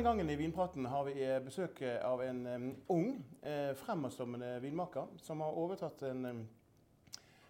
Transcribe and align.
Denne 0.00 0.10
gangen 0.10 0.30
i 0.30 0.36
Vinpraten 0.36 0.86
har 0.86 1.04
vi 1.04 1.12
eh, 1.20 1.42
besøk 1.44 1.82
av 1.84 2.22
en 2.24 2.38
um, 2.46 2.62
ung, 2.88 3.08
eh, 3.44 3.74
fremadstormende 3.76 4.54
vinmaker 4.62 5.10
som 5.20 5.42
har 5.44 5.58
overtatt 5.60 6.06
en, 6.08 6.22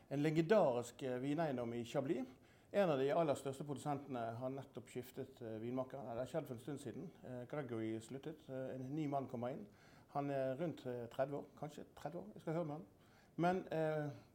en 0.08 0.24
legendarisk 0.24 1.04
vineiendom 1.22 1.76
i 1.78 1.84
Chablis. 1.86 2.26
En 2.72 2.90
av 2.90 2.98
de 2.98 3.06
aller 3.14 3.38
største 3.38 3.68
produsentene 3.68 4.24
har 4.40 4.50
nettopp 4.56 4.90
skiftet 4.90 5.38
uh, 5.44 5.60
vinmaker. 5.62 6.02
Det 6.02 6.24
har 6.24 6.32
skjedd 6.34 6.50
for 6.50 6.56
en 6.58 6.64
stund 6.66 6.82
siden. 6.82 7.06
Uh, 7.22 7.46
Gregory 7.54 7.92
sluttet. 8.02 8.42
Uh, 8.50 8.74
en 8.74 8.90
ny 8.98 9.06
mann 9.14 9.30
kommer 9.30 9.54
inn. 9.54 9.62
Han 10.16 10.34
er 10.34 10.58
rundt 10.58 10.82
30 11.14 11.38
år. 11.38 11.48
Kanskje 11.62 11.86
30 12.02 12.18
år. 12.18 12.28
Jeg 12.34 12.48
skal 12.48 12.58
høre 12.58 12.70
med 12.72 12.80
han. 12.80 12.86
Men 13.46 13.64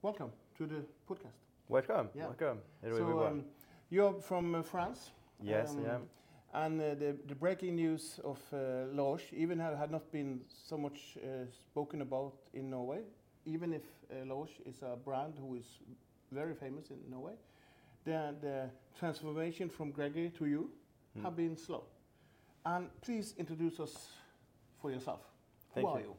welcome 0.04 0.32
to 0.55 0.72
the 0.72 0.86
podcast. 1.04 1.44
Welcome. 1.68 2.16
Yeah. 2.16 2.32
Welcome. 2.32 2.63
So, 2.82 3.27
um, 3.27 3.44
you're 3.91 4.22
from 4.22 4.63
France. 4.63 5.12
Yes, 5.44 5.76
um, 5.76 5.84
I 5.84 5.95
am. 5.95 6.09
And 6.55 6.80
uh, 6.80 6.95
the, 6.95 7.18
the, 7.27 7.36
breaking 7.36 7.76
news 7.76 8.18
of 8.23 8.40
uh, 8.54 8.88
La 8.94 9.04
Roche 9.04 9.34
even 9.34 9.59
had 9.59 9.91
not 9.91 10.09
been 10.09 10.40
so 10.48 10.78
much 10.78 11.18
uh, 11.18 11.52
spoken 11.52 12.02
about 12.02 12.34
in 12.54 12.70
Norway, 12.70 13.02
even 13.45 13.73
if 13.73 13.81
uh, 14.09 14.26
La 14.26 14.36
Roche 14.36 14.62
is 14.66 14.81
a 14.81 14.95
brand 14.95 15.34
who 15.38 15.55
is 15.55 15.66
very 16.31 16.54
famous 16.54 16.91
in 16.91 16.98
Norway. 17.09 17.34
The, 18.05 18.36
the 18.41 18.70
transformation 18.98 19.70
from 19.70 19.91
Gregory 19.91 20.31
to 20.38 20.45
you 20.45 20.70
mm. 21.18 21.23
have 21.23 21.36
been 21.36 21.58
slow. 21.58 21.84
And 22.66 22.88
please 23.02 23.34
introduce 23.38 23.81
us 23.81 24.08
for 24.81 24.92
yourself. 24.92 25.20
Thank 25.73 25.88
who 25.88 25.94
you. 25.94 26.00
are 26.00 26.06
you? 26.08 26.16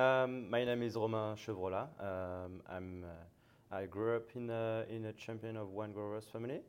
Um, 0.00 0.48
my 0.48 0.64
name 0.64 0.82
is 0.84 0.96
Romain 0.96 1.36
Chevrolat. 1.36 1.88
Um, 2.00 2.62
I'm, 2.66 3.04
uh, 3.04 3.76
I 3.76 3.84
grew 3.84 4.16
up 4.16 4.30
in 4.34 4.48
a, 4.48 4.86
in 4.88 5.04
a 5.04 5.12
champion 5.12 5.58
of 5.58 5.68
wine 5.72 5.92
growers 5.92 6.24
family. 6.32 6.62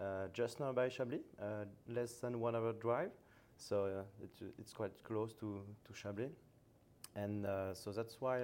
Uh, 0.00 0.28
just 0.32 0.58
now 0.58 0.72
by 0.72 0.88
Chablis, 0.88 1.20
uh, 1.40 1.64
less 1.88 2.14
than 2.14 2.40
one 2.40 2.56
hour 2.56 2.72
drive. 2.72 3.10
So 3.56 3.84
uh, 3.84 4.24
it's, 4.24 4.40
it's 4.58 4.72
quite 4.72 4.92
close 5.04 5.34
to, 5.34 5.62
to 5.86 5.92
Chablis. 5.92 6.30
And 7.14 7.46
so 7.74 7.92
that's 7.92 8.16
why 8.20 8.40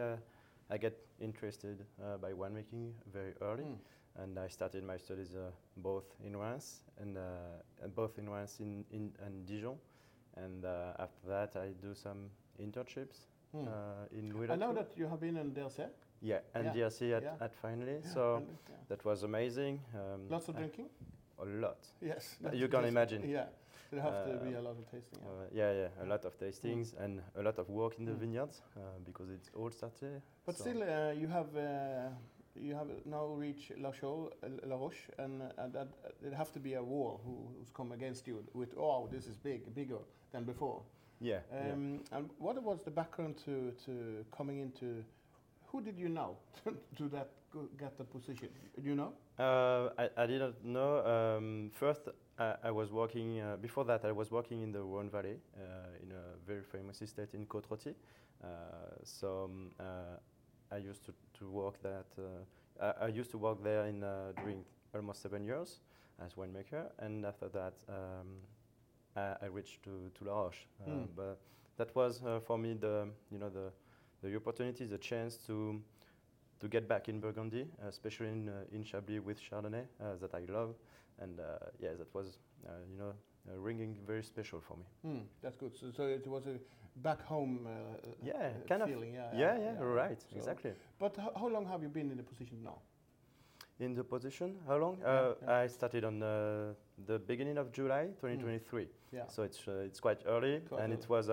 I 0.71 0.77
get 0.77 0.95
interested 1.21 1.87
by 2.21 2.33
winemaking 2.33 2.93
very 3.11 3.33
early. 3.41 3.65
Mm. 3.65 3.79
And 4.23 4.39
I 4.39 4.49
started 4.49 4.85
my 4.85 4.99
studies 4.99 5.35
both 5.79 6.05
in 6.23 6.37
Reims 6.37 6.81
and 7.01 7.17
both 7.95 8.19
in 8.19 8.29
Reims 8.29 8.57
in, 8.61 8.85
in, 8.91 9.13
and 9.25 9.47
Dijon. 9.47 9.77
And 10.37 10.67
after 10.99 11.29
that, 11.29 11.57
I 11.57 11.69
do 11.81 11.95
some 11.95 12.29
internships 12.61 13.29
Hmm. 13.53 13.67
Uh, 13.67 14.19
in 14.19 14.51
I 14.51 14.57
know 14.57 14.75
that 14.75 14.91
you 14.97 15.09
have 15.09 15.21
been 15.21 15.37
in 15.37 15.53
DRC. 15.53 15.87
Yeah, 16.21 16.41
and 16.55 16.67
yeah. 16.67 16.85
DRC 16.85 17.17
at, 17.17 17.23
yeah. 17.23 17.33
at 17.41 17.55
finally. 17.55 18.01
Yeah. 18.05 18.13
So 18.13 18.43
that 18.89 19.05
was 19.05 19.23
amazing. 19.23 19.81
Um, 19.95 20.29
Lots 20.29 20.49
of 20.49 20.57
drinking 20.57 20.87
a 21.41 21.45
lot. 21.45 21.79
Yes. 22.01 22.37
You 22.53 22.69
can 22.69 22.85
imagine. 22.85 23.29
Yeah. 23.29 23.47
There 23.91 24.03
have 24.03 24.27
to 24.27 24.37
be 24.45 24.55
a 24.55 24.61
lot 24.61 24.77
of 24.77 24.91
tasting. 24.91 25.21
Yeah, 25.53 25.65
uh, 25.65 25.73
yeah, 25.73 25.73
yeah, 25.73 26.05
a 26.05 26.07
lot 26.07 26.25
of 26.27 26.39
tastings 26.39 26.95
mm. 26.95 27.05
and 27.05 27.23
a 27.37 27.43
lot 27.43 27.59
of 27.59 27.71
work 27.71 27.99
in 27.99 28.05
the 28.05 28.13
mm. 28.13 28.19
vineyards 28.19 28.61
uh, 28.77 28.81
because 29.05 29.31
it's 29.31 29.51
all 29.55 29.71
started. 29.71 30.21
But 30.45 30.59
so 30.59 30.65
still, 30.65 30.83
uh, 30.83 31.13
you 31.13 31.27
have 31.29 31.57
uh, 31.57 32.11
you 32.55 32.75
have 32.75 32.89
now 33.07 33.27
reached 33.29 33.73
La, 33.79 33.91
Chaux, 33.93 34.31
uh, 34.43 34.49
La 34.67 34.77
Roche, 34.77 35.09
and 35.19 35.43
uh, 35.43 35.69
that 35.69 35.89
it 36.23 36.35
have 36.35 36.53
to 36.53 36.59
be 36.59 36.75
a 36.75 36.83
wall 36.83 37.21
who, 37.25 37.49
who's 37.57 37.71
come 37.71 37.93
against 37.93 38.27
you 38.27 38.45
with 38.53 38.75
oh 38.77 39.09
this 39.11 39.27
is 39.27 39.37
big, 39.37 39.75
bigger 39.75 40.03
than 40.33 40.45
before. 40.45 40.83
Yeah, 41.21 41.39
um, 41.51 42.01
yeah. 42.11 42.19
And 42.19 42.31
what 42.39 42.63
was 42.63 42.83
the 42.83 42.91
background 42.91 43.37
to 43.47 43.73
to 43.87 44.25
coming 44.37 44.59
into? 44.61 45.03
Who 45.73 45.81
did 45.81 45.99
you 45.99 46.11
know 46.11 46.37
to 46.99 47.09
that 47.09 47.31
get 47.79 47.97
the 47.97 48.05
position? 48.05 48.49
Do 48.79 48.87
you 48.87 48.95
know? 48.95 49.13
Uh, 49.39 49.91
I, 49.97 50.09
I, 50.17 50.27
didn't 50.27 50.65
know. 50.65 51.07
Um, 51.07 51.71
first, 51.73 52.09
I, 52.39 52.55
I, 52.65 52.71
was 52.73 52.91
working, 52.91 53.41
uh, 53.41 53.57
before 53.57 53.85
that, 53.85 54.05
I 54.05 54.11
was 54.11 54.33
working 54.33 54.63
in 54.63 54.73
the 54.73 54.83
Rhone 54.83 55.09
Valley 55.09 55.37
uh, 55.57 56.03
in 56.03 56.11
a 56.11 56.37
very 56.45 56.63
famous 56.63 57.01
estate 57.03 57.35
in 57.35 57.47
Côte-Rôtie. 57.47 57.95
Uh, 58.43 58.47
so 59.05 59.45
um, 59.45 59.71
uh, 59.79 60.75
I 60.75 60.79
used 60.79 61.05
to, 61.05 61.15
to 61.39 61.49
work 61.49 61.81
that, 61.83 62.07
uh, 62.19 62.85
I, 63.01 63.05
I, 63.05 63.09
used 63.09 63.31
to 63.31 63.39
work 63.39 63.63
there 63.63 63.87
in, 63.87 64.01
during 64.01 64.65
almost 64.93 65.23
seven 65.23 65.45
years 65.45 65.81
as 66.25 66.35
winemaker. 66.35 66.87
And 66.99 67.25
after 67.25 67.49
that, 67.51 67.75
um, 67.89 68.39
I, 69.17 69.45
I, 69.45 69.47
reached 69.47 69.85
to, 69.85 70.11
to 70.19 70.25
La 70.25 70.43
Roche. 70.43 70.67
Mm. 70.89 71.07
But 71.15 71.39
that 71.77 71.95
was 71.95 72.21
for 72.45 72.59
me 72.59 72.75
the, 72.75 73.09
you 73.31 73.39
know, 73.39 73.51
the, 73.51 73.71
the 74.21 74.35
opportunity, 74.35 74.85
the 74.85 74.99
chance 74.99 75.37
to 75.47 75.81
to 76.61 76.69
get 76.69 76.89
back 76.89 77.09
in 77.09 77.21
Burgundy, 77.21 77.67
especially 77.87 78.29
in, 78.29 78.49
uh, 78.49 78.53
in 78.73 78.83
Chablis 78.83 79.21
with 79.21 79.39
Chardonnay 79.41 79.85
uh, 80.01 80.17
that 80.21 80.35
I 80.35 80.45
love. 80.51 80.75
And 81.21 81.41
uh, 81.41 81.45
yeah, 81.81 81.91
that 81.99 82.13
was, 82.15 82.39
you 82.91 82.99
know, 82.99 83.13
ringing 83.57 83.97
very 84.07 84.23
special 84.23 84.61
for 84.61 84.77
me. 84.77 84.85
Mm, 85.07 85.23
that's 85.43 85.57
good. 85.57 85.77
So, 85.77 85.91
so, 85.97 86.05
it 86.05 86.27
was 86.27 86.47
a 86.47 86.59
back 86.97 87.23
home 87.23 87.67
yeah, 88.23 88.51
kind 88.69 88.83
feeling. 88.85 89.17
Of, 89.17 89.35
yeah, 89.35 89.41
yeah, 89.41 89.59
yeah, 89.59 89.73
yeah, 89.79 89.85
right, 89.85 90.21
so 90.21 90.37
exactly. 90.37 90.73
But 90.99 91.17
how 91.17 91.49
long 91.49 91.67
have 91.67 91.83
you 91.83 91.89
been 91.89 92.11
in 92.11 92.17
the 92.17 92.23
position 92.23 92.59
now? 92.63 92.79
In 93.81 93.95
the 93.95 94.05
position, 94.05 94.57
how 94.67 94.77
long? 94.77 94.99
Uh, 95.05 95.35
yeah, 95.43 95.53
I 95.55 95.67
started 95.69 96.05
on 96.05 96.23
uh, 96.23 96.75
the 97.07 97.19
beginning 97.19 97.59
of 97.59 97.73
July 97.73 98.07
2023. 98.21 98.83
Mm. 98.83 98.89
Yeah. 99.13 99.23
So 99.29 99.45
it's 99.45 99.67
uh, 99.69 99.87
it's 99.87 100.01
quite 100.01 100.19
early, 100.27 100.61
quite 100.69 100.83
and 100.83 100.93
early. 100.93 101.03
it 101.03 101.09
was 101.09 101.31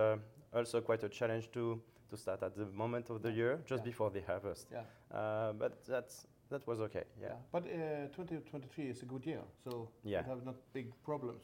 also 0.53 0.81
quite 0.81 1.03
a 1.03 1.09
challenge 1.09 1.51
to 1.51 1.81
to 2.09 2.17
start 2.17 2.43
at 2.43 2.55
the 2.55 2.65
moment 2.67 3.09
of 3.09 3.21
the 3.21 3.31
year, 3.31 3.59
just 3.65 3.83
before 3.83 4.09
the 4.09 4.21
harvest. 4.21 4.67
Yeah. 4.71 5.17
Uh, 5.17 5.53
but 5.53 5.85
that's 5.85 6.27
that 6.49 6.65
was 6.67 6.79
okay. 6.81 7.03
Yeah. 7.19 7.27
yeah. 7.29 7.35
But 7.51 7.63
uh, 7.63 8.07
2023 8.15 8.85
is 8.85 9.01
a 9.01 9.05
good 9.05 9.25
year, 9.25 9.41
so 9.63 9.89
yeah. 10.03 10.21
you 10.21 10.29
have 10.29 10.45
not 10.45 10.55
big 10.73 10.91
problems. 11.03 11.43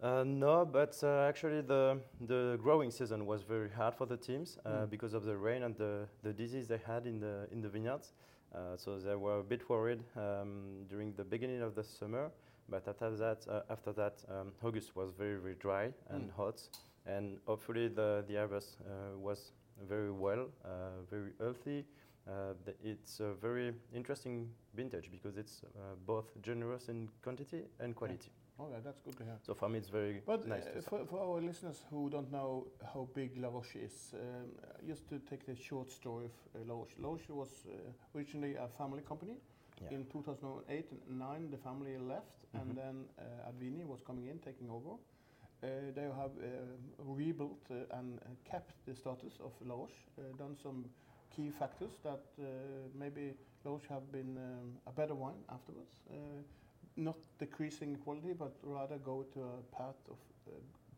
Uh, 0.00 0.22
no, 0.24 0.64
but 0.64 0.96
uh, 1.02 1.26
actually 1.28 1.60
the 1.60 1.98
the 2.20 2.56
growing 2.62 2.90
season 2.90 3.26
was 3.26 3.42
very 3.42 3.68
hard 3.68 3.94
for 3.94 4.06
the 4.06 4.16
teams 4.16 4.56
uh, 4.64 4.70
mm. 4.70 4.90
because 4.90 5.12
of 5.12 5.24
the 5.24 5.36
rain 5.36 5.64
and 5.64 5.76
the, 5.76 6.06
the 6.22 6.32
disease 6.32 6.68
they 6.68 6.80
had 6.86 7.04
in 7.04 7.18
the 7.18 7.48
in 7.50 7.60
the 7.60 7.68
vineyards. 7.68 8.12
Uh, 8.54 8.76
so 8.76 8.98
they 8.98 9.16
were 9.16 9.40
a 9.40 9.42
bit 9.42 9.68
worried 9.68 10.02
um, 10.16 10.86
during 10.88 11.12
the 11.14 11.24
beginning 11.24 11.62
of 11.62 11.74
the 11.74 11.82
summer. 11.82 12.30
But 12.68 12.86
after 12.86 13.10
that, 13.16 13.46
after 13.70 13.92
that, 13.94 14.22
um, 14.28 14.52
August 14.62 14.94
was 14.94 15.10
very 15.18 15.40
very 15.40 15.56
dry 15.56 15.92
and 16.10 16.30
mm. 16.30 16.36
hot, 16.36 16.62
and 17.06 17.38
hopefully 17.46 17.88
the 17.88 18.24
the 18.28 18.36
harvest 18.36 18.78
was 19.16 19.52
very 19.88 20.10
well, 20.10 20.48
uh, 20.64 21.02
very 21.10 21.32
healthy. 21.38 21.84
Uh, 22.26 22.52
it's 22.84 23.20
a 23.20 23.32
very 23.32 23.72
interesting 23.94 24.50
vintage 24.74 25.10
because 25.10 25.38
it's 25.38 25.62
uh, 25.64 25.94
both 26.06 26.26
generous 26.42 26.88
in 26.88 27.08
quantity 27.22 27.62
and 27.80 27.94
quality. 27.96 28.28
Yeah. 28.28 28.48
Oh, 28.60 28.66
yeah, 28.70 28.78
that's 28.84 29.00
good 29.00 29.16
to 29.18 29.24
hear. 29.24 29.38
So 29.46 29.54
for 29.54 29.68
me, 29.68 29.78
it's 29.78 29.88
very 29.88 30.20
but 30.26 30.46
nice. 30.46 30.66
Uh, 30.66 30.80
for, 30.80 31.06
for, 31.06 31.20
our 31.20 31.40
listeners 31.40 31.84
who 31.90 32.10
don't 32.10 32.30
know 32.32 32.66
how 32.92 33.08
big 33.14 33.36
La 33.38 33.48
Roche 33.48 33.76
is, 33.76 34.14
um, 34.14 34.50
just 34.86 35.08
to 35.10 35.20
take 35.30 35.46
the 35.46 35.54
short 35.54 35.90
story 35.90 36.26
of 36.26 36.32
uh, 36.54 36.64
La 36.66 36.74
Roche. 36.74 36.94
La 36.98 37.08
Roche 37.08 37.30
was 37.30 37.48
uh, 37.68 38.18
originally 38.18 38.56
a 38.56 38.66
family 38.76 39.02
company. 39.02 39.36
Yeah. 39.80 39.96
In 39.96 40.06
2008 40.06 40.90
and 40.90 41.18
9, 41.18 41.50
the 41.50 41.56
family 41.56 41.96
left, 41.98 42.34
mm 42.42 42.50
-hmm. 42.50 42.60
and 42.60 42.76
then 42.76 43.08
uh, 43.18 43.48
Advini 43.48 43.84
was 43.86 44.02
coming 44.02 44.28
in, 44.28 44.38
taking 44.40 44.70
over. 44.70 44.98
Uh, 45.60 45.66
they 45.94 46.02
have 46.02 46.30
uh, 46.38 46.46
rebuilt 46.98 47.58
uh, 47.70 47.98
and 47.98 48.20
kept 48.48 48.74
the 48.86 48.94
status 48.94 49.38
of 49.42 49.52
La 49.66 49.74
Roche, 49.74 50.06
done 50.38 50.56
some 50.62 50.84
key 51.34 51.50
factors 51.50 51.98
that 52.04 52.20
maybe 52.94 53.34
La 53.64 53.72
Roche 53.72 53.88
have 53.88 54.10
been 54.12 54.36
um, 54.36 54.72
a 54.86 54.92
better 54.92 55.14
wine 55.14 55.42
afterwards. 55.50 55.90
not 56.96 57.16
decreasing 57.38 57.96
quality, 57.96 58.32
but 58.32 58.52
rather 58.62 58.98
go 58.98 59.24
to 59.32 59.40
a 59.40 59.76
path 59.76 60.00
of 60.10 60.18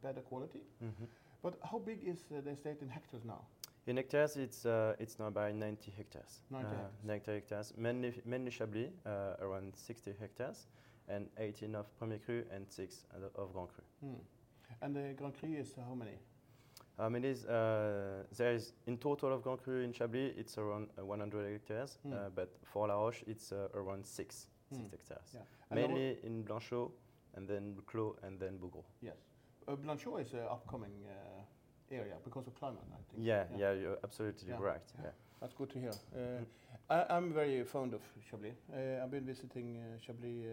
better 0.02 0.22
quality. 0.22 0.62
Mm 0.80 0.92
-hmm. 0.98 1.06
But 1.42 1.54
how 1.62 1.78
big 1.78 2.02
is 2.02 2.24
the 2.28 2.50
estate 2.50 2.84
in 2.84 2.88
hectares 2.88 3.24
now? 3.24 3.44
In 3.86 3.96
hectares, 3.96 4.36
it's 4.36 4.64
uh, 4.64 4.94
it's 4.98 5.18
now 5.18 5.30
by 5.30 5.52
90 5.52 5.90
hectares. 5.90 6.42
90 6.50 6.66
uh, 6.66 6.72
hectares. 6.72 7.04
90 7.04 7.32
hectares. 7.32 7.72
Mainly, 7.76 8.22
mainly 8.24 8.50
Chablis, 8.50 8.90
uh, 9.06 9.44
around 9.44 9.76
60 9.76 10.12
hectares, 10.20 10.68
and 11.08 11.28
18 11.38 11.74
of 11.74 11.86
Premier 11.98 12.18
Cru 12.18 12.44
and 12.50 12.70
6 12.70 13.06
of 13.34 13.52
Grand 13.52 13.68
Cru. 13.68 13.84
Hmm. 14.00 14.20
And 14.82 14.96
the 14.96 15.14
Grand 15.16 15.34
Cru 15.38 15.54
is 15.54 15.74
how 15.76 15.94
many? 15.94 16.18
How 16.98 17.08
many 17.08 17.28
is 17.28 17.44
uh, 17.44 18.24
there 18.36 18.52
is 18.52 18.72
in 18.86 18.98
total 18.98 19.32
of 19.32 19.42
Grand 19.42 19.62
Cru 19.62 19.82
in 19.82 19.92
Chablis 19.92 20.32
it's 20.36 20.58
around 20.58 20.88
uh, 20.98 21.04
100 21.04 21.52
hectares, 21.52 21.98
mm. 22.06 22.12
uh, 22.12 22.30
but 22.34 22.50
for 22.64 22.88
La 22.88 22.94
Roche 22.94 23.22
it's 23.26 23.52
uh, 23.52 23.68
around 23.74 24.04
six 24.04 24.46
mm. 24.72 24.90
six 24.90 25.08
hectares. 25.08 25.34
Yeah. 25.34 25.74
Mainly 25.74 26.18
in 26.24 26.44
Blanchot, 26.44 26.90
and 27.36 27.46
then 27.46 27.76
Clos, 27.86 28.16
and 28.22 28.40
then 28.40 28.58
Bougros. 28.58 28.84
Yes, 29.02 29.16
uh, 29.68 29.76
Blanchot 29.76 30.22
is 30.22 30.32
an 30.32 30.46
upcoming 30.50 30.92
uh, 31.06 31.94
area 31.94 32.14
because 32.24 32.46
of 32.46 32.54
climate, 32.54 32.80
I 32.92 32.96
think. 33.10 33.26
Yeah, 33.26 33.44
yeah, 33.52 33.58
yeah 33.58 33.80
you're 33.80 33.98
absolutely 34.02 34.48
yeah. 34.48 34.56
right. 34.58 34.88
Yeah. 34.98 35.04
yeah. 35.04 35.10
That's 35.40 35.54
good 35.54 35.70
to 35.70 35.78
hear. 35.78 35.92
Mm. 36.16 36.44
I, 36.90 37.16
am 37.16 37.32
very 37.32 37.64
fond 37.64 37.94
of 37.94 38.02
Chablis. 38.30 38.56
I've 39.02 39.10
been 39.10 39.24
visiting 39.24 39.78
Chablis 40.04 40.44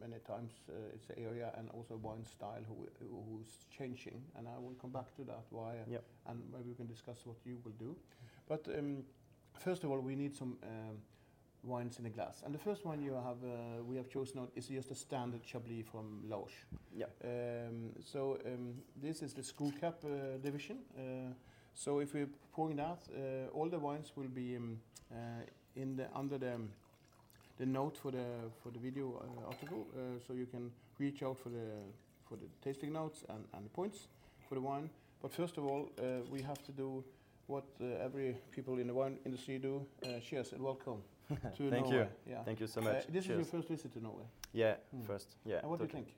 many 0.00 0.18
times 0.26 0.52
uh, 0.68 0.94
it's 0.94 1.06
the 1.06 1.18
area 1.18 1.52
and 1.58 1.68
also 1.70 1.96
wine 1.96 2.24
style 2.24 2.62
who, 2.68 2.88
who's 3.00 3.66
changing, 3.76 4.22
and 4.36 4.46
I 4.48 4.58
will 4.58 4.74
come 4.80 4.90
back 4.90 5.14
to 5.16 5.24
that 5.24 5.44
why, 5.50 5.74
yep. 5.90 6.04
and 6.26 6.42
maybe 6.52 6.70
we 6.70 6.74
can 6.74 6.86
discuss 6.86 7.24
what 7.24 7.36
you 7.44 7.58
will 7.64 7.76
do. 7.78 7.96
But 8.48 8.66
um, 8.78 9.04
first 9.58 9.84
of 9.84 9.90
all, 9.90 10.00
we 10.00 10.14
need 10.14 10.34
some 10.34 10.56
um, 10.62 10.98
wines 11.62 11.98
in 11.98 12.06
a 12.06 12.10
glass. 12.10 12.42
And 12.44 12.54
the 12.54 12.58
first 12.58 12.84
one 12.84 13.02
you 13.02 13.14
have, 13.14 13.42
uh, 13.44 13.82
we 13.84 13.96
have 13.96 14.08
chosen 14.08 14.48
is 14.54 14.68
just 14.68 14.90
a 14.90 14.94
standard 14.94 15.42
Chablis 15.44 15.84
from 15.90 16.22
La 16.28 16.36
Roche. 16.36 16.64
Yeah. 16.94 17.06
Um, 17.24 17.90
so 18.04 18.38
um, 18.46 18.74
this 18.96 19.22
is 19.22 19.34
the 19.34 19.42
screw 19.42 19.72
cap 19.72 20.04
uh, 20.04 20.38
division. 20.42 20.78
Uh, 20.96 21.32
so 21.74 22.00
if 22.00 22.14
we're 22.14 22.28
pouring 22.52 22.76
that, 22.76 23.02
uh, 23.14 23.50
all 23.52 23.68
the 23.68 23.78
wines 23.78 24.12
will 24.16 24.28
be 24.28 24.56
um, 24.56 24.80
uh, 25.12 25.44
in 25.76 25.96
the 25.96 26.08
under 26.14 26.38
the 26.38 26.58
the 27.58 27.66
note 27.66 27.96
for 27.96 28.10
the 28.12 28.24
for 28.62 28.70
the 28.72 28.78
video 28.78 29.06
uh, 29.22 29.46
article. 29.48 29.86
Uh, 29.94 30.18
so 30.26 30.32
you 30.34 30.46
can 30.46 30.70
reach 30.98 31.22
out 31.22 31.38
for 31.38 31.48
the 31.50 31.66
for 32.28 32.36
the 32.36 32.46
tasting 32.62 32.92
notes 32.92 33.24
and, 33.28 33.44
and 33.54 33.64
the 33.64 33.70
points 33.70 34.08
for 34.48 34.54
the 34.54 34.60
wine. 34.60 34.90
But 35.22 35.32
first 35.32 35.58
of 35.58 35.64
all, 35.64 35.88
uh, 35.98 36.02
we 36.30 36.42
have 36.42 36.62
to 36.66 36.72
do 36.72 37.04
what 37.46 37.64
uh, 37.80 38.04
every 38.04 38.36
people 38.50 38.78
in 38.78 38.86
the 38.86 38.94
wine 38.94 39.18
industry 39.24 39.58
do. 39.58 39.84
Uh, 40.04 40.20
cheers 40.20 40.52
and 40.52 40.62
welcome 40.62 41.02
to 41.56 41.70
Thank 41.70 41.86
Norway. 41.86 42.08
you. 42.26 42.32
Yeah. 42.32 42.44
Thank 42.44 42.60
you 42.60 42.66
so 42.66 42.80
Uh, 42.80 42.84
much. 42.84 43.06
this 43.08 43.24
is 43.24 43.30
your 43.30 43.44
first 43.44 43.68
visit 43.68 43.92
to 43.92 44.00
Norway. 44.00 44.24
yeah, 44.52 44.74
Hmm. 44.90 45.02
first. 45.02 45.36
Yeah. 45.44 45.60
and 45.62 45.70
what 45.70 45.78
do 45.78 45.84
you 45.84 45.90
think? 45.90 46.08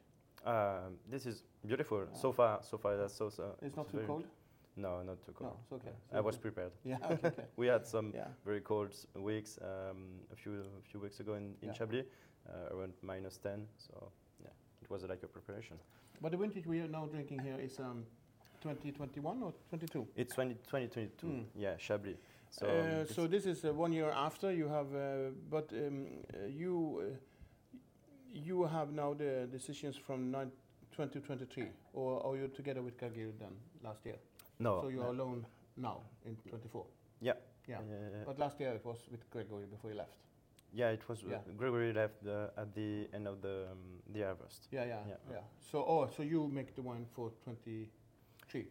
Um, 0.45 0.99
this 1.11 1.27
is 1.27 1.45
beautiful. 1.67 1.99
Yeah. 1.99 2.21
So 2.21 2.33
far, 2.33 2.63
so 2.63 2.79
far 2.79 2.97
that's 2.97 3.15
so. 3.17 3.31
so 3.31 3.55
It's 3.63 3.77
not 3.77 3.89
too 3.91 4.03
cold. 4.07 4.25
No, 4.77 5.03
not 5.03 5.23
too 5.23 5.33
cold. 5.33 5.51
No, 5.51 5.57
it's 5.63 5.73
okay. 5.73 5.95
I 6.13 6.21
was 6.21 6.37
prepared. 6.39 6.73
Yeah. 6.85 6.97
Okay. 7.05 7.29
okay. 7.29 7.45
We 7.57 7.67
had 7.67 7.87
some 7.87 8.13
yeah. 8.15 8.29
very 8.45 8.61
cold 8.61 8.95
weeks 9.15 9.59
um, 9.63 10.21
a 10.33 10.37
few 10.37 10.53
a 10.53 10.83
few 10.91 11.01
weeks 11.01 11.21
ago 11.21 11.35
in, 11.35 11.55
in 11.63 11.69
Yeah. 11.69 11.75
Chablis, 11.75 12.07
uh, 12.49 12.75
around 12.77 12.93
minus 13.03 13.39
10. 13.39 13.67
So 13.77 14.13
yeah, 14.43 14.51
it 14.83 14.91
was 14.91 15.03
like 15.03 15.23
a 15.23 15.29
preparation. 15.29 15.79
But 16.21 16.33
the 16.33 16.39
vintage 16.39 16.67
we 16.67 16.81
are 16.81 16.89
now 16.89 17.07
drinking 17.07 17.41
here 17.41 17.59
is 17.59 17.79
um, 17.79 18.05
2021 18.63 19.43
or 19.43 19.53
22. 19.71 20.07
It's 20.17 20.35
20, 20.35 20.55
2022. 20.55 21.27
Mm. 21.27 21.45
Yeah, 21.57 21.77
Chablis. 21.77 22.17
So 22.51 22.67
So, 22.67 22.67
um, 22.67 22.87
uh, 22.87 23.05
so 23.15 23.27
this 23.27 23.47
is 23.47 23.65
uh, 23.65 23.73
one 23.73 23.93
year 23.93 24.11
after 24.11 24.53
you 24.53 24.69
have, 24.69 24.95
uh, 24.95 25.31
but 25.49 25.73
um, 25.73 26.07
uh, 26.35 26.47
you 26.47 27.01
uh, 27.01 27.17
you 28.33 28.65
have 28.65 28.93
now 28.93 29.15
the 29.15 29.49
decisions 29.51 29.97
from 29.97 30.33
2023, 30.93 31.65
or 31.93 32.25
are 32.27 32.37
you 32.37 32.49
together 32.49 32.83
with 32.83 32.97
Gagir 32.99 33.33
then 33.39 33.55
last 33.83 34.05
year? 34.05 34.17
No. 34.61 34.81
so 34.83 34.89
you 34.89 35.01
uh, 35.03 35.07
are 35.07 35.11
alone 35.11 35.45
now 35.77 36.03
in 36.25 36.37
24. 36.37 36.87
Yeah. 37.21 37.33
Yeah. 37.69 37.79
uh, 37.79 38.25
But 38.27 38.39
last 38.39 38.61
year 38.61 38.73
it 38.73 38.85
was 38.85 38.99
with 39.11 39.29
Gregory 39.31 39.67
before 39.67 39.91
he 39.91 39.97
left. 39.97 40.17
yeah, 40.73 40.91
it 40.91 41.09
was. 41.09 41.23
Yeah. 41.29 41.39
Gregory 41.57 41.93
left 41.93 42.23
the, 42.23 42.51
at 42.57 42.75
the 42.75 43.09
end 43.13 43.27
of 43.27 43.41
the 43.43 43.69
um, 43.73 43.79
the 44.13 44.23
harvest. 44.23 44.69
Yeah, 44.71 44.85
yeah, 44.85 44.99
yeah. 45.09 45.15
Yeah. 45.33 45.39
So 45.71 45.85
oh, 45.87 46.09
so 46.17 46.23
you 46.23 46.49
make 46.49 46.75
the 46.75 46.83
wine 46.83 47.07
for 47.15 47.33
23. 47.45 48.67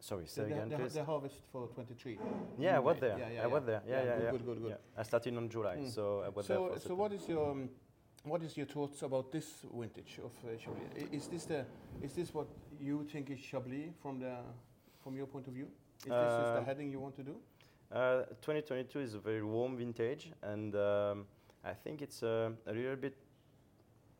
Sorry, 0.00 0.26
say 0.26 0.42
the, 0.42 0.46
again, 0.54 0.68
the, 0.68 0.76
please. 0.76 0.92
the 0.92 1.04
harvest 1.04 1.36
for 1.50 1.66
23. 1.68 2.18
yeah, 2.58 2.76
I 2.76 2.78
was 2.78 2.98
there. 3.00 3.18
Yeah, 3.18 3.28
yeah, 3.30 3.42
I 3.42 3.46
was 3.46 3.64
there. 3.64 3.82
Yeah, 3.88 4.04
Yeah, 4.04 4.04
yeah, 4.04 4.30
good, 4.30 4.44
good, 4.44 4.46
good, 4.46 4.62
good. 4.62 4.76
I 4.98 5.02
started 5.02 5.34
in 5.34 5.48
July, 5.48 5.76
Mm. 5.76 5.90
so 5.90 6.22
I 6.26 6.28
was 6.28 6.46
there 6.46 6.56
So, 6.58 6.72
for 6.74 6.80
so 6.80 6.94
what 6.94 7.12
is 7.12 7.26
your 7.28 7.50
um, 7.50 7.70
what 8.24 8.42
is 8.42 8.56
your 8.56 8.66
thoughts 8.66 9.02
about 9.02 9.30
this 9.32 9.64
vintage 9.72 10.18
of 10.22 10.32
uh, 10.44 10.56
Chablis? 10.58 11.08
Is 11.12 11.28
this 11.28 11.46
the 11.46 11.64
is 12.02 12.12
this 12.12 12.34
what 12.34 12.48
you 12.80 13.04
think 13.04 13.30
is 13.30 13.40
Chablis 13.40 13.94
from 14.02 14.18
the 14.20 14.36
from 15.04 15.16
your 15.16 15.26
point 15.26 15.46
of 15.46 15.52
view? 15.52 15.68
Is 15.98 16.10
this 16.10 16.12
is 16.12 16.12
the 16.56 16.60
Uh, 16.60 16.64
heading 16.64 16.90
you 16.90 16.98
want 17.00 17.14
to 17.16 17.22
do? 17.22 17.36
Uh, 17.92 18.24
2022 18.40 18.98
is 19.00 19.14
a 19.14 19.18
very 19.18 19.42
warm 19.42 19.76
vintage, 19.76 20.32
and 20.42 20.74
um, 20.74 21.26
I 21.62 21.74
think 21.74 22.02
it's 22.02 22.22
uh, 22.22 22.50
a 22.66 22.72
little 22.72 22.96
bit, 22.96 23.14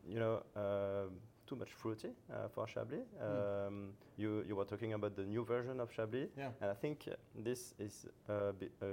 you 0.07 0.19
know, 0.19 0.43
uh, 0.55 1.09
too 1.47 1.55
much 1.55 1.71
fruity 1.71 2.09
uh, 2.31 2.47
for 2.47 2.67
Chablis. 2.67 3.05
Um, 3.21 3.93
you 4.17 4.43
you 4.47 4.55
were 4.55 4.65
talking 4.65 4.93
about 4.93 5.15
the 5.15 5.23
new 5.25 5.43
version 5.43 5.79
of 5.79 5.91
Chablis, 5.91 6.29
Yeah. 6.37 6.51
and 6.61 6.71
I 6.71 6.75
think 6.75 7.09
this 7.43 7.73
is 7.79 8.05
a 8.29 8.53
bit, 8.53 8.71
uh, 8.81 8.85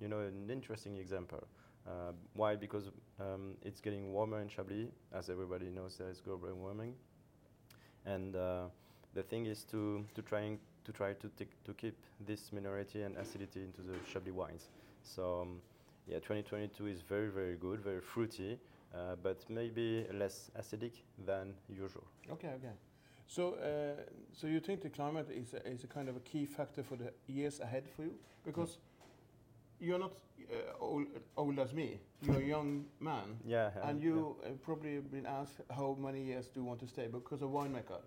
you 0.00 0.08
know, 0.08 0.20
an 0.20 0.50
interesting 0.50 0.96
example. 0.98 1.42
Uh, 1.86 2.12
why? 2.34 2.56
Because 2.56 2.90
um, 3.20 3.56
it's 3.62 3.80
getting 3.80 4.12
warmer 4.12 4.40
in 4.40 4.48
Chablis, 4.48 4.88
as 5.12 5.28
everybody 5.30 5.70
knows. 5.70 5.96
There 5.98 6.10
is 6.10 6.20
global 6.20 6.54
warming, 6.54 6.94
and 8.04 8.34
uh, 8.36 8.68
the 9.14 9.22
thing 9.22 9.46
is 9.46 9.64
to 9.64 10.04
to 10.14 10.22
trying 10.22 10.58
to 10.86 10.92
try 10.92 11.12
to 11.12 11.28
to 11.64 11.74
keep 11.74 11.96
this 12.26 12.52
minority 12.52 13.02
and 13.02 13.16
acidity 13.16 13.60
into 13.60 13.82
the 13.82 13.98
Chablis 14.10 14.34
wines. 14.34 14.68
So 15.02 15.40
um, 15.42 15.60
yeah, 16.06 16.18
2022 16.18 16.86
is 16.86 17.02
very 17.02 17.28
very 17.28 17.56
good, 17.56 17.80
very 17.80 18.00
fruity, 18.00 18.58
uh, 18.94 19.16
but 19.22 19.44
maybe 19.50 20.06
less 20.12 20.50
acidic 20.58 21.02
than 21.26 21.54
usual. 21.68 22.04
Okay, 22.32 22.52
okay. 22.58 22.74
So 23.26 23.54
uh, 23.54 24.02
so 24.32 24.46
you 24.46 24.60
think 24.60 24.82
the 24.82 24.90
climate 24.90 25.28
is 25.30 25.54
a, 25.54 25.66
is 25.68 25.84
a 25.84 25.88
kind 25.88 26.08
of 26.08 26.16
a 26.16 26.20
key 26.20 26.46
factor 26.46 26.82
for 26.82 26.96
the 26.96 27.12
years 27.26 27.60
ahead 27.60 27.84
for 27.96 28.02
you 28.02 28.14
because 28.44 28.78
you're 29.80 29.98
not 29.98 30.12
uh, 30.50 30.84
old, 30.84 31.06
old 31.36 31.58
as 31.58 31.72
me. 31.72 31.98
You're 32.22 32.40
a 32.40 32.44
young 32.44 32.84
man. 33.00 33.36
Yeah, 33.44 33.70
And 33.82 34.00
you 34.00 34.36
uh, 34.44 34.50
probably 34.64 35.00
been 35.00 35.26
asked 35.26 35.60
how 35.70 35.96
many 36.00 36.22
years 36.22 36.46
do 36.46 36.60
you 36.60 36.64
want 36.64 36.80
to 36.80 36.86
stay 36.86 37.08
because 37.08 37.42
a 37.42 37.46
winemaker 37.46 38.00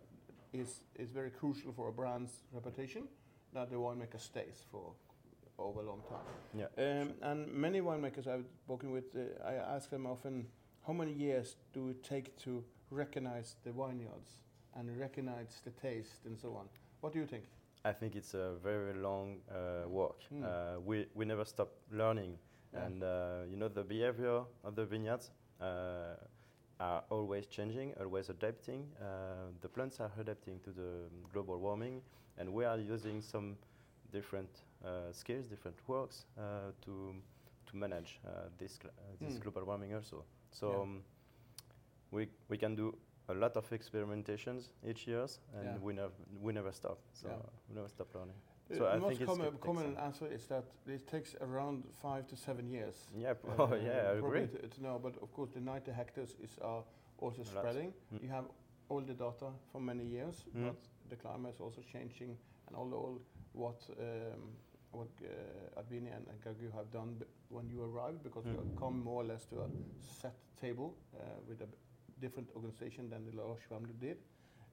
is 0.54 0.81
is 0.96 1.12
very 1.12 1.30
crucial 1.30 1.72
for 1.72 1.90
a 1.90 1.92
brand's 1.92 2.44
reputation 2.54 3.04
that 3.54 3.69
the 3.69 3.75
winemaker 3.75 4.19
stays 4.19 4.63
for 4.72 4.94
over 5.57 5.81
a 5.81 5.84
long 5.84 6.01
time. 6.10 6.25
Yeah, 6.54 6.68
Um, 6.78 7.13
and 7.22 7.51
many 7.51 7.81
winemakers 7.81 8.28
I've 8.28 8.46
spoken 8.66 8.92
with, 8.92 9.16
uh, 9.16 9.44
I 9.46 9.54
ask 9.75 9.90
them 9.90 10.06
often, 10.06 10.48
how 10.88 10.94
many 10.94 11.12
years 11.12 11.57
do 11.74 11.90
it 11.90 12.04
take 12.04 12.38
to 12.44 12.63
recognize 12.92 13.56
the 13.63 13.72
vineyards 13.72 14.42
and 14.75 14.98
recognize 14.98 15.62
the 15.66 15.72
taste 15.72 16.25
and 16.25 16.38
so 16.38 16.56
on? 16.56 16.69
What 17.02 17.13
do 17.13 17.19
you 17.19 17.25
think? 17.28 17.44
I 17.86 17.94
think 17.94 18.16
it's 18.16 18.34
a 18.34 18.54
very 18.63 18.94
long 18.94 19.38
uh, 19.50 19.88
work. 19.88 20.22
Mm. 20.34 20.44
Uh, 20.44 20.80
we, 20.81 21.07
we 21.13 21.25
never 21.25 21.45
stop 21.45 21.69
learning. 21.92 22.38
Yeah. 22.74 22.86
And 22.86 23.04
uh, 23.04 23.10
you 23.50 23.57
know, 23.57 23.68
the 23.68 23.84
behavior 23.84 24.44
of 24.63 24.75
the 24.75 24.86
vineyards 24.86 25.31
uh, 25.62 26.16
are 26.80 27.04
always 27.10 27.46
changing, 27.48 27.94
always 28.00 28.30
adapting. 28.30 28.88
Uh, 29.02 29.52
the 29.62 29.68
plants 29.70 30.00
are 30.00 30.12
adapting 30.20 30.60
to 30.62 30.72
the 30.72 31.10
global 31.34 31.58
warming, 31.60 32.02
and 32.38 32.54
we 32.54 32.66
are 32.66 32.78
using 32.80 33.22
some 33.22 33.58
different 34.12 34.50
uh, 34.86 35.12
skills, 35.12 35.48
different 35.48 35.78
works 35.88 36.26
uh, 36.38 36.72
to, 36.81 37.14
to 37.68 37.76
manage 37.78 38.20
uh, 38.26 38.50
this, 38.58 38.80
uh, 38.86 38.90
this 39.22 39.38
Mm. 39.38 39.42
global 39.42 39.66
warming 39.66 39.94
also. 39.94 40.24
So 40.52 40.68
Yeah. 40.72 40.81
um, 40.81 41.04
we, 42.12 42.28
we 42.50 42.58
can 42.58 42.76
do 42.76 42.96
a 43.28 43.34
lot 43.34 43.56
of 43.58 43.70
experimentations 43.70 44.70
each 44.84 45.08
year, 45.08 45.26
and 45.54 45.66
Yeah. 45.66 45.78
we, 45.81 45.94
never 45.94 46.14
we 46.42 46.54
never 46.54 46.72
stop. 46.72 47.00
So 47.14 47.28
Yeah. 47.30 47.36
we 47.68 47.76
never 47.76 47.88
stop 47.90 48.14
learning. 48.16 48.36
Uh, 48.71 48.75
So 48.77 48.86
I 48.88 48.95
the 48.95 49.01
most 49.01 49.18
think 49.18 49.30
common, 49.30 49.57
common 49.57 49.98
answer 49.98 50.27
is 50.27 50.45
that 50.48 50.63
it 50.88 51.07
takes 51.07 51.36
around 51.42 51.83
five 52.01 52.27
to 52.27 52.36
seven 52.36 52.68
years. 52.69 52.95
Yeah, 53.18 53.31
uh, 53.48 53.56
oh, 53.63 53.76
yeah, 53.76 54.11
I 54.11 54.18
agree. 54.18 54.47
To, 54.47 54.68
to 54.68 54.81
know, 54.81 54.99
but 54.99 55.16
of 55.21 55.31
course 55.33 55.49
the 55.54 55.59
90 55.59 55.92
hectares 55.92 56.35
is 56.44 56.57
uh, 56.61 56.81
also 57.19 57.44
spreading. 57.44 57.94
Mm. 58.14 58.23
You 58.23 58.30
have 58.30 58.45
all 58.90 59.02
the 59.02 59.14
data 59.14 59.52
for 59.71 59.81
many 59.81 60.04
years, 60.06 60.45
Mm. 60.56 60.66
but 60.68 60.76
the 61.09 61.16
climate 61.16 61.54
is 61.56 61.61
also 61.61 61.81
changing, 61.81 62.38
and 62.68 62.76
all, 62.76 62.94
all 62.94 63.19
what 63.54 63.81
um, 63.99 64.54
what 64.92 65.07
uh, 65.23 65.80
Advini 65.81 66.09
and, 66.16 66.26
and 66.30 66.42
Gagu 66.44 66.71
have 66.76 66.92
done 66.92 67.16
b- 67.19 67.26
when 67.49 67.69
you 67.69 67.83
arrived, 67.83 68.23
because 68.23 68.45
you 68.45 68.57
Mm. 68.57 68.76
come 68.80 69.04
more 69.04 69.21
or 69.23 69.26
less 69.26 69.45
to 69.45 69.61
a 69.61 69.68
set 70.21 70.33
table 70.61 70.94
uh, 71.16 71.23
with 71.47 71.61
a 71.61 71.68
different 72.21 72.49
organization 72.56 73.09
than 73.09 73.26
the 73.26 73.35
La 73.38 73.44
Roche 73.47 73.68
family 73.69 73.94
did. 73.99 74.18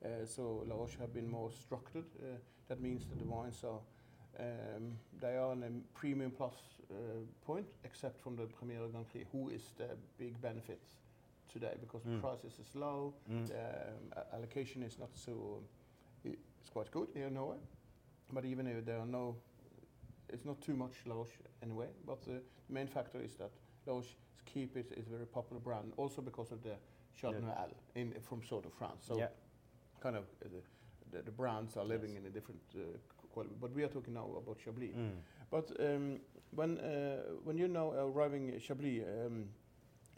Uh, 0.05 0.25
so 0.27 0.65
La 0.69 0.75
Roche 0.77 0.97
have 0.99 1.13
been 1.13 1.29
more 1.31 1.51
structured. 1.51 2.05
Uh, 2.67 2.75
that 2.75 2.81
means 2.81 3.07
that 3.07 3.19
the 3.19 3.25
wines 3.25 3.63
are 3.65 3.81
um, 4.39 4.93
they 5.21 5.37
are 5.37 5.53
in 5.55 5.63
a 5.63 5.99
premium 5.99 6.31
plus 6.31 6.53
uh, 6.91 6.95
point, 7.47 7.67
except 7.85 8.21
from 8.21 8.37
the 8.37 8.43
Premier 8.45 8.81
Grand 8.93 9.09
Prix, 9.11 9.25
who 9.33 9.49
is 9.49 9.73
the 9.79 9.89
big 10.19 10.39
benefit 10.43 10.81
today 11.53 11.75
because 11.81 12.03
the 12.05 12.11
Mm. 12.11 12.21
prices 12.21 12.59
is 12.59 12.75
low, 12.75 13.15
Mm. 13.31 13.47
the 13.47 13.55
um, 13.55 14.25
allocation 14.33 14.83
is 14.83 14.99
not 14.99 15.09
so. 15.15 15.63
It's 16.25 16.71
quite 16.71 16.91
good 16.91 17.09
here 17.15 17.27
in 17.29 17.35
Norway, 17.35 17.57
but 18.33 18.45
even 18.45 18.67
if 18.67 18.85
there 18.85 18.99
are 18.99 19.07
no, 19.07 19.37
it's 20.29 20.45
not 20.45 20.61
too 20.61 20.75
much 20.77 20.93
La 21.07 21.15
Roche 21.15 21.39
anyway. 21.63 21.89
But 22.05 22.23
the 22.25 22.43
main 22.69 22.89
factor 22.89 23.21
is 23.23 23.37
that 23.37 23.51
La 23.87 23.95
Roche 23.95 24.17
keep 24.45 24.77
it 24.77 24.93
is 24.99 25.07
a 25.07 25.11
very 25.11 25.27
popular 25.27 25.61
brand, 25.63 25.93
also 25.97 26.21
because 26.23 26.53
of 26.53 26.61
the 26.63 26.77
Chardonnay 27.17 27.55
Noël 27.57 27.71
in 27.95 28.13
from 28.21 28.43
sort 28.43 28.67
of 28.67 28.73
France. 28.75 29.07
So 29.07 29.17
yeah. 29.19 29.29
kind 30.01 30.17
of 30.17 30.25
uh, 30.45 30.49
the, 31.13 31.23
the, 31.23 31.31
brands 31.31 31.77
are 31.77 31.85
living 31.85 32.11
Yes. 32.11 32.21
in 32.21 32.27
a 32.27 32.31
different 32.31 32.61
uh, 32.75 32.81
quality. 33.33 33.55
But 33.61 33.73
we 33.75 33.85
are 33.85 33.89
talking 33.89 34.15
now 34.15 34.29
about 34.37 34.59
Chablis. 34.65 34.95
Mm. 34.95 35.11
But 35.51 35.71
um, 35.81 36.21
when 36.55 36.79
uh, 36.79 37.23
when 37.45 37.59
you're 37.59 37.69
now 37.69 37.91
arriving 37.93 38.51
at 38.55 38.63
Chablis, 38.63 39.03
um, 39.03 39.49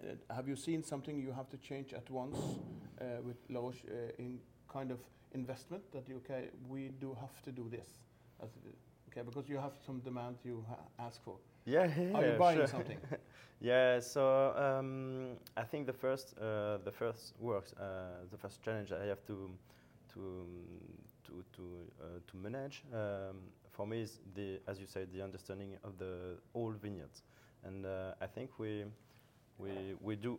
uh, 0.01 0.35
have 0.35 0.49
you 0.49 0.57
seen 0.57 0.83
something 0.83 1.19
you 1.19 1.33
have 1.33 1.49
to 1.51 1.57
change 1.57 1.93
at 1.93 2.09
once 2.11 2.39
uh, 3.01 3.05
with 3.23 3.37
uh, 3.55 4.13
in 4.19 4.39
kind 4.73 4.91
of 4.91 4.99
investment 5.33 5.83
that 5.93 6.09
you 6.09 6.17
okay 6.17 6.49
we 6.69 6.89
do 7.01 7.17
have 7.21 7.43
to 7.43 7.53
do 7.53 7.69
this, 7.69 7.91
okay 8.43 9.23
because 9.25 9.49
you 9.49 9.59
have 9.59 9.73
some 9.85 10.01
demand 10.01 10.37
you 10.45 10.65
ha- 10.69 11.07
ask 11.07 11.23
for. 11.23 11.37
Yeah, 11.65 11.91
yeah, 11.99 12.17
Are 12.17 12.27
you 12.27 12.39
buying 12.39 12.59
sure. 12.59 12.67
something? 12.67 12.99
Yeah, 13.61 13.99
so 13.99 14.55
um, 14.57 15.37
I 15.57 15.65
think 15.65 15.87
the 15.87 15.93
first, 15.93 16.35
uh, 16.39 16.79
the 16.85 16.93
first 16.93 17.35
works, 17.41 17.73
uh, 17.73 18.25
the 18.31 18.39
first 18.39 18.63
challenge 18.63 18.93
I 18.93 19.07
have 19.07 19.27
to, 19.27 19.51
to, 20.15 20.47
to, 21.27 21.45
to, 21.57 21.63
uh, 22.01 22.05
to 22.27 22.37
manage 22.37 22.83
um, 22.93 23.37
for 23.71 23.87
me 23.87 24.03
is 24.03 24.19
the, 24.35 24.59
as 24.67 24.81
you 24.81 24.87
said, 24.87 25.09
the 25.13 25.23
understanding 25.23 25.77
of 25.85 25.97
the 25.99 26.37
old 26.53 26.81
vineyards. 26.83 27.23
and 27.65 27.87
uh, 27.87 28.15
I 28.21 28.27
think 28.27 28.59
we 28.59 28.85
we 29.59 29.71
we 30.01 30.17
do 30.17 30.39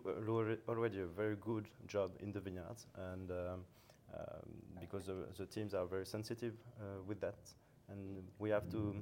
already 0.67 0.99
a 1.01 1.05
very 1.05 1.35
good 1.35 1.67
job 1.88 2.11
in 2.19 2.31
the 2.31 2.39
vineyards, 2.39 2.88
and 3.11 3.31
um, 3.31 3.38
um, 4.13 4.49
because 4.79 5.05
the, 5.05 5.27
the 5.38 5.45
teams 5.45 5.73
are 5.73 5.85
very 5.85 6.05
sensitive 6.05 6.53
uh, 6.79 7.01
with 7.07 7.19
that, 7.21 7.35
and 7.89 8.23
we 8.39 8.49
have 8.49 8.69
to 8.69 8.95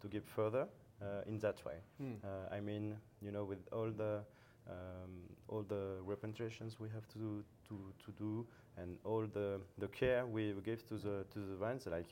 to 0.00 0.08
give 0.08 0.24
further 0.24 0.66
uh, 1.02 1.26
in 1.26 1.38
that 1.38 1.64
way. 1.64 1.76
Mm. 2.00 2.16
Uh, 2.22 2.54
I 2.54 2.60
mean, 2.60 2.96
you 3.20 3.30
know, 3.30 3.44
with 3.44 3.60
all 3.72 3.90
the 3.90 4.20
um, 4.68 5.10
all 5.48 5.62
the 5.62 5.98
representations 6.04 6.78
we 6.80 6.88
have 6.88 7.06
to 7.08 7.44
to 7.68 7.92
to 8.04 8.12
do, 8.12 8.46
and 8.76 8.98
all 9.04 9.26
the 9.26 9.60
the 9.78 9.88
care 9.88 10.26
we 10.26 10.54
give 10.64 10.84
to 10.88 10.94
the 10.96 11.24
to 11.30 11.38
the 11.40 11.56
vines, 11.56 11.86
like 11.86 12.06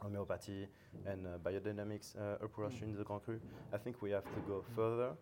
homeopathy 0.00 0.68
and 1.06 1.26
uh, 1.26 1.38
biodynamics 1.42 2.14
uh, 2.16 2.44
approach 2.44 2.74
Mm. 2.80 2.82
in 2.82 2.96
the 2.96 3.04
Grand 3.04 3.22
Cru. 3.24 3.40
I 3.72 3.78
think 3.78 4.02
we 4.02 4.10
have 4.12 4.24
to 4.34 4.40
go 4.46 4.62
further 4.76 5.16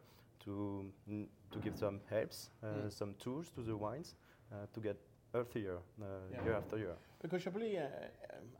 to 0.45 0.85
mm, 1.09 1.27
to 1.51 1.59
give 1.61 1.77
some 1.77 2.01
helps, 2.11 2.51
uh, 2.63 2.67
Mm. 2.67 2.91
some 2.93 3.15
tools 3.15 3.51
to 3.53 3.63
the 3.63 3.77
wines 3.77 4.17
uh, 4.53 4.67
to 4.73 4.81
get 4.81 4.97
healthier 5.33 5.77
uh, 6.01 6.05
Yeah. 6.31 6.45
year 6.45 6.55
after 6.57 6.79
year. 6.79 6.97
Because 7.23 7.43
Chablis, 7.45 7.77
uh, 7.79 7.89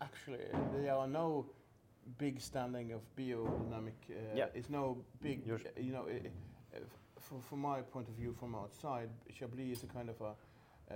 actually, 0.01 0.45
there 0.73 0.95
are 0.95 1.07
no 1.09 1.47
big 2.19 2.41
standing 2.41 2.93
of 2.95 3.01
biodynamic. 3.17 3.95
Uh, 4.11 4.37
Yeah. 4.37 4.49
It's 4.55 4.69
no 4.71 4.97
big, 5.21 5.47
You're 5.47 5.61
you 5.77 5.93
know, 5.93 6.07
uh, 7.31 7.35
uh, 7.35 7.39
f- 7.39 7.43
f- 7.43 7.49
from 7.49 7.61
my 7.61 7.81
point 7.83 8.09
of 8.09 8.15
view 8.15 8.35
from 8.39 8.55
outside, 8.55 9.09
Chablis 9.39 9.79
is 9.79 9.83
a 9.85 9.87
kind 9.87 10.09
of 10.09 10.21
a, 10.21 10.35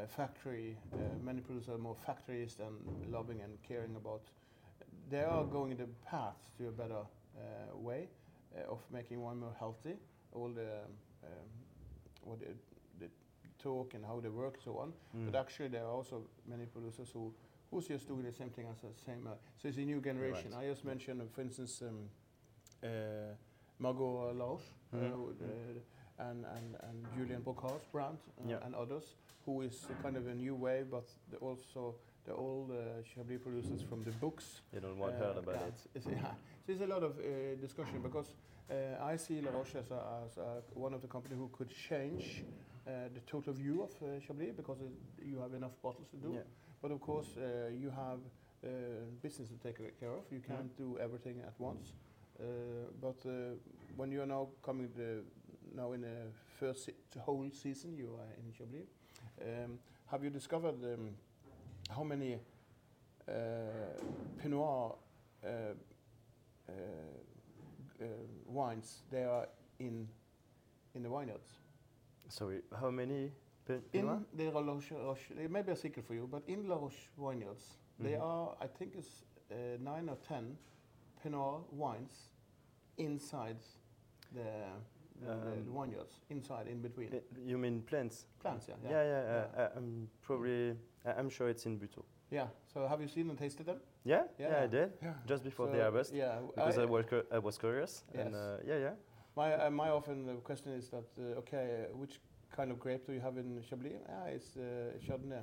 a 0.02 0.06
factory. 0.06 0.76
Uh, 0.92 0.96
many 1.25 1.40
producers 1.40 1.68
are 1.75 1.78
more 1.78 1.96
factories 2.06 2.54
than 2.54 2.75
loving 3.10 3.40
and 3.42 3.58
caring 3.62 3.96
about. 3.96 4.22
They 5.10 5.22
are 5.22 5.44
going 5.44 5.76
the 5.76 5.88
path 6.06 6.37
to 6.58 6.68
a 6.68 6.72
better 6.72 7.02
uh, 7.37 7.76
way 7.76 8.08
uh, 8.56 8.70
of 8.72 8.78
making 8.92 9.20
wine 9.20 9.40
more 9.40 9.54
healthy. 9.58 9.96
All 10.32 10.49
the 10.49 10.82
um, 11.25 11.49
what 12.25 12.38
the, 12.40 12.46
the 13.00 13.08
talk 13.58 13.94
and 13.94 14.04
how 14.04 14.20
they 14.20 14.28
work, 14.28 14.56
so 14.64 14.78
on. 14.78 14.92
Mm. 15.16 15.26
But 15.32 15.40
actually, 15.40 15.68
there 15.68 15.84
are 15.84 15.90
also 15.90 16.22
many 16.46 16.66
producers 16.66 17.10
who 17.12 17.32
who's 17.70 17.88
just 17.88 18.06
doing 18.08 18.25
the 18.25 18.32
same 18.32 18.50
thing 18.50 18.66
as 18.70 18.80
the 18.80 18.88
same. 19.04 19.26
Uh, 19.26 19.30
so 19.58 19.68
it's 19.68 19.78
a 19.78 19.80
new 19.80 20.00
generation. 20.00 20.52
Right. 20.52 20.66
I 20.66 20.68
just 20.70 20.84
mentioned, 20.84 21.20
uh, 21.20 21.25
for 21.34 21.40
instance, 21.42 21.82
um, 21.82 22.08
uh, 22.82 22.88
Margot 23.78 24.32
Lausch 24.34 24.62
uh, 24.92 24.96
Mhm. 24.96 25.80
Uh, 26.20 26.30
and, 26.30 26.44
and 26.44 26.76
and 26.82 27.06
Julian 27.16 27.42
Brocard's 27.42 27.84
brand 27.92 28.18
uh, 28.38 28.48
Yeah. 28.48 28.64
and 28.64 28.74
others, 28.74 29.14
who 29.44 29.62
is 29.62 29.86
kind 30.02 30.16
of 30.16 30.26
a 30.26 30.34
new 30.34 30.54
wave, 30.54 30.90
but 30.90 31.08
also 31.40 31.94
the 32.24 32.34
old 32.34 32.70
uh, 32.70 33.02
Chablis 33.14 33.38
producers 33.38 33.82
from 33.82 34.04
the 34.04 34.12
books. 34.12 34.62
you 34.72 34.80
don't 34.80 34.98
want 34.98 35.14
uh, 35.14 35.18
heard 35.18 35.36
about 35.36 35.54
yeah, 35.54 35.66
it. 35.66 35.80
It's, 35.94 36.06
yeah. 36.10 36.22
So 36.22 36.28
there's 36.66 36.80
a 36.80 36.86
lot 36.86 37.02
of 37.02 37.18
uh, 37.18 37.56
discussion 37.60 38.00
because 38.02 38.34
uh, 38.70 39.02
I 39.02 39.16
see 39.16 39.40
La 39.40 39.50
Roche 39.50 39.76
as, 39.76 39.90
a, 39.90 40.00
as 40.26 40.36
a, 40.38 40.62
one 40.74 40.94
of 40.94 41.00
the 41.00 41.08
companies 41.08 41.38
who 41.38 41.48
could 41.48 41.70
change 41.88 42.44
uh, 42.86 43.08
the 43.14 43.20
total 43.20 43.52
view 43.52 43.82
of 43.82 43.90
uh, 44.02 44.20
Chablis 44.26 44.52
because 44.56 44.80
it, 44.80 44.92
you 45.24 45.38
have 45.40 45.54
enough 45.54 45.72
bottles 45.82 46.08
to 46.08 46.16
do. 46.16 46.32
Yeah. 46.34 46.42
But 46.82 46.90
of 46.92 47.00
course, 47.00 47.28
uh, 47.36 47.68
you 47.72 47.90
have 47.90 48.20
uh, 48.64 48.68
business 49.22 49.48
to 49.48 49.56
take 49.56 49.78
care 50.00 50.12
of. 50.12 50.24
You 50.30 50.40
can't 50.40 50.76
do 50.76 50.98
everything 51.00 51.40
at 51.46 51.54
once. 51.58 51.92
Uh, 52.40 52.44
but 53.00 53.16
uh, 53.26 53.54
when 53.96 54.10
you 54.10 54.22
are 54.22 54.26
now 54.26 54.48
coming 54.62 54.88
the, 54.96 55.22
now 55.74 55.92
in 55.92 56.02
the 56.02 56.30
first 56.58 56.84
se- 56.86 56.94
whole 57.20 57.48
season, 57.52 57.96
you 57.96 58.16
are 58.18 58.32
in 58.36 58.52
Chablis. 58.52 58.88
Um, 59.40 59.78
have 60.10 60.24
you 60.24 60.30
discovered 60.30 60.82
um, 60.84 61.10
how 61.94 62.02
many 62.04 62.38
uh, 63.28 63.32
Pinot 64.38 64.50
Noir 64.58 64.94
uh, 65.44 65.48
uh, 66.68 66.72
uh, 68.02 68.06
wines 68.46 69.02
there 69.10 69.30
are 69.30 69.48
in 69.78 70.08
in 70.94 71.02
the 71.02 71.08
vineyards? 71.08 71.48
Sorry, 72.28 72.62
how 72.78 72.90
many? 72.90 73.32
Pe- 73.66 73.74
In 73.92 74.02
Pinot? 74.02 74.36
the 74.36 74.50
La 74.50 74.60
Roche, 74.60 74.92
Roche, 74.92 75.30
it 75.38 75.50
may 75.50 75.62
be 75.62 75.72
a 75.72 75.76
secret 75.76 76.04
for 76.06 76.14
you, 76.14 76.26
but 76.30 76.42
in 76.48 76.66
La 76.68 76.76
Roche 76.76 77.08
vineyards, 77.18 77.78
there 77.98 78.18
Mhm. 78.18 78.22
are, 78.22 78.56
I 78.60 78.66
think 78.66 78.94
it's 78.96 79.24
uh, 79.50 79.76
nine 79.80 80.08
or 80.08 80.16
ten 80.16 80.56
Pinot 81.22 81.72
wines 81.72 82.30
inside 82.96 83.58
the, 84.34 84.64
the, 85.20 85.26
the 85.26 85.52
Um, 85.52 85.72
vineyards, 85.72 86.20
inside, 86.30 86.66
in 86.68 86.80
between. 86.82 87.14
Eh, 87.14 87.20
you 87.44 87.58
mean 87.58 87.82
plants? 87.82 88.26
Plants, 88.40 88.68
yeah. 88.68 88.76
Yeah, 88.90 89.02
yeah. 89.04 89.22
Yeah. 89.56 89.62
uh, 89.64 89.76
I'm 89.76 90.08
probably. 90.22 90.76
I- 91.04 91.12
I'm 91.18 91.30
sure 91.30 91.48
it's 91.50 91.66
in 91.66 91.78
Butteaux. 91.78 92.04
Yeah, 92.30 92.46
so 92.72 92.86
have 92.86 93.00
you 93.00 93.08
seen 93.08 93.28
and 93.30 93.38
tasted 93.38 93.66
them? 93.66 93.80
Yeah, 94.04 94.22
yeah, 94.38 94.48
Yeah. 94.50 94.62
I 94.64 94.66
did 94.68 94.92
Yeah. 95.02 95.14
just 95.26 95.42
before 95.44 95.66
So, 95.66 95.72
the 95.72 95.82
harvest 95.82 96.14
Yeah, 96.14 96.40
because 96.54 96.78
I, 96.78 96.84
was 96.84 97.04
cur- 97.06 97.26
I 97.32 97.38
was 97.38 97.58
curious 97.58 98.04
and 98.14 98.30
Yes. 98.30 98.34
uh, 98.34 98.60
yeah, 98.64 98.78
yeah. 98.78 98.94
My, 99.36 99.54
uh, 99.54 99.70
my 99.70 99.90
often 99.90 100.28
uh, 100.28 100.34
question 100.44 100.72
is 100.72 100.88
that, 100.90 101.04
uh, 101.18 101.38
okay, 101.40 101.86
uh, 101.90 101.96
which 101.96 102.20
kind 102.56 102.70
of 102.70 102.78
grape 102.78 103.04
do 103.06 103.12
you 103.12 103.20
have 103.20 103.36
in 103.36 103.60
Chablis? 103.62 103.98
Ah, 104.08 104.26
it's 104.26 104.56
uh, 104.56 104.92
Chardonnay. 105.00 105.42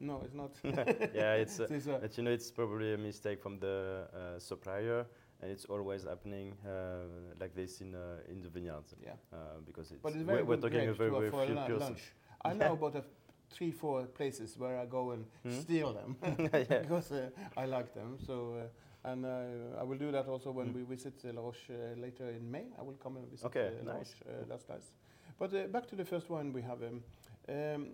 No, 0.00 0.20
it's 0.24 0.34
not. 0.34 0.50
yeah, 1.14 1.34
it's. 1.42 1.60
Uh, 1.60 1.68
So 1.68 1.74
it's, 1.78 1.86
uh, 1.86 1.98
but 2.00 2.16
you 2.18 2.24
know, 2.24 2.32
it's 2.32 2.50
probably 2.50 2.94
a 2.94 2.98
mistake 2.98 3.40
from 3.40 3.58
the 3.60 4.08
uh, 4.12 4.38
supplier, 4.40 5.06
and 5.40 5.50
it's 5.50 5.64
always 5.66 6.04
happening 6.04 6.54
uh, 6.66 7.04
like 7.40 7.54
this 7.54 7.80
in 7.80 7.94
uh, 7.94 8.30
in 8.30 8.40
the 8.42 8.48
vineyards 8.48 8.94
yeah. 9.02 9.12
uh, 9.32 9.36
because 9.66 9.90
it's. 9.92 10.02
But 10.02 10.12
it's 10.14 10.18
we're, 10.24 10.32
very 10.32 10.42
we're 10.42 10.56
talking 10.56 10.88
a 10.88 10.94
very 10.94 11.10
very 11.10 11.30
for 11.30 11.46
few 11.46 11.78
lunch. 11.78 12.14
I 12.44 12.52
know 12.54 12.72
about 12.72 12.94
a 12.96 13.04
three, 13.50 13.70
four 13.72 14.06
places 14.06 14.58
where 14.58 14.78
I 14.78 14.86
go 14.86 15.12
and 15.12 15.24
Hmm? 15.42 15.60
steal 15.60 15.92
them 15.92 16.16
because 16.82 17.12
uh, 17.12 17.30
I 17.56 17.66
like 17.66 17.94
them. 17.94 18.18
So, 18.26 18.54
uh, 18.54 19.08
and 19.10 19.24
uh, 19.24 19.80
I 19.80 19.84
will 19.84 19.98
do 19.98 20.10
that 20.12 20.26
also 20.26 20.50
when 20.50 20.66
Mm. 20.68 20.74
we 20.74 20.82
visit 20.82 21.14
La 21.24 21.40
Roche 21.42 21.70
uh, 21.70 22.00
later 22.00 22.30
in 22.30 22.50
May. 22.50 22.66
I 22.78 22.82
will 22.82 22.96
come 23.02 23.16
and 23.18 23.28
visit 23.30 23.46
Okay, 23.46 23.70
La 23.84 23.92
nice. 23.94 24.14
Roche. 24.14 24.22
Uh, 24.28 24.44
that's 24.48 24.68
nice. 24.68 24.92
But 25.38 25.54
uh, 25.54 25.66
back 25.68 25.86
to 25.88 25.96
the 25.96 26.04
first 26.04 26.30
one 26.30 26.52
we 26.52 26.62
have. 26.62 26.82
Um, 26.82 27.02
um, 27.48 27.88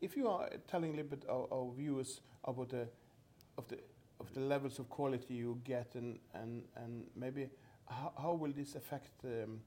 if 0.00 0.16
you 0.16 0.28
are 0.28 0.48
telling 0.66 0.92
a 0.92 0.96
little 0.96 1.10
bit 1.10 1.24
our, 1.28 1.46
our 1.52 1.72
viewers 1.76 2.20
about 2.44 2.68
the 2.70 2.88
of 3.58 3.66
the 3.68 3.78
of 4.20 4.32
the 4.34 4.40
levels 4.40 4.78
of 4.78 4.88
quality 4.88 5.34
you 5.34 5.60
get 5.64 5.94
and 5.94 6.18
and 6.34 6.62
and 6.76 7.04
maybe 7.14 7.48
how, 7.88 8.12
how 8.20 8.32
will 8.34 8.52
this 8.52 8.74
affect 8.74 9.24
um, 9.24 9.60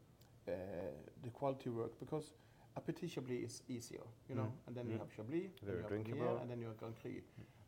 uh, 0.48 0.52
the 1.24 1.30
quality 1.30 1.70
work? 1.70 2.00
Because 2.00 2.34
a 2.76 2.82
petit 2.82 3.08
chablis 3.08 3.44
is 3.44 3.62
easier 3.68 4.06
you 4.30 4.36
know? 4.36 4.44
Mm. 4.52 4.68
and 4.68 4.76
then 4.78 4.90
you 4.90 4.96
Mm. 4.96 5.00
have 5.00 5.12
chablis 5.16 5.52
then 5.62 5.66
Very 5.66 5.78
you 5.78 5.84
have 5.84 5.90
drinkable. 5.90 6.38
And 6.42 6.50
then 6.50 6.60
you 6.62 6.68
have 6.68 6.78
Grand 6.78 6.96
Cru 7.02 7.12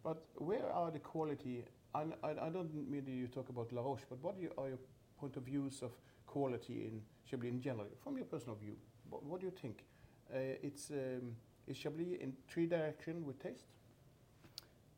but 0.04 0.18
where 0.36 0.70
are 0.72 0.92
the 0.92 1.00
quality? 1.00 1.64
I, 1.94 2.02
I, 2.24 2.30
I 2.48 2.50
don't 2.50 2.74
mean 2.74 3.06
that 3.06 3.12
you 3.12 3.28
talk 3.28 3.50
about 3.50 3.72
La 3.72 3.82
Roche 3.82 4.06
but 4.10 4.20
what 4.24 4.38
you, 4.40 4.52
are 4.58 4.70
your 4.70 4.80
point 5.20 5.38
of 5.38 5.44
views 5.44 5.82
of 5.84 5.92
quality 6.26 6.86
in 6.88 7.02
chablis 7.26 7.50
in 7.52 7.62
general 7.62 7.88
from 8.04 8.18
your 8.18 8.26
personal 8.26 8.56
view? 8.56 8.76
What, 9.10 9.24
what 9.24 9.40
do 9.42 9.46
you 9.46 9.52
think? 9.62 9.84
Uh, 10.34 10.38
it's 10.68 10.90
um, 10.92 11.36
is 11.68 11.78
chablis 11.78 12.18
in 12.22 12.34
three 12.48 12.66
direction 12.68 13.26
with 13.26 13.38
taste 13.44 13.66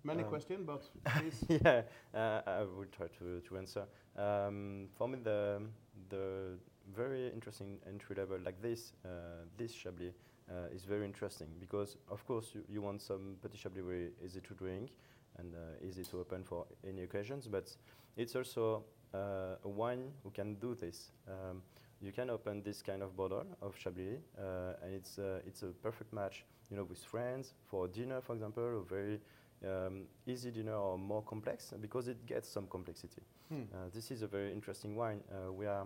many 0.03 0.23
Um, 0.23 0.29
questions 0.29 0.65
but 0.65 0.83
please 1.15 1.45
yeah, 1.49 1.81
uh, 2.13 2.41
I 2.45 2.61
will 2.63 2.85
try 2.91 3.07
to, 3.19 3.41
to 3.41 3.57
answer. 3.57 3.85
Um, 4.17 4.87
for 4.97 5.07
me, 5.07 5.19
the 5.23 5.61
the 6.09 6.57
very 6.95 7.29
interesting 7.29 7.79
entry 7.87 8.15
level 8.15 8.37
like 8.43 8.61
this, 8.61 8.93
uh, 9.05 9.45
this 9.57 9.71
Chablis, 9.73 10.13
uh, 10.49 10.67
is 10.75 10.83
very 10.83 11.05
interesting 11.05 11.47
because, 11.59 11.97
of 12.09 12.25
course, 12.27 12.51
you, 12.53 12.63
you 12.69 12.81
want 12.81 13.01
some 13.01 13.37
petit 13.41 13.57
Chablis 13.57 13.83
very 13.85 14.11
easy 14.23 14.41
to 14.41 14.53
drink 14.53 14.91
and 15.39 15.55
uh, 15.55 15.87
easy 15.87 16.03
to 16.03 16.19
open 16.19 16.43
for 16.43 16.65
any 16.87 17.03
occasions, 17.03 17.47
but 17.47 17.75
it's 18.17 18.35
also 18.35 18.83
uh, 19.13 19.55
a 19.63 19.69
wine 19.69 20.11
who 20.23 20.29
can 20.31 20.55
do 20.55 20.75
this. 20.75 21.11
Um, 21.27 21.61
you 22.01 22.11
can 22.11 22.29
open 22.29 22.61
this 22.63 22.81
kind 22.81 23.01
of 23.01 23.15
bottle 23.15 23.45
of 23.61 23.75
Chablis, 23.77 24.19
uh, 24.37 24.73
and 24.83 24.93
it's 24.93 25.17
uh, 25.17 25.39
it's 25.47 25.63
a 25.63 25.67
perfect 25.67 26.11
match, 26.13 26.43
you 26.69 26.75
know, 26.77 26.83
with 26.83 26.99
friends 27.03 27.53
for 27.65 27.87
dinner, 27.87 28.21
for 28.21 28.33
example, 28.33 28.63
or 28.63 28.81
very 28.83 29.19
um, 29.65 30.03
easy 30.25 30.51
dinner 30.51 30.75
or 30.75 30.97
more 30.97 31.21
complex 31.23 31.73
because 31.81 32.07
it 32.07 32.25
gets 32.25 32.49
some 32.49 32.67
complexity. 32.67 33.21
Hmm. 33.49 33.63
Uh, 33.73 33.77
this 33.93 34.11
is 34.11 34.21
a 34.21 34.27
very 34.27 34.51
interesting 34.51 34.95
wine. 34.95 35.21
Uh, 35.31 35.51
we 35.51 35.65
are, 35.67 35.85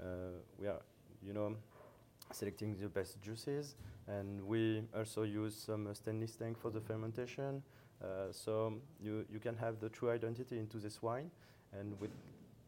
uh, 0.00 0.04
we 0.58 0.68
are, 0.68 0.80
you 1.22 1.32
know, 1.32 1.56
selecting 2.32 2.76
the 2.76 2.88
best 2.88 3.20
juices, 3.22 3.76
and 4.08 4.40
we 4.46 4.82
also 4.94 5.22
use 5.22 5.54
some 5.54 5.86
uh, 5.86 5.94
stainless 5.94 6.36
tank 6.36 6.58
for 6.58 6.70
the 6.70 6.80
fermentation. 6.80 7.62
Uh, 8.02 8.30
so 8.30 8.74
you 9.00 9.24
you 9.32 9.38
can 9.40 9.56
have 9.56 9.78
the 9.80 9.88
true 9.88 10.10
identity 10.10 10.58
into 10.58 10.78
this 10.78 11.02
wine, 11.02 11.30
and 11.72 11.98
with 12.00 12.10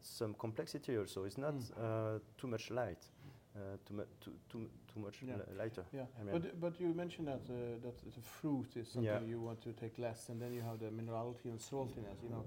some 0.02 0.34
complexity 0.34 0.96
also. 0.96 1.24
It's 1.24 1.36
not 1.38 1.54
Mm. 1.54 2.16
uh, 2.16 2.18
too 2.38 2.46
much 2.48 2.70
light, 2.70 3.04
too, 3.86 3.94
mu- 3.94 4.04
too, 4.20 4.32
too, 4.48 4.68
too 4.92 5.00
much 5.00 5.22
Yeah. 5.22 5.36
li- 5.36 5.56
lighter. 5.58 5.84
Yeah, 5.92 6.06
I 6.20 6.24
mean- 6.24 6.32
but 6.40 6.60
but 6.60 6.80
you 6.80 6.94
mentioned 6.94 7.28
that 7.28 7.48
uh, 7.50 7.78
that 7.82 7.96
the 8.14 8.20
fruit 8.20 8.76
is 8.76 8.88
something 8.88 9.22
Yeah. 9.22 9.30
you 9.34 9.40
want 9.40 9.60
to 9.62 9.72
take 9.72 9.98
less, 9.98 10.28
and 10.30 10.40
then 10.40 10.52
you 10.52 10.62
have 10.62 10.78
the 10.78 10.90
minerality 10.90 11.50
and 11.50 11.58
saltiness. 11.60 12.22
You 12.22 12.30
know, 12.30 12.44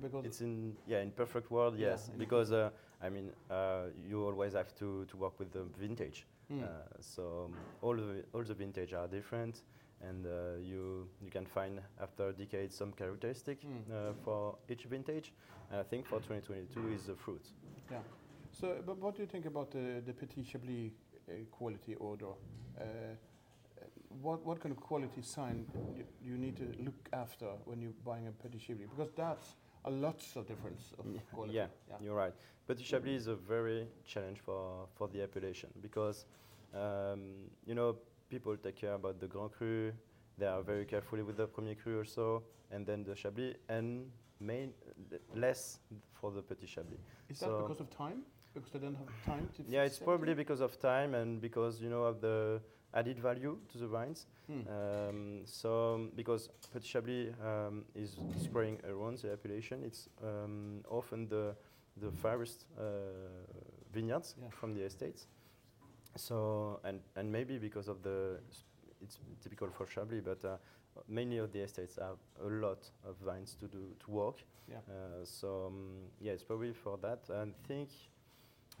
because 0.00 0.26
It's 0.26 0.40
in 0.40 0.76
yeah 0.86 1.02
in 1.02 1.10
perfect 1.12 1.50
world 1.50 1.76
yes 1.78 2.08
in- 2.08 2.18
because 2.18 2.52
uh, 2.52 2.70
I 3.00 3.10
mean 3.10 3.30
uh, 3.50 3.88
you 4.08 4.24
always 4.26 4.52
have 4.54 4.72
to, 4.78 5.04
to 5.06 5.16
work 5.16 5.38
with 5.38 5.50
the 5.52 5.64
vintage 5.78 6.26
Mm. 6.50 6.62
uh, 6.62 6.66
so 7.00 7.22
um, 7.44 7.54
all 7.82 7.96
the 7.96 8.24
all 8.34 8.42
the 8.44 8.54
vintage 8.54 8.92
are 8.94 9.08
different 9.08 9.62
and 10.00 10.26
uh, 10.26 10.30
you 10.60 11.08
you 11.24 11.30
can 11.30 11.46
find 11.46 11.80
after 12.00 12.32
decades 12.32 12.74
some 12.76 12.92
characteristic 12.92 13.58
Mm. 13.62 13.90
uh, 13.90 14.12
for 14.24 14.56
each 14.68 14.84
vintage 14.90 15.32
and 15.70 15.80
I 15.80 15.84
think 15.84 16.06
for 16.06 16.18
2022 16.20 16.88
is 16.94 17.06
the 17.06 17.14
fruit 17.14 17.44
yeah. 17.90 18.02
So, 18.52 18.76
but 18.86 18.98
what 18.98 19.16
do 19.16 19.22
you 19.22 19.28
think 19.28 19.46
about 19.46 19.70
the 19.70 20.02
the 20.04 20.12
Petit 20.12 20.44
Chablis 20.44 20.92
a 21.28 21.44
quality 21.50 21.94
order. 21.94 22.32
Uh, 22.78 22.84
what 24.20 24.44
what 24.44 24.60
kind 24.60 24.72
of 24.72 24.80
quality 24.80 25.22
sign 25.22 25.66
you, 25.96 26.04
you 26.22 26.36
need 26.36 26.56
to 26.56 26.68
look 26.82 27.08
after 27.12 27.46
when 27.64 27.80
you're 27.80 27.98
buying 28.04 28.28
a 28.28 28.32
Petit 28.32 28.58
Chablis? 28.58 28.88
Because 28.90 29.12
that's 29.16 29.56
a 29.84 29.90
lot 29.90 30.22
of 30.36 30.46
difference 30.46 30.92
of 30.98 31.06
quality. 31.32 31.54
Yeah, 31.54 31.66
you're 32.00 32.14
right. 32.14 32.34
Petit 32.68 32.84
Chablis 32.84 33.22
is 33.22 33.26
a 33.26 33.34
very 33.34 33.88
challenge 34.06 34.38
for, 34.38 34.86
for 34.94 35.08
the 35.08 35.22
appellation 35.22 35.70
because, 35.80 36.26
um, 36.74 37.50
you 37.66 37.74
know, 37.74 37.96
people 38.28 38.56
take 38.56 38.76
care 38.76 38.94
about 38.94 39.18
the 39.18 39.26
Grand 39.26 39.50
Cru, 39.50 39.92
they 40.38 40.46
are 40.46 40.62
very 40.62 40.84
carefully 40.84 41.22
with 41.22 41.36
the 41.36 41.46
Premier 41.46 41.74
Cru 41.74 41.98
also, 41.98 42.44
and 42.70 42.86
then 42.86 43.02
the 43.02 43.16
Chablis, 43.16 43.56
and 43.68 44.08
main, 44.38 44.72
less 45.34 45.80
for 46.12 46.30
the 46.30 46.42
Petit 46.42 46.66
Chablis. 46.66 47.00
Is 47.28 47.38
so 47.38 47.46
that 47.46 47.62
because 47.62 47.80
of 47.80 47.90
time? 47.90 48.22
Because 48.54 48.70
they 48.70 48.78
don't 48.78 48.96
have 48.96 49.24
time 49.24 49.48
to. 49.56 49.64
Yeah, 49.68 49.84
it's 49.84 49.98
probably 49.98 50.34
because 50.34 50.60
of 50.60 50.78
time 50.78 51.14
and 51.14 51.40
because 51.40 51.80
you 51.80 51.88
know 51.88 52.04
of 52.04 52.20
the 52.20 52.60
added 52.94 53.18
value 53.18 53.58
to 53.72 53.78
the 53.78 53.86
vines. 53.86 54.26
Hmm. 54.46 54.60
Um, 54.68 55.40
so 55.44 56.08
because 56.14 56.50
Petit 56.72 56.86
Chablis 56.86 57.32
um, 57.42 57.84
is 57.94 58.16
spraying 58.42 58.78
around 58.88 59.18
the 59.18 59.32
appellation, 59.32 59.82
it's 59.84 60.08
um, 60.22 60.84
often 60.88 61.28
the 61.28 61.54
the 61.96 62.10
farthest 62.10 62.66
uh, 62.78 62.82
vineyards 63.92 64.34
yeah. 64.40 64.48
from 64.50 64.74
the 64.74 64.82
estates. 64.82 65.26
So 66.16 66.80
and 66.84 67.00
and 67.16 67.30
maybe 67.32 67.58
because 67.58 67.88
of 67.88 68.02
the 68.02 68.40
it's 69.02 69.18
typical 69.42 69.68
for 69.68 69.86
Chablis, 69.86 70.22
but 70.22 70.44
uh, 70.44 70.56
many 71.08 71.38
of 71.38 71.52
the 71.52 71.60
estates 71.60 71.96
have 71.96 72.18
a 72.44 72.48
lot 72.48 72.90
of 73.04 73.16
vines 73.24 73.56
to 73.60 73.66
do 73.66 73.94
to 74.04 74.10
work. 74.10 74.36
Yeah. 74.68 74.76
Uh, 74.88 75.24
so 75.24 75.66
um, 75.66 76.10
yeah, 76.20 76.32
it's 76.32 76.44
probably 76.44 76.72
for 76.72 76.98
that. 76.98 77.20
I 77.30 77.46
think 77.66 77.88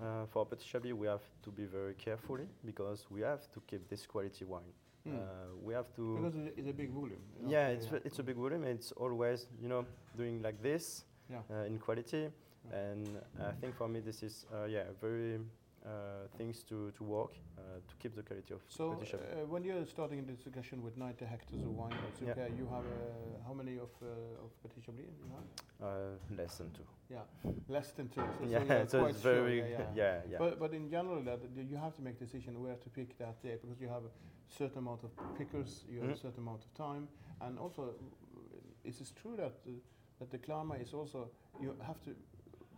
uh, 0.00 0.26
for 0.26 0.46
Petit 0.46 0.66
Chablis, 0.66 0.92
we 0.92 1.06
have 1.06 1.22
to 1.42 1.50
be 1.50 1.64
very 1.64 1.94
carefully 1.94 2.46
because 2.64 3.06
we 3.10 3.20
have 3.20 3.50
to 3.52 3.60
keep 3.66 3.88
this 3.88 4.06
quality 4.06 4.44
wine. 4.44 4.72
Mm. 5.08 5.18
Uh, 5.18 5.20
we 5.62 5.74
have 5.74 5.92
to 5.96 6.16
because 6.16 6.52
it's 6.56 6.68
a 6.68 6.72
big 6.72 6.90
volume. 6.90 7.18
You 7.36 7.46
know? 7.46 7.52
Yeah, 7.52 7.68
it's 7.68 7.86
yeah. 7.90 7.98
it's 8.04 8.18
a 8.20 8.22
big 8.22 8.36
volume. 8.36 8.64
It's 8.64 8.92
always 8.92 9.46
you 9.60 9.68
know 9.68 9.84
doing 10.16 10.40
like 10.42 10.62
this 10.62 11.04
yeah. 11.28 11.38
uh, 11.50 11.64
in 11.64 11.78
quality, 11.78 12.28
yeah. 12.70 12.78
and 12.78 13.08
I 13.40 13.50
think 13.60 13.74
for 13.76 13.88
me 13.88 13.98
this 13.98 14.22
is 14.22 14.46
uh, 14.54 14.66
yeah 14.66 14.84
very 15.00 15.40
uh, 15.84 16.28
things 16.38 16.62
to, 16.62 16.92
to 16.96 17.02
work 17.02 17.32
uh, 17.58 17.62
to 17.88 17.94
keep 17.98 18.14
the 18.14 18.22
quality 18.22 18.54
of 18.54 18.60
so 18.68 18.92
uh, 18.92 19.44
when 19.46 19.64
you're 19.64 19.84
starting 19.84 20.18
in 20.18 20.26
this 20.26 20.38
discussion 20.38 20.80
with 20.80 20.96
90 20.96 21.24
hectares 21.24 21.62
of 21.62 21.70
wine, 21.70 21.92
yeah. 22.24 22.30
okay, 22.30 22.52
you 22.56 22.68
have 22.70 22.84
how 23.46 23.52
many 23.52 23.78
of 23.78 23.90
of 24.44 24.50
Petit 24.62 24.80
Chablis 24.86 25.06
you 25.18 25.28
have? 25.34 26.38
less 26.38 26.58
than 26.58 26.70
two. 26.70 26.86
Yeah, 27.10 27.24
less 27.68 27.90
than 27.92 28.08
two. 28.08 28.20
So, 28.20 28.48
yeah, 28.48 28.86
so, 28.86 28.86
so 28.88 29.06
it's 29.06 29.20
very 29.20 29.58
sure. 29.58 29.68
yeah, 29.68 29.78
yeah. 29.78 29.86
yeah, 29.96 30.20
yeah. 30.30 30.38
But 30.38 30.60
but 30.60 30.72
in 30.72 30.88
general, 30.88 31.20
that 31.22 31.40
you 31.56 31.76
have 31.76 31.94
to 31.96 32.02
make 32.02 32.16
a 32.20 32.24
decision 32.24 32.62
where 32.62 32.76
to 32.76 32.88
pick 32.88 33.18
that 33.18 33.42
day 33.42 33.56
because 33.60 33.80
you 33.80 33.88
have 33.88 34.04
a 34.04 34.12
certain 34.56 34.78
amount 34.78 35.02
of 35.02 35.10
pickers, 35.36 35.84
you 35.90 36.00
have 36.00 36.10
mm. 36.10 36.14
a 36.14 36.22
certain 36.26 36.42
amount 36.46 36.62
of 36.64 36.72
time, 36.74 37.08
and 37.40 37.58
also, 37.58 37.94
is 38.84 39.00
it 39.00 39.10
true 39.20 39.36
that 39.36 39.54
that 40.20 40.30
the 40.30 40.38
climate 40.38 40.80
is 40.80 40.94
also 40.94 41.28
you 41.60 41.74
have 41.84 42.00
to 42.04 42.10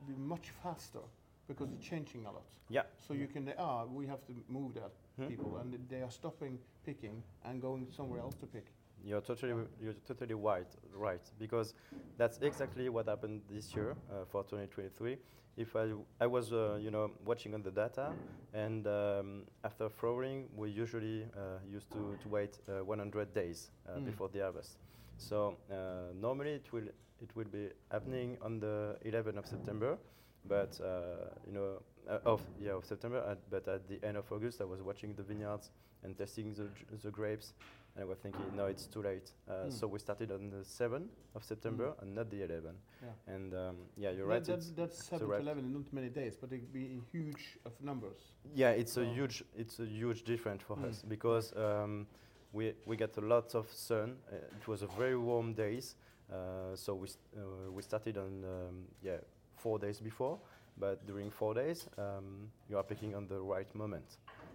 be 0.06 0.14
much 0.16 0.50
faster 0.62 1.04
because 1.48 1.70
it's 1.72 1.86
changing 1.86 2.26
a 2.26 2.32
lot. 2.32 2.44
Yeah. 2.68 2.82
So 3.06 3.14
you 3.14 3.26
can 3.26 3.52
ah 3.58 3.84
we 3.84 4.06
have 4.06 4.24
to 4.26 4.32
move 4.48 4.74
that 4.74 4.92
hmm. 5.16 5.26
people 5.26 5.58
and 5.58 5.78
they 5.88 6.02
are 6.02 6.10
stopping 6.10 6.58
picking 6.84 7.22
and 7.44 7.60
going 7.60 7.86
somewhere 7.90 8.20
else 8.20 8.34
to 8.36 8.46
pick. 8.46 8.66
You're 9.04 9.20
totally 9.20 9.54
you're 9.82 9.94
totally 10.06 10.34
right 10.34 10.72
right 10.94 11.20
because 11.38 11.74
that's 12.16 12.38
exactly 12.38 12.88
what 12.88 13.06
happened 13.06 13.42
this 13.50 13.74
year 13.74 13.96
uh, 14.10 14.24
for 14.24 14.42
2023. 14.44 15.18
If 15.56 15.76
I 15.76 15.92
I 16.20 16.26
was 16.26 16.52
uh, 16.52 16.78
you 16.80 16.90
know 16.90 17.10
watching 17.24 17.54
on 17.54 17.62
the 17.62 17.70
data 17.70 18.12
and 18.54 18.86
um, 18.86 19.42
after 19.62 19.88
flowering 19.90 20.48
we 20.56 20.70
usually 20.70 21.24
uh, 21.36 21.58
used 21.70 21.90
to 21.92 22.16
to 22.22 22.28
wait 22.28 22.58
uh, 22.68 22.84
100 22.84 23.34
days 23.34 23.70
mm. 23.86 24.04
before 24.04 24.30
the 24.30 24.40
harvest. 24.40 24.78
So 25.18 25.56
uh, 25.70 26.12
normally 26.14 26.54
it 26.54 26.72
will 26.72 26.88
it 27.20 27.36
will 27.36 27.50
be 27.52 27.68
happening 27.90 28.36
on 28.42 28.58
the 28.58 28.96
11th 29.04 29.38
of 29.38 29.46
September 29.46 29.98
but 30.46 30.78
uh, 30.82 31.30
you 31.46 31.52
know, 31.52 31.82
uh, 32.08 32.18
of 32.24 32.42
yeah 32.60 32.72
of 32.72 32.84
September. 32.84 33.22
At, 33.28 33.38
but 33.50 33.66
at 33.68 33.88
the 33.88 33.98
end 34.06 34.16
of 34.16 34.30
August, 34.30 34.60
I 34.60 34.64
was 34.64 34.82
watching 34.82 35.14
the 35.14 35.22
vineyards 35.22 35.70
and 36.02 36.16
testing 36.16 36.54
the 36.54 36.68
the 37.02 37.10
grapes, 37.10 37.54
and 37.94 38.02
I 38.02 38.06
was 38.06 38.18
thinking, 38.18 38.44
no, 38.56 38.66
it's 38.66 38.86
too 38.86 39.02
late. 39.02 39.30
Uh, 39.48 39.52
mm. 39.52 39.72
So 39.72 39.86
we 39.86 39.98
started 40.00 40.32
on 40.32 40.50
the 40.50 40.64
7th 40.64 41.08
of 41.36 41.44
September 41.44 41.86
mm. 41.86 42.02
and 42.02 42.14
not 42.14 42.28
the 42.28 42.38
11th. 42.38 42.74
Yeah. 43.00 43.34
And 43.34 43.54
um, 43.54 43.76
yeah, 43.96 44.10
you're 44.10 44.26
that 44.26 44.34
right. 44.34 44.44
That's, 44.44 44.70
that's 44.70 45.04
7 45.04 45.28
to 45.28 45.34
11, 45.34 45.72
not 45.72 45.92
many 45.92 46.08
days, 46.08 46.36
but 46.40 46.52
it'd 46.52 46.72
be 46.72 47.00
huge 47.12 47.58
of 47.64 47.72
numbers. 47.80 48.18
Yeah, 48.54 48.70
it's 48.70 48.96
a 48.96 49.04
huge 49.04 49.44
it's 49.56 49.78
a 49.78 49.86
huge 49.86 50.24
difference 50.24 50.62
for 50.62 50.76
mm. 50.76 50.88
us 50.88 51.02
because 51.06 51.52
um, 51.56 52.06
we 52.52 52.74
we 52.84 52.96
got 52.96 53.16
a 53.16 53.20
lot 53.20 53.54
of 53.54 53.70
sun. 53.70 54.16
Uh, 54.30 54.36
it 54.36 54.66
was 54.66 54.82
a 54.82 54.88
very 54.98 55.16
warm 55.16 55.54
days. 55.54 55.94
Uh, 56.32 56.74
so 56.74 56.94
we, 56.94 57.06
st 57.06 57.18
uh, 57.36 57.70
we 57.70 57.82
started 57.82 58.16
on 58.16 58.44
um, 58.44 58.86
yeah 59.02 59.18
four 59.64 59.78
days 59.78 59.98
before, 60.10 60.36
but 60.76 61.06
during 61.06 61.30
four 61.30 61.54
days, 61.54 61.88
um, 61.96 62.50
you 62.68 62.76
are 62.80 62.86
picking 62.92 63.14
on 63.14 63.26
the 63.26 63.40
right 63.54 63.70
moment. 63.74 64.08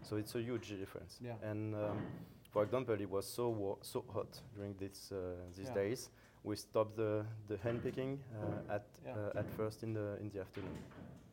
So 0.07 0.17
it's 0.21 0.35
a 0.35 0.41
huge 0.49 0.67
difference. 0.83 1.13
Yeah. 1.19 1.49
And 1.51 1.75
um, 1.75 1.97
for 2.53 2.61
example, 2.63 2.95
it 3.05 3.09
was 3.09 3.25
so 3.37 3.77
so 3.81 3.99
hot 4.15 4.31
during 4.55 4.73
this, 4.83 5.11
uh, 5.11 5.17
these 5.57 5.71
yeah. 5.71 5.81
days. 5.81 6.09
We 6.43 6.55
stopped 6.55 6.95
the, 6.95 7.25
the 7.47 7.57
hand 7.57 7.83
picking 7.83 8.19
uh, 8.19 8.75
at 8.75 8.85
yeah. 9.05 9.13
uh, 9.15 9.41
at 9.41 9.47
first 9.57 9.83
in 9.83 9.93
the 9.93 10.07
in 10.21 10.29
the 10.33 10.39
afternoon. 10.45 10.77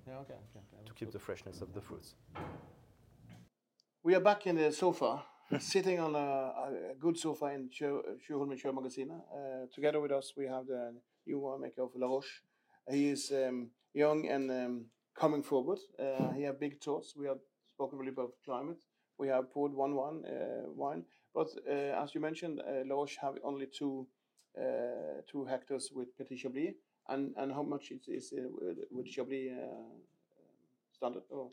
Yeah, 0.06 0.22
okay, 0.22 0.38
okay, 0.46 0.62
okay. 0.72 0.86
To 0.88 0.92
keep 0.98 1.10
the 1.12 1.22
freshness 1.26 1.62
of 1.62 1.68
the 1.76 1.80
fruits. 1.80 2.14
We 4.02 4.14
are 4.14 4.24
back 4.30 4.46
in 4.46 4.56
the 4.56 4.72
sofa, 4.72 5.24
sitting 5.58 5.98
on 6.00 6.14
a, 6.14 6.18
a, 6.18 6.94
good 6.98 7.16
sofa 7.18 7.46
in 7.46 7.68
Tjuvholmen 7.68 8.74
Magazine. 8.74 9.10
Uh, 9.10 9.66
together 9.74 10.00
with 10.00 10.12
us, 10.12 10.32
we 10.36 10.46
have 10.46 10.66
the 10.66 10.94
new 11.26 11.38
winemaker 11.40 11.82
of 11.86 11.90
La 11.96 12.06
Roche, 12.06 12.42
he 12.90 13.10
is 13.10 13.32
um, 13.32 13.70
young 13.94 14.28
and 14.28 14.50
um, 14.50 14.84
coming 15.18 15.42
forward. 15.42 15.78
Uh, 15.98 16.32
he 16.32 16.42
has 16.42 16.54
big 16.58 16.80
thoughts. 16.80 17.14
We 17.16 17.26
have 17.26 17.38
spoken 17.74 17.98
really 17.98 18.12
about 18.12 18.32
climate. 18.44 18.78
We 19.18 19.28
have 19.28 19.52
poured 19.52 19.72
one 19.72 19.94
one 19.94 20.24
uh, 20.26 20.70
wine, 20.74 21.04
but 21.34 21.48
uh, 21.68 22.02
as 22.02 22.14
you 22.14 22.20
mentioned, 22.20 22.60
uh, 22.60 23.06
have 23.22 23.34
only 23.42 23.66
two 23.66 24.06
uh, 24.58 25.22
two 25.30 25.44
hectares 25.46 25.90
with 25.94 26.16
Petit 26.18 26.36
Chablis, 26.36 26.74
and 27.08 27.34
and 27.38 27.52
how 27.52 27.62
much 27.62 27.90
is 27.90 28.08
is 28.08 28.32
uh, 28.32 28.74
with 28.90 29.06
Chablis 29.06 29.52
standard? 30.92 31.22
Oh. 31.32 31.52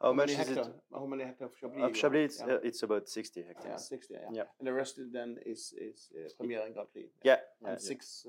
How, 0.00 0.08
how 0.08 0.12
much 0.14 0.30
is 0.30 0.36
hectare, 0.36 0.64
it? 0.64 0.74
How 0.92 1.06
many 1.06 1.24
hectares 1.24 1.50
of 1.52 1.58
Chablis? 1.60 1.84
Of 1.84 1.96
Chablis, 1.96 2.24
it's, 2.24 2.42
yeah. 2.46 2.56
it's 2.62 2.82
about 2.82 3.08
60 3.08 3.42
hectares. 3.42 3.64
Yeah, 3.66 3.76
60, 3.76 4.14
yeah. 4.14 4.18
yeah. 4.32 4.42
And 4.58 4.66
the 4.66 4.72
rest 4.72 4.98
then 5.12 5.38
is, 5.46 5.72
is 5.78 6.10
uh, 6.14 6.28
Premier 6.36 6.62
and 6.64 6.74
Grand 6.74 6.88
Cru. 6.92 7.04
Yeah. 7.22 7.36
And 7.64 7.72
yeah, 7.72 7.78
six 7.78 8.26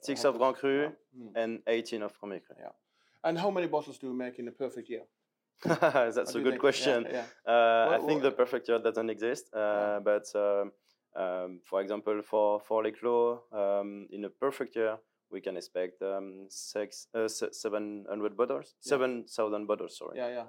Six 0.00 0.24
of 0.24 0.38
Grand 0.38 0.56
Cru 0.56 0.82
yeah. 0.82 1.42
and 1.42 1.60
18 1.66 2.02
of 2.02 2.18
Premier 2.18 2.40
Cru. 2.40 2.56
Yeah. 2.58 2.68
And 3.24 3.38
how 3.38 3.50
many 3.50 3.66
bottles 3.66 3.98
do 4.00 4.08
you 4.08 4.14
make 4.14 4.38
in 4.38 4.48
a 4.48 4.52
perfect 4.52 4.88
year? 4.88 5.02
That's 5.64 6.34
a 6.34 6.40
good 6.40 6.58
question. 6.60 7.06
Yeah, 7.10 7.24
yeah. 7.46 7.52
Uh, 7.52 7.98
I 8.00 8.06
think 8.06 8.22
the 8.22 8.30
perfect 8.30 8.68
year 8.68 8.78
doesn't 8.78 9.10
exist, 9.10 9.50
uh, 9.52 9.98
but 9.98 10.24
um, 10.36 10.70
um, 11.16 11.60
for 11.64 11.80
example, 11.82 12.22
for 12.22 12.60
for 12.60 12.84
Les 12.84 12.92
Clos, 12.92 13.40
um, 13.52 14.06
in 14.12 14.24
a 14.24 14.30
perfect 14.30 14.76
year, 14.76 14.98
we 15.32 15.40
can 15.40 15.56
expect 15.56 16.00
um, 16.00 16.46
six, 16.48 17.08
uh, 17.12 17.26
seven 17.26 18.06
hundred 18.08 18.36
bottles, 18.36 18.76
seven 18.78 19.24
thousand 19.24 19.66
bottles. 19.66 19.98
Sorry. 19.98 20.16
Yeah, 20.18 20.28
yeah. 20.28 20.46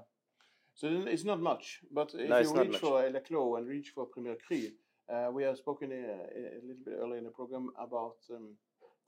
So 0.76 0.88
it's 0.88 1.26
not 1.26 1.42
much, 1.42 1.80
but 1.92 2.14
if 2.14 2.30
no, 2.30 2.38
you 2.38 2.54
reach 2.54 2.78
for 2.78 3.10
Les 3.10 3.22
Clos 3.22 3.58
and 3.58 3.68
reach 3.68 3.90
for 3.90 4.06
Premier 4.06 4.38
Cru, 4.48 4.70
uh, 5.12 5.30
we 5.32 5.44
have 5.44 5.58
spoken 5.58 5.92
a, 5.92 5.96
a, 5.96 6.62
little 6.62 6.86
bit 6.86 6.94
earlier 7.02 7.18
in 7.18 7.24
the 7.24 7.32
program 7.32 7.70
about 7.78 8.18
um, 8.32 8.56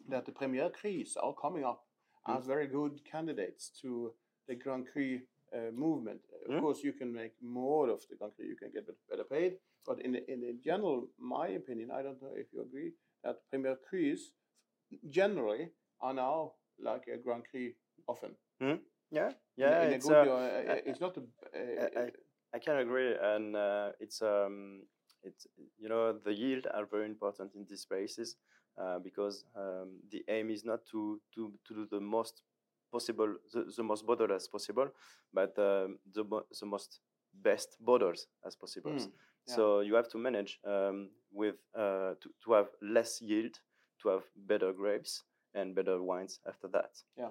that 0.09 0.25
the 0.25 0.31
Premier 0.31 0.69
Crus 0.69 1.15
are 1.21 1.33
coming 1.33 1.63
up 1.63 1.83
mm. 2.27 2.37
as 2.37 2.45
very 2.45 2.67
good 2.67 2.99
candidates 3.09 3.71
to 3.81 4.13
the 4.47 4.55
Grand 4.55 4.87
Cru 4.91 5.19
uh, 5.53 5.71
movement. 5.73 6.21
Of 6.47 6.55
mm. 6.55 6.61
course, 6.61 6.83
you 6.83 6.93
can 6.93 7.13
make 7.13 7.33
more 7.41 7.89
of 7.89 8.01
the 8.09 8.15
Grand 8.15 8.33
Cru, 8.35 8.45
you 8.45 8.55
can 8.55 8.71
get 8.71 8.87
better 9.09 9.23
paid. 9.23 9.57
But 9.85 9.99
in 10.01 10.15
in 10.15 10.41
the 10.41 10.53
general, 10.63 11.07
my 11.19 11.47
opinion, 11.49 11.89
I 11.91 12.01
don't 12.03 12.21
know 12.21 12.33
if 12.35 12.47
you 12.53 12.61
agree 12.61 12.91
that 13.23 13.37
Premier 13.49 13.77
Crus 13.87 14.31
generally 15.09 15.69
are 16.01 16.13
now 16.13 16.53
like 16.79 17.03
a 17.13 17.17
Grand 17.17 17.43
Cru 17.49 17.71
often. 18.07 18.31
Mm. 18.61 18.79
Yeah, 19.11 19.31
yeah. 19.57 19.81
In, 19.81 19.87
in 19.87 19.93
it's, 19.93 20.07
good, 20.07 20.27
uh, 20.27 20.31
uh, 20.31 20.75
it's 20.85 21.01
not 21.01 21.17
a. 21.17 21.21
I, 21.99 22.09
I, 22.53 22.59
can 22.59 22.77
agree, 22.77 23.13
and 23.21 23.55
uh, 23.55 23.89
it's 23.99 24.21
um, 24.21 24.83
it's 25.23 25.47
you 25.79 25.89
know 25.89 26.13
the 26.13 26.33
yield 26.33 26.67
are 26.73 26.85
very 26.85 27.05
important 27.05 27.51
in 27.55 27.65
these 27.69 27.81
spaces. 27.81 28.35
Uh, 28.81 28.99
because 28.99 29.45
um, 29.55 29.89
the 30.11 30.23
aim 30.27 30.49
is 30.49 30.65
not 30.65 30.79
to, 30.91 31.19
to, 31.35 31.53
to 31.67 31.73
do 31.75 31.87
the 31.91 31.99
most 31.99 32.41
possible, 32.91 33.35
the, 33.53 33.71
the 33.77 33.83
most 33.83 34.07
bottle 34.07 34.31
as 34.33 34.47
possible, 34.47 34.87
but 35.31 35.53
um, 35.59 35.99
the, 36.15 36.23
the 36.59 36.65
most 36.65 36.99
best 37.43 37.77
borders 37.79 38.27
as 38.43 38.55
possible. 38.55 38.91
Mm, 38.91 39.11
yeah. 39.47 39.55
So 39.55 39.81
you 39.81 39.93
have 39.95 40.09
to 40.09 40.17
manage 40.17 40.59
um, 40.65 41.09
with 41.31 41.55
uh, 41.75 42.13
to, 42.21 42.29
to 42.43 42.53
have 42.53 42.69
less 42.81 43.21
yield, 43.21 43.59
to 44.01 44.09
have 44.09 44.23
better 44.35 44.73
grapes 44.73 45.23
and 45.53 45.75
better 45.75 46.01
wines 46.01 46.39
after 46.47 46.67
that. 46.69 46.91
Yeah. 47.15 47.29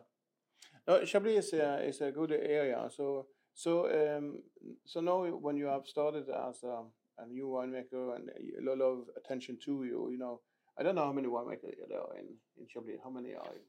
No, 0.87 1.05
Chablis 1.05 1.47
is 1.47 1.53
a, 1.55 1.89
is 1.89 2.01
a 2.01 2.13
good 2.13 2.33
area. 2.33 2.89
So 2.97 3.27
So, 3.55 3.91
um, 3.91 4.43
so 4.87 5.01
now 5.01 5.27
when 5.27 5.57
you 5.57 5.67
have 5.67 5.87
started 5.87 6.29
as 6.29 6.63
a, 6.63 6.85
a 7.19 7.27
new 7.27 7.47
winemaker 7.49 8.17
and 8.17 8.31
a 8.31 8.63
lot 8.63 8.81
of 8.81 9.09
attention 9.17 9.59
to 9.65 9.85
you, 9.85 10.11
you 10.11 10.19
know, 10.19 10.41
I 10.81 10.83
don't 10.83 10.95
know 10.95 11.05
how 11.05 11.13
many 11.13 11.29
winemakers 11.29 11.75
there 11.91 12.01
are 12.01 12.17
in, 12.17 12.29
in 12.59 12.67
Chablis. 12.73 13.01
How 13.05 13.11
many 13.11 13.35
are 13.35 13.53
you? 13.53 13.61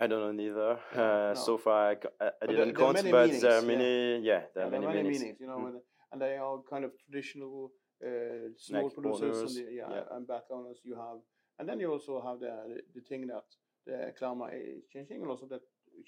I 0.00 0.08
don't 0.08 0.20
know 0.20 0.32
neither. 0.32 0.72
Uh, 0.92 1.34
no. 1.34 1.34
So 1.34 1.56
far, 1.56 1.90
I, 1.92 1.94
But 1.94 2.40
didn't 2.40 2.56
there- 2.56 2.64
there 2.66 2.74
count, 2.74 3.10
but 3.12 3.26
meanings, 3.26 3.42
there 3.42 3.58
are 3.58 3.62
many. 3.62 4.18
Yeah, 4.30 4.42
there 4.52 4.66
are 4.66 4.70
there 4.70 4.80
many, 4.80 5.02
meanings. 5.10 5.38
you 5.40 5.46
know, 5.46 5.58
Mm. 5.58 5.80
and, 6.12 6.20
they 6.20 6.36
are 6.36 6.58
kind 6.68 6.84
of 6.84 6.92
traditional 7.04 7.70
uh, 8.04 8.48
small 8.56 8.84
Like 8.86 8.94
producers 8.94 9.56
and, 9.56 9.66
the, 9.68 9.72
yeah, 9.72 9.88
yeah. 9.96 10.04
and 10.16 10.26
back 10.26 10.42
owners 10.50 10.80
you 10.84 10.96
have. 10.96 11.18
And 11.60 11.68
then 11.68 11.78
you 11.78 11.88
also 11.92 12.20
have 12.20 12.40
the, 12.40 12.54
the, 12.96 13.00
thing 13.02 13.28
that 13.28 13.44
the 13.86 14.12
Klama 14.18 14.46
is 14.52 14.82
changing 14.92 15.20
and 15.22 15.30
also 15.30 15.46
that 15.46 15.60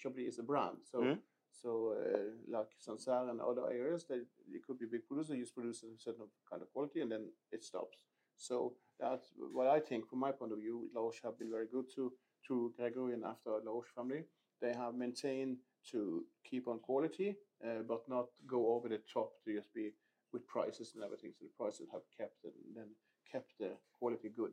Chablis 0.03 0.27
is 0.33 0.39
a 0.41 0.43
brand. 0.43 0.79
So, 0.83 0.99
Mhm. 1.01 1.19
so 1.53 1.71
uh, 1.95 2.31
like 2.57 2.71
Sancerre 2.81 3.29
and 3.31 3.41
other 3.41 3.67
areas, 3.71 4.05
they, 4.09 4.21
it 4.57 4.63
could 4.67 4.79
be 4.81 4.87
big 4.87 5.07
producers, 5.07 5.37
just 5.39 5.55
produce 5.55 5.85
a 5.85 5.97
certain 5.97 6.27
kind 6.51 6.61
of 6.63 6.69
quality 6.73 7.01
and 7.03 7.11
then 7.13 7.25
it 7.53 7.63
stops. 7.63 7.97
So 8.37 8.75
that's 9.01 9.33
what 9.53 9.67
I 9.67 9.81
think, 9.81 10.09
from 10.09 10.21
my 10.21 10.33
point 10.33 10.53
of 10.53 10.59
view, 10.59 10.89
La 10.95 11.01
Roche 11.03 11.21
have 11.25 11.39
been 11.39 11.51
very 11.51 11.67
good 11.71 11.87
to, 11.97 12.13
to 12.49 12.73
Gregory 12.77 13.15
and 13.15 13.25
after 13.25 13.51
La 13.51 13.73
Roche 13.73 13.93
family. 13.95 14.25
They 14.61 14.73
have 14.73 14.95
maintained 14.95 15.59
to 15.91 16.25
keep 16.49 16.69
on 16.69 16.79
quality, 16.79 17.37
uh, 17.65 17.83
but 17.87 18.03
not 18.09 18.27
go 18.47 18.75
over 18.75 18.89
the 18.89 19.01
top 19.13 19.33
to 19.45 19.55
just 19.55 19.73
be 19.75 19.93
with 20.33 20.47
prices 20.47 20.93
and 20.95 21.05
everything. 21.05 21.33
So 21.39 21.45
the 21.45 21.53
prices 21.57 21.89
have 21.93 22.03
kept 22.17 22.45
and 22.45 22.53
then 22.75 22.89
kept 23.31 23.53
the 23.59 23.73
quality 23.99 24.29
good. 24.29 24.53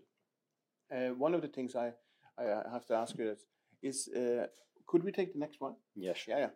Uh, 0.93 1.13
one 1.15 1.33
of 1.33 1.41
the 1.41 1.47
things 1.47 1.75
I, 1.75 1.93
I 2.37 2.63
have 2.71 2.85
to 2.87 2.95
ask 2.95 3.17
you 3.17 3.29
is, 3.31 3.45
is 3.81 4.09
uh, 4.13 4.47
could 4.85 5.03
we 5.03 5.11
take 5.11 5.33
the 5.33 5.39
next 5.39 5.61
one? 5.61 5.75
Yes. 5.95 6.27
Yeah, 6.27 6.39
yeah. 6.39 6.49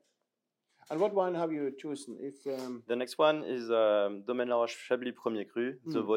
And 0.89 0.99
what 0.99 1.13
wine 1.13 1.33
have 1.35 1.51
you 1.51 1.71
chosen? 1.77 2.17
It's 2.19 2.45
um, 2.45 2.83
The 2.87 2.95
next 2.95 3.17
one 3.17 3.43
is 3.43 3.71
um, 3.71 4.23
Domaine 4.27 4.49
La 4.49 4.57
Roche 4.57 4.77
Chablis 4.87 5.13
Premier 5.15 5.45
Cru, 5.45 5.75
the 5.85 5.99
Mm. 5.99 6.07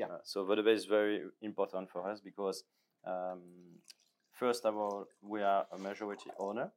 Yeah. 0.00 0.06
Uh, 0.06 0.18
so 0.24 0.44
Vaudevey 0.44 0.72
is 0.74 0.86
very 0.86 1.22
important 1.42 1.90
for 1.90 2.08
us 2.10 2.20
because 2.20 2.64
um, 3.04 3.42
first 4.32 4.64
of 4.64 4.74
all, 4.76 5.06
we 5.22 5.42
are 5.42 5.66
a 5.72 5.78
majority 5.78 6.30
owner. 6.38 6.72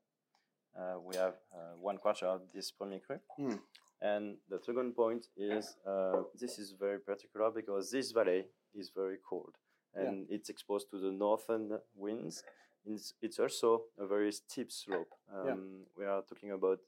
Uh, 0.77 0.95
we 1.07 1.15
have 1.15 1.35
uh, 1.53 1.75
one 1.79 1.97
quarter 1.97 2.25
of 2.25 2.41
this 2.53 2.71
Premier 2.71 2.99
Cru. 3.05 3.17
Mm. 3.39 3.59
And 4.01 4.37
the 4.49 4.59
second 4.59 4.95
point 4.95 5.27
is 5.37 5.77
uh, 5.87 6.23
this 6.39 6.59
is 6.59 6.73
very 6.77 6.99
particular 6.99 7.49
because 7.51 7.89
this 7.91 8.11
valley 8.11 8.43
is 8.75 8.91
very 9.01 9.17
cold 9.29 9.55
Yeah. 9.95 10.07
and 10.09 10.27
it's 10.29 10.49
exposed 10.49 10.89
to 10.91 10.97
the 10.99 11.11
northern 11.11 11.79
winds. 11.95 12.43
It's, 12.85 13.13
it's 13.21 13.39
also 13.39 13.83
a 13.97 14.05
very 14.05 14.31
steep 14.31 14.69
slope. 14.71 15.13
Um, 15.33 15.45
Yeah. 15.47 15.55
We 15.97 16.05
are 16.05 16.21
talking 16.29 16.51
about 16.51 16.79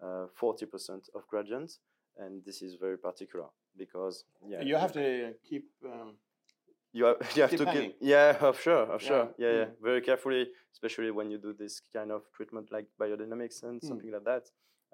uh, 0.00 0.26
40% 0.40 1.10
of 1.14 1.26
gradient, 1.28 1.78
and 2.16 2.42
this 2.44 2.62
is 2.62 2.76
very 2.76 2.96
particular 2.98 3.48
because 3.76 4.24
yeah, 4.46 4.62
you 4.62 4.76
have 4.76 4.92
to 4.92 5.34
keep. 5.48 5.64
Um, 5.84 6.14
you 6.92 7.04
have, 7.06 7.16
you 7.36 7.42
have 7.42 7.56
to 7.56 7.66
keep 7.66 7.96
yeah, 8.00 8.36
of 8.40 8.60
sure, 8.60 8.82
of 8.94 9.02
Yeah, 9.02 9.08
sure, 9.08 9.28
yeah, 9.38 9.50
yeah, 9.50 9.64
mm. 9.64 9.70
very 9.82 10.00
carefully, 10.02 10.48
especially 10.72 11.10
when 11.10 11.30
you 11.30 11.38
do 11.38 11.52
this 11.52 11.80
kind 11.92 12.10
of 12.10 12.22
treatment 12.36 12.70
like 12.70 12.86
biodynamics 13.00 13.62
and 13.62 13.80
Mm. 13.80 13.88
something 13.88 14.12
like 14.12 14.24
that. 14.24 14.44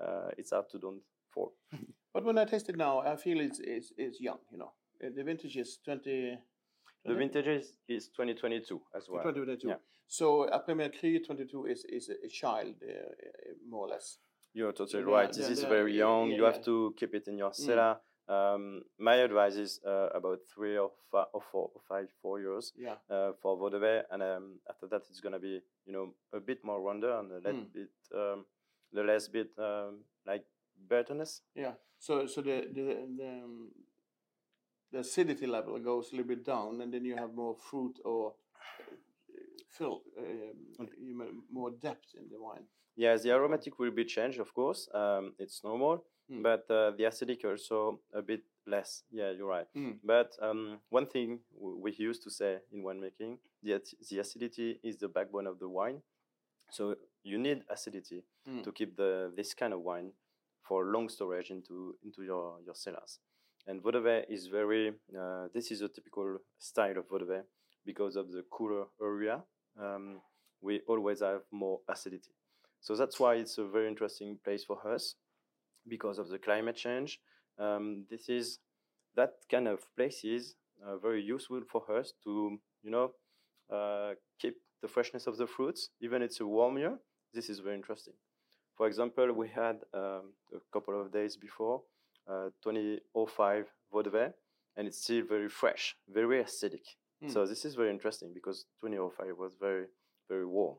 Uh, 0.01 0.29
it's 0.39 0.51
hard 0.53 0.69
to 0.71 0.79
don't 0.79 1.03
fall. 1.35 1.55
but 2.15 2.25
when 2.25 2.39
I 2.39 2.45
taste 2.45 2.69
it 2.69 2.77
now, 2.77 3.01
I 3.01 3.17
feel 3.17 3.41
it's 3.41 3.59
it's, 3.61 3.93
it's 3.97 4.21
young. 4.21 4.39
You 4.53 4.59
know, 4.59 4.73
Uh, 5.03 5.11
the 5.15 5.23
vintage 5.25 5.57
is 5.57 5.79
twenty. 5.85 6.39
The 7.05 7.15
vintage 7.15 7.47
is, 7.47 7.73
is 7.89 8.09
2022 8.09 8.83
as 8.95 9.09
well. 9.09 9.23
2022. 9.23 9.69
Yeah. 9.69 9.77
So 10.09 10.45
a 10.45 10.59
Premier 10.59 10.91
Cru 10.91 11.19
22 11.25 11.67
is 11.67 11.85
is 11.85 12.11
a, 12.11 12.29
child, 12.29 12.75
uh, 12.83 12.91
uh, 12.93 13.55
more 13.71 13.87
or 13.87 13.91
less. 13.91 14.19
You're 14.53 14.73
totally 14.73 15.05
Yeah, 15.05 15.17
right. 15.17 15.33
This 15.33 15.47
the- 15.47 15.53
is 15.53 15.65
very 15.65 15.97
young. 15.97 16.29
yeah, 16.31 16.37
you 16.37 16.45
have 16.45 16.63
to 16.65 16.93
keep 16.99 17.15
it 17.15 17.29
in 17.29 17.39
your 17.39 17.51
Mm. 17.51 17.55
cellar. 17.67 18.01
Um, 18.29 18.83
my 18.99 19.15
advice 19.17 19.55
is 19.57 19.81
uh, 19.87 20.09
about 20.15 20.41
three 20.55 20.77
or, 20.77 20.91
fi- 21.11 21.27
or 21.33 21.41
four 21.51 21.71
or 21.75 21.81
five, 21.89 22.09
four 22.21 22.41
years 22.41 22.73
Yeah. 22.77 22.97
uh, 23.11 23.33
for 23.41 23.57
Vaudevey, 23.57 24.03
and 24.11 24.23
um, 24.23 24.59
after 24.69 24.87
that 24.89 25.03
it's 25.09 25.21
gonna 25.21 25.39
be 25.39 25.63
you 25.87 25.93
know 25.93 26.15
a 26.33 26.41
bit 26.41 26.63
more 26.65 26.81
rounder 26.81 27.19
and 27.19 27.31
a 27.33 27.37
little 27.37 27.63
Mm. 27.65 27.73
bit 27.73 27.91
um, 28.15 28.45
the 28.93 29.03
less 29.03 29.29
bit 29.29 29.51
um, 29.59 30.05
like 30.27 30.45
bitterness. 30.89 31.41
Yeah. 31.55 31.73
So 31.99 32.27
so 32.27 32.43
the 32.43 32.69
the 32.73 33.07
the, 33.17 33.29
um, 33.45 33.71
the 34.93 34.99
acidity 34.99 35.47
level 35.47 35.79
goes 35.79 36.13
a 36.13 36.17
little 36.17 36.29
bit 36.29 36.45
down, 36.45 36.81
and 36.83 36.93
then 36.93 37.05
you 37.05 37.17
have 37.17 37.33
more 37.35 37.57
fruit 37.71 37.99
or 38.05 38.35
uh, 38.81 38.95
fill, 39.71 40.03
um, 40.19 40.89
know, 41.19 41.27
more 41.51 41.71
depth 41.71 42.15
in 42.15 42.29
the 42.31 42.41
wine. 42.41 42.65
Yes, 42.97 43.23
the 43.23 43.31
aromatic 43.31 43.79
will 43.79 43.91
be 43.93 44.05
changed, 44.05 44.41
of 44.41 44.53
course. 44.53 44.89
Um, 44.93 45.35
it's 45.39 45.63
normal, 45.63 46.05
Mm. 46.31 46.43
but 46.43 46.67
uh, 46.71 46.91
the 46.97 47.05
acidic 47.05 47.45
also 47.45 48.01
a 48.13 48.21
bit 48.23 48.43
less. 48.67 49.03
Yeah, 49.11 49.31
you're 49.31 49.47
right. 49.49 49.67
Mm. 49.77 49.99
But 50.05 50.33
um, 50.43 50.79
one 50.91 51.07
thing 51.07 51.41
w- 51.55 51.79
we 51.81 51.93
used 51.97 52.23
to 52.25 52.31
say 52.31 52.59
in 52.73 52.83
winemaking, 52.83 53.39
the, 53.63 53.81
the 54.11 54.19
acidity 54.19 54.79
is 54.83 54.99
the 54.99 55.09
backbone 55.09 55.47
of 55.47 55.59
the 55.59 55.69
wine. 55.69 56.03
So 56.71 56.97
you 57.25 57.39
need 57.39 57.63
acidity 57.71 58.25
Mm. 58.49 58.63
to 58.65 58.73
keep 58.73 58.97
the 58.97 59.31
this 59.37 59.53
kind 59.55 59.73
of 59.75 59.81
wine 59.81 60.13
for 60.63 60.85
long 60.87 61.09
storage 61.11 61.51
into 61.51 61.97
into 62.05 62.23
your 62.23 62.61
your 62.65 62.75
cellars. 62.75 63.19
And 63.67 63.83
Vaudevey 63.83 64.25
is 64.29 64.47
very. 64.49 64.93
Uh, 65.19 65.49
this 65.55 65.71
is 65.71 65.83
a 65.83 65.89
typical 65.89 66.39
style 66.59 66.97
of 66.99 67.09
Vaudevey 67.09 67.43
because 67.85 68.17
of 68.17 68.31
the 68.33 68.43
cooler 68.51 68.87
area. 69.03 69.43
Um, 69.79 70.21
we 70.63 70.81
always 70.89 71.21
have 71.21 71.43
more 71.51 71.81
acidity. 71.89 72.33
So 72.81 72.95
that's 72.97 73.19
why 73.21 73.35
it's 73.37 73.59
a 73.59 73.65
very 73.65 73.89
interesting 73.89 74.39
place 74.45 74.65
for 74.65 74.79
us 74.95 75.15
because 75.87 76.19
of 76.19 76.29
the 76.29 76.39
climate 76.39 76.77
change. 76.77 77.21
Um, 77.59 78.05
this 78.11 78.29
is 78.29 78.59
that 79.17 79.35
kind 79.51 79.67
of 79.69 79.81
places 79.97 80.55
uh, 80.85 80.97
very 80.97 81.23
useful 81.23 81.61
for 81.71 81.83
us 81.97 82.13
to 82.25 82.59
you 82.83 82.91
know 82.91 83.13
uh, 83.73 84.15
keep 84.41 84.57
the 84.81 84.89
freshness 84.89 85.27
of 85.27 85.37
the 85.37 85.47
fruits 85.47 85.91
even 86.01 86.23
it's 86.23 86.41
a 86.41 86.47
warm 86.47 86.79
year. 86.79 86.99
This 87.35 87.51
is 87.51 87.59
very 87.59 87.75
interesting. 87.75 88.15
For 88.77 88.87
example, 88.87 89.33
we 89.33 89.49
had 89.49 89.81
um, 89.93 90.33
a 90.55 90.61
couple 90.73 91.01
of 91.01 91.13
days 91.13 91.37
before 91.37 91.83
uh, 92.29 92.51
2005 92.63 93.67
Vaudevey, 93.93 94.33
and 94.77 94.87
it's 94.87 95.03
still 95.03 95.25
very 95.29 95.49
fresh, 95.49 95.97
very 96.09 96.43
acidic. 96.43 96.87
Mm. 97.23 97.33
So 97.33 97.45
this 97.45 97.65
is 97.65 97.75
very 97.75 97.91
interesting 97.91 98.31
because 98.33 98.67
2005 98.81 99.37
was 99.37 99.55
very, 99.61 99.87
very 100.29 100.47
warm. 100.47 100.77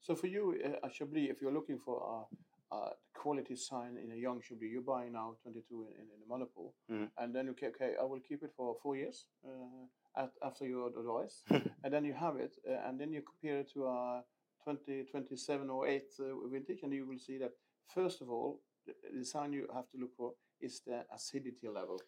So 0.00 0.14
for 0.16 0.28
you, 0.28 0.58
uh, 0.64 0.86
at 0.86 0.94
Chablis, 0.94 1.28
if 1.30 1.42
you're 1.42 1.52
looking 1.52 1.78
for 1.78 2.26
a, 2.72 2.76
a 2.76 2.92
quality 3.14 3.56
sign 3.56 3.96
in 4.02 4.12
a 4.12 4.16
young 4.16 4.40
Chablis, 4.40 4.70
you're 4.72 4.82
buying 4.82 5.12
now 5.12 5.34
22 5.42 5.82
in, 5.82 6.00
in, 6.00 6.06
in 6.16 6.22
a 6.24 6.28
monopole, 6.28 6.74
Mhm. 6.90 7.10
and 7.18 7.34
then 7.34 7.46
you 7.46 7.52
okay, 7.52 7.68
okay, 7.68 7.92
I 8.00 8.04
will 8.04 8.20
keep 8.20 8.42
it 8.42 8.52
for 8.56 8.76
four 8.82 8.96
years 8.96 9.26
uh, 9.46 10.22
at, 10.22 10.32
after 10.42 10.66
your 10.66 10.88
advice, 10.88 11.42
and 11.84 11.92
then 11.92 12.04
you 12.04 12.14
have 12.14 12.36
it, 12.36 12.56
uh, 12.68 12.88
and 12.88 12.98
then 13.00 13.12
you 13.12 13.22
compare 13.22 13.58
it 13.60 13.70
to 13.74 13.86
a 13.86 14.24
2027 14.64 15.70
or 15.70 15.86
8 15.86 16.02
uh, 16.20 16.48
vintage, 16.48 16.82
and 16.82 16.92
you 16.92 17.06
will 17.06 17.18
see 17.18 17.38
that 17.38 17.52
first 17.94 18.20
of 18.22 18.30
all, 18.30 18.60
the, 18.86 18.94
the 19.18 19.24
sign 19.24 19.52
you 19.52 19.66
have 19.74 19.88
to 19.90 19.98
look 19.98 20.14
for 20.16 20.32
is 20.60 20.80
the 20.86 21.04
acidity 21.14 21.68
level 21.68 22.00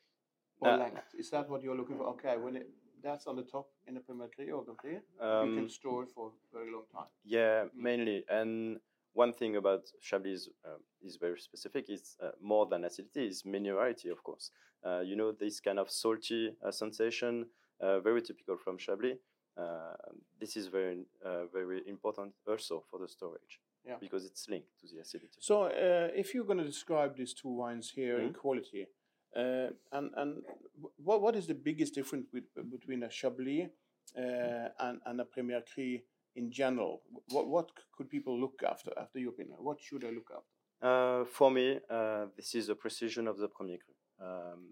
or 0.61 0.69
Uh, 0.73 0.77
length. 0.79 1.15
Is 1.19 1.31
that 1.31 1.49
what 1.51 1.63
you're 1.63 1.77
looking 1.77 1.97
for? 1.99 2.07
Okay, 2.15 2.37
when 2.37 2.57
it, 2.57 2.69
that's 3.03 3.27
on 3.27 3.37
the 3.37 3.43
top 3.43 3.67
in 3.87 3.95
the 3.95 4.01
Premier 4.01 4.29
or 4.55 4.65
Grand 4.65 4.79
Prix, 4.79 4.93
you 4.95 5.55
can 5.55 5.65
Um, 5.65 5.69
store 5.69 6.05
it 6.05 6.11
for 6.15 6.29
a 6.29 6.57
very 6.59 6.71
long 6.71 6.87
time. 6.93 7.09
Yeah, 7.25 7.65
Mm. 7.65 7.71
mainly. 7.75 8.25
And 8.29 8.81
one 9.15 9.33
thing 9.33 9.57
about 9.57 9.83
Chablis 10.03 10.49
um, 10.65 10.81
is 11.03 11.17
very 11.17 11.39
specific. 11.39 11.87
It's 11.89 12.17
uh, 12.23 12.31
more 12.43 12.67
than 12.67 12.85
acidity, 12.85 13.27
it's 13.27 13.43
minerality, 13.45 14.11
of 14.11 14.23
course. 14.23 14.51
Uh, 14.85 15.01
you 15.01 15.17
know, 15.17 15.33
this 15.33 15.61
kind 15.61 15.79
of 15.79 15.91
salty 15.91 16.51
uh, 16.63 16.71
sensation, 16.71 17.47
uh, 17.81 18.01
very 18.01 18.21
typical 18.23 18.57
from 18.59 18.77
Chablis. 18.79 19.17
Uh, 19.57 19.95
this 20.41 20.57
is 20.57 20.67
very, 20.67 21.07
uh, 21.25 21.47
very 21.53 21.81
important 21.87 22.33
also 22.47 22.83
for 22.91 22.99
the 22.99 23.09
storage 23.09 23.61
Yeah. 23.87 23.99
because 24.01 24.25
it's 24.27 24.49
linked 24.49 24.73
to 24.81 24.87
the 24.89 24.99
acidity. 25.01 25.39
So, 25.41 25.55
uh, 25.65 26.11
if 26.15 26.35
you're 26.35 26.45
going 26.45 26.59
to 26.59 26.65
describe 26.65 27.17
these 27.17 27.35
two 27.35 27.51
wines 27.63 27.91
here 27.91 28.19
in 28.19 28.31
Mhm. 28.33 28.35
quality, 28.45 28.87
uh, 29.37 29.71
and 29.93 30.11
and 30.21 30.45
what 31.07 31.21
what 31.25 31.35
is 31.37 31.47
the 31.47 31.55
biggest 31.55 31.95
difference 31.95 32.27
with, 32.33 32.47
between 32.71 33.03
a 33.05 33.09
Chablis 33.11 33.69
uh, 34.17 34.69
and 34.87 35.01
and 35.07 35.21
a 35.21 35.25
Premier 35.25 35.63
Cru 35.63 35.99
in 36.37 36.51
general? 36.51 37.03
What 37.29 37.47
what 37.49 37.71
could 37.97 38.09
people 38.11 38.39
look 38.39 38.63
after 38.69 38.93
after 38.99 39.19
your 39.19 39.31
opinion? 39.31 39.59
What 39.61 39.81
should 39.81 40.03
they 40.03 40.11
look 40.15 40.31
after? 40.31 40.51
Uh, 40.83 41.25
for 41.25 41.51
me, 41.51 41.79
uh, 41.91 42.27
this 42.37 42.55
is 42.55 42.67
the 42.67 42.75
precision 42.75 43.27
of 43.29 43.39
the 43.39 43.49
Premier 43.49 43.79
Cru 43.79 44.27
um, 44.27 44.65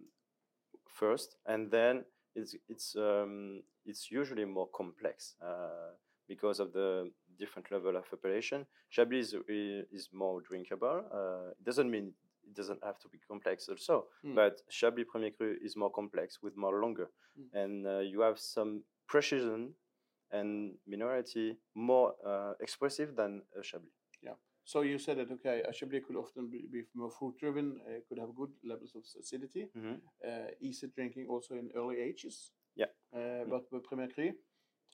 first, 0.89 1.37
and 1.47 1.71
then 1.71 2.05
it's 2.35 2.55
it's 2.69 2.95
um, 2.97 3.63
it's 3.87 4.11
usually 4.11 4.45
more 4.45 4.69
complex 4.75 5.35
uh, 5.43 5.93
because 6.29 6.61
of 6.61 6.73
the 6.73 7.11
different 7.39 7.71
level 7.71 7.97
of 7.97 8.05
appellation. 8.13 8.67
Chablis 8.91 9.33
is, 9.49 9.85
is 9.91 10.09
more 10.13 10.41
drinkable. 10.43 11.03
Uh, 11.13 11.51
it 11.59 11.65
doesn't 11.65 11.91
mean 11.91 12.13
it 12.45 12.55
doesn't 12.55 12.83
have 12.85 12.99
to 12.99 13.09
be 13.09 13.19
complex 13.29 13.69
also, 13.69 14.07
Mm. 14.25 14.35
but 14.35 14.61
Chablis 14.69 15.07
Premier 15.11 15.31
Cru 15.31 15.57
is 15.63 15.77
more 15.77 15.91
complex 15.91 16.43
with 16.43 16.57
more 16.57 16.81
longer, 16.81 17.09
Mm. 17.39 17.49
and 17.63 17.87
uh, 17.87 17.99
you 18.01 18.21
have 18.21 18.39
some 18.39 18.83
precision 19.07 19.75
and 20.33 20.75
minority 20.87 21.57
more 21.75 22.15
uh, 22.27 22.53
expressive 22.61 23.15
than 23.17 23.43
a 23.59 23.63
Chablis. 23.63 23.93
Yeah. 24.23 24.35
So 24.65 24.83
you 24.83 24.99
said 24.99 25.19
that 25.19 25.31
okay, 25.31 25.63
a 25.69 25.73
Chablis 25.73 26.05
could 26.07 26.17
often 26.17 26.49
be, 26.49 26.67
be 26.73 26.83
more 26.95 27.11
fruit 27.11 27.35
driven, 27.39 27.81
uh, 27.87 28.01
could 28.09 28.19
have 28.19 28.35
good 28.35 28.51
levels 28.65 28.93
of 28.95 29.03
acidity, 29.21 29.69
Mhm. 29.77 30.01
uh, 30.29 30.51
easy 30.61 30.87
drinking 30.95 31.27
also 31.29 31.55
in 31.55 31.71
early 31.75 31.99
ages. 32.01 32.53
Yeah. 32.77 32.91
Uh, 33.13 33.45
but 33.51 33.71
with 33.73 33.85
Premier 33.85 34.09
Cru, 34.09 34.33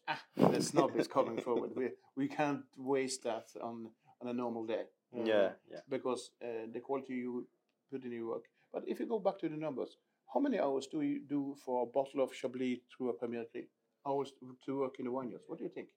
ah, 0.08 0.22
the 0.36 0.60
snob 0.60 0.96
is 0.96 1.06
coming 1.08 1.40
forward. 1.40 1.70
We 1.76 1.90
we 2.16 2.28
can't 2.28 2.64
waste 2.76 3.22
that 3.24 3.46
on 3.60 3.90
on 4.20 4.28
a 4.28 4.32
normal 4.32 4.66
day. 4.66 4.84
uh, 5.16 5.24
yeah, 5.24 5.52
yeah. 5.70 5.80
Because 5.88 6.30
uh, 6.42 6.66
the 6.72 6.80
quality 6.80 7.14
you 7.14 7.46
put 7.90 8.04
in 8.04 8.12
your 8.12 8.26
work. 8.26 8.44
But 8.72 8.82
if 8.86 9.00
you 9.00 9.06
go 9.06 9.18
back 9.20 9.38
to 9.38 9.48
the 9.48 9.56
numbers, 9.56 9.96
how 10.34 10.40
many 10.40 10.58
hours 10.58 10.86
do 10.88 11.00
you 11.00 11.20
do 11.28 11.54
for 11.64 11.82
a 11.82 11.86
bottle 11.86 12.20
of 12.22 12.30
Chablis 12.34 12.80
through 12.90 13.10
a 13.10 13.14
Premier 13.14 13.44
Cru? 13.52 13.62
Hours 14.08 14.32
to, 14.64 14.78
work 14.78 14.94
in 14.98 15.04
the 15.04 15.10
vineyards? 15.10 15.44
What 15.46 15.58
do 15.58 15.64
you 15.64 15.70
think? 15.70 15.88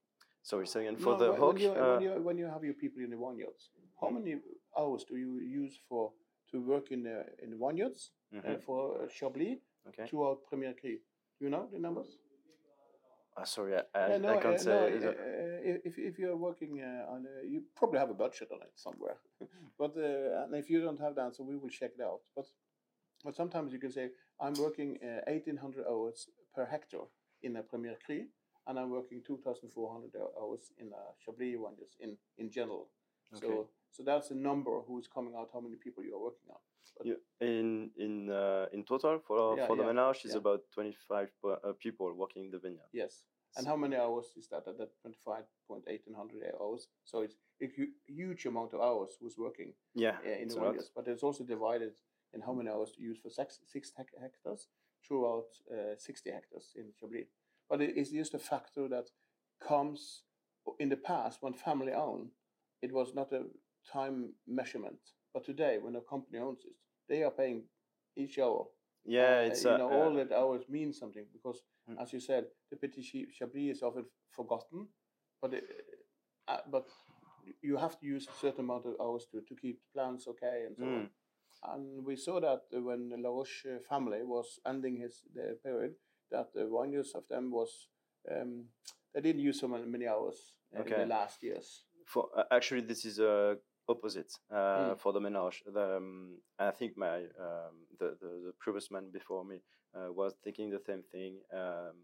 Sorry, 0.44 0.68
second 0.68 0.98
for 1.00 1.14
No, 1.14 1.20
the 1.20 1.32
when, 1.32 1.58
you, 1.58 1.72
uh, 1.72 1.94
when, 1.94 2.02
you, 2.02 2.12
when 2.24 2.38
you 2.38 2.46
have 2.46 2.64
your 2.64 2.74
people 2.74 3.02
in 3.04 3.12
the 3.12 3.18
vineyards, 3.18 3.70
how 4.02 4.10
many 4.10 4.36
hours 4.78 5.06
do 5.08 5.16
you 5.18 5.40
use 5.40 5.80
for 5.88 6.12
to 6.52 6.60
work 6.62 6.92
in 6.92 7.04
the 7.04 7.24
in 7.44 7.52
the 7.52 7.58
vineyards 7.58 8.12
uh, 8.36 8.42
mhm, 8.42 8.62
for 8.66 9.04
uh, 9.04 9.08
Chablis 9.08 9.60
Okay. 9.88 10.08
throughout 10.10 10.40
Premier 10.50 10.74
Cru? 10.74 10.98
Do 11.38 11.46
you 11.46 11.50
know 11.50 11.68
the 11.72 11.80
numbers? 11.80 12.18
Ah, 13.38 13.46
sorry, 13.46 13.76
I, 13.96 14.18
no, 14.18 14.30
I 14.30 14.42
can't 14.42 14.56
uh, 14.56 14.64
say. 14.64 15.00
no, 15.00 15.10
uh, 15.10 15.80
if 15.86 15.98
if 15.98 16.20
you're 16.20 16.36
working 16.36 16.82
uh, 16.82 17.14
on, 17.14 17.26
a, 17.26 17.48
you 17.48 17.64
probably 17.76 18.00
have 18.00 18.10
a 18.10 18.14
budget 18.26 18.50
on 18.52 18.62
it 18.62 18.74
somewhere. 18.76 19.18
but 19.80 19.96
uh, 19.96 20.44
and 20.44 20.56
if 20.56 20.70
you 20.70 20.82
don't 20.82 21.00
have 21.00 21.16
that, 21.16 21.36
so 21.36 21.44
we 21.44 21.56
will 21.56 21.70
check 21.70 21.92
it 21.98 22.04
out. 22.04 22.20
But 22.36 22.46
but 23.24 23.36
sometimes 23.36 23.72
you 23.72 23.80
can 23.80 23.92
say 23.92 24.10
I'm 24.40 24.54
working 24.58 24.98
uh, 25.04 25.32
1,800 25.32 25.86
hours 25.88 26.28
per 26.54 26.66
hectare 26.66 27.08
in 27.44 27.58
a 27.58 27.64
Premier 27.64 27.98
Cru, 28.06 28.26
and 28.68 28.80
I'm 28.80 28.90
working 28.92 29.22
2,400 29.26 30.12
hours 30.40 30.72
in 30.78 30.88
a 30.88 31.04
Chablis 31.26 31.58
one, 31.58 31.76
just 31.78 31.96
in 32.00 32.18
in 32.38 32.50
general. 32.50 32.88
Okay. 33.36 33.48
So 33.48 33.70
so 33.90 34.04
that's 34.04 34.32
a 34.32 34.36
number 34.36 34.82
who's 34.88 35.08
coming 35.08 35.36
out 35.36 35.50
how 35.54 35.60
many 35.62 35.76
people 35.76 36.04
you 36.04 36.16
are 36.16 36.24
working 36.24 36.50
on. 36.50 36.60
But 36.98 37.08
You, 37.08 37.18
in 37.40 37.92
in 37.98 38.30
uh, 38.30 38.66
in 38.74 38.84
total 38.84 39.20
for 39.20 39.58
Yeah, 39.58 39.68
for 39.68 39.76
the 39.76 39.84
yeah, 39.84 39.94
menage 39.94 40.26
is 40.26 40.32
yeah. 40.32 40.38
about 40.38 40.62
25 40.74 41.30
per, 41.42 41.60
uh, 41.64 41.74
people 41.74 42.14
working 42.14 42.46
in 42.46 42.52
the 42.52 42.60
vineyard. 42.60 42.90
Yes. 42.94 43.24
And 43.58 43.68
how 43.68 43.76
many 43.76 43.98
hours 43.98 44.28
is 44.38 44.48
that 44.48 44.66
at 44.68 44.78
that 44.78 44.92
25.1800 45.06 46.62
hours? 46.62 46.88
So 47.04 47.22
it's 47.22 47.36
a 47.62 47.68
huge 48.08 48.46
amount 48.46 48.74
of 48.74 48.80
hours 48.82 49.18
who's 49.20 49.38
working 49.38 49.74
Yeah, 49.94 50.18
uh, 50.26 50.42
in 50.42 50.48
the 50.48 50.56
vineyards, 50.56 50.90
but 50.96 51.08
it's 51.08 51.24
also 51.24 51.44
divided 51.44 51.94
in 52.34 52.42
how 52.42 52.54
many 52.54 52.70
hours 52.70 52.92
to 52.92 53.02
use 53.02 53.20
for 53.22 53.30
six, 53.30 53.60
six 53.68 53.92
hectares 53.98 54.68
throughout 55.08 55.48
uh, 55.72 55.96
60 55.98 56.32
hectares 56.32 56.74
in 56.76 56.92
Chablis. 57.00 57.28
But 57.70 57.82
it 57.82 57.98
is 57.98 58.12
just 58.12 58.34
a 58.34 58.40
factor 58.40 58.88
that 58.90 59.10
comes 59.66 60.24
in 60.80 60.90
the 60.90 60.98
past 60.98 61.42
when 61.42 61.54
family 61.54 61.94
owned, 61.94 62.30
it 62.82 62.92
was 62.94 63.14
not 63.16 63.32
a 63.34 63.44
time 63.92 64.34
measurement. 64.48 65.00
But 65.34 65.46
today, 65.46 65.78
when 65.82 65.96
a 65.96 66.02
company 66.02 66.40
owns 66.40 66.64
it, 66.66 66.74
they 67.10 67.24
are 67.24 67.32
paying 67.32 67.64
each 68.18 68.40
hour 68.40 68.66
Yeah, 69.06 69.42
uh, 69.42 69.46
it's 69.48 69.64
you 69.64 69.70
uh, 69.70 69.78
know 69.78 69.88
uh, 69.90 69.94
all 69.94 70.14
that 70.16 70.32
hours 70.32 70.64
mean 70.70 70.94
something 70.94 71.26
because 71.34 71.62
Mm. 71.90 71.98
as 72.00 72.14
you 72.14 72.20
said 72.20 72.46
the 72.70 72.78
petit 72.78 73.28
chablis 73.34 73.78
is 73.78 73.82
often 73.82 74.06
forgotten 74.30 74.88
but 75.42 75.54
it, 75.54 75.64
uh, 76.48 76.58
but 76.72 76.88
you 77.62 77.76
have 77.78 78.00
to 78.00 78.06
use 78.06 78.28
a 78.28 78.40
certain 78.40 78.66
amount 78.66 78.86
of 78.86 78.94
hours 79.02 79.26
to, 79.32 79.42
to 79.42 79.56
keep 79.56 79.80
the 79.82 79.88
plants 79.94 80.28
okay 80.28 80.66
and 80.68 80.78
so 80.78 80.86
on 80.86 81.04
Mm. 81.04 81.10
And 81.64 82.06
we 82.06 82.16
saw 82.16 82.40
that 82.40 82.62
when 82.72 83.10
the 83.10 83.18
La 83.18 83.30
Roche 83.30 83.66
uh, 83.66 83.80
family 83.90 84.24
was 84.24 84.60
ending 84.66 84.98
his 84.98 85.24
their 85.36 85.56
period 85.56 85.94
that 86.32 86.54
the 86.54 86.66
vineyards 86.66 87.12
of 87.16 87.24
them 87.30 87.52
was 87.52 87.88
um, 88.32 88.66
they 89.14 89.22
didn't 89.22 89.42
use 89.42 89.60
so 89.60 89.68
many, 89.68 89.86
many 89.86 90.08
hours 90.08 90.54
uh, 90.78 90.84
in 90.84 90.96
the 90.98 91.06
last 91.06 91.44
years 91.44 91.84
for 92.06 92.28
uh, 92.36 92.44
actually 92.52 92.82
this 92.82 93.06
is 93.06 93.20
uh, 93.20 93.56
opposite 93.88 94.32
uh, 94.52 94.96
Mm. 94.96 95.00
for 95.00 95.14
the 95.14 95.20
menage. 95.20 95.64
The, 95.66 95.98
um, 95.98 96.38
I 96.60 96.72
think 96.72 96.98
my 96.98 97.18
um, 97.40 97.76
the, 98.00 98.18
the 98.22 98.30
the 98.48 98.54
previous 98.60 98.90
man 98.92 99.12
before 99.12 99.44
me 99.46 99.58
uh, 99.96 100.12
was 100.14 100.34
thinking 100.44 100.70
the 100.70 100.80
same 100.86 101.04
thing. 101.12 101.40
Um, 101.54 101.96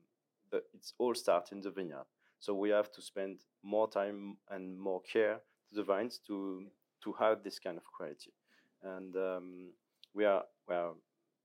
it's 0.74 0.94
all 0.98 1.14
start 1.16 1.52
in 1.52 1.62
the 1.62 1.72
vineyard, 1.72 2.06
so 2.40 2.54
we 2.54 2.70
have 2.70 2.92
to 2.92 3.02
spend 3.02 3.42
more 3.64 3.90
time 3.90 4.38
and 4.50 4.80
more 4.80 5.02
care 5.02 5.42
to 5.70 5.76
the 5.76 5.84
vines 5.84 6.20
to 6.28 6.66
to 7.04 7.14
have 7.14 7.44
this 7.44 7.60
kind 7.60 7.78
of 7.78 7.84
quality, 7.96 8.32
and 8.84 9.16
um, 9.16 9.70
we 10.14 10.26
are 10.26 10.44
we 10.68 10.76
are 10.76 10.94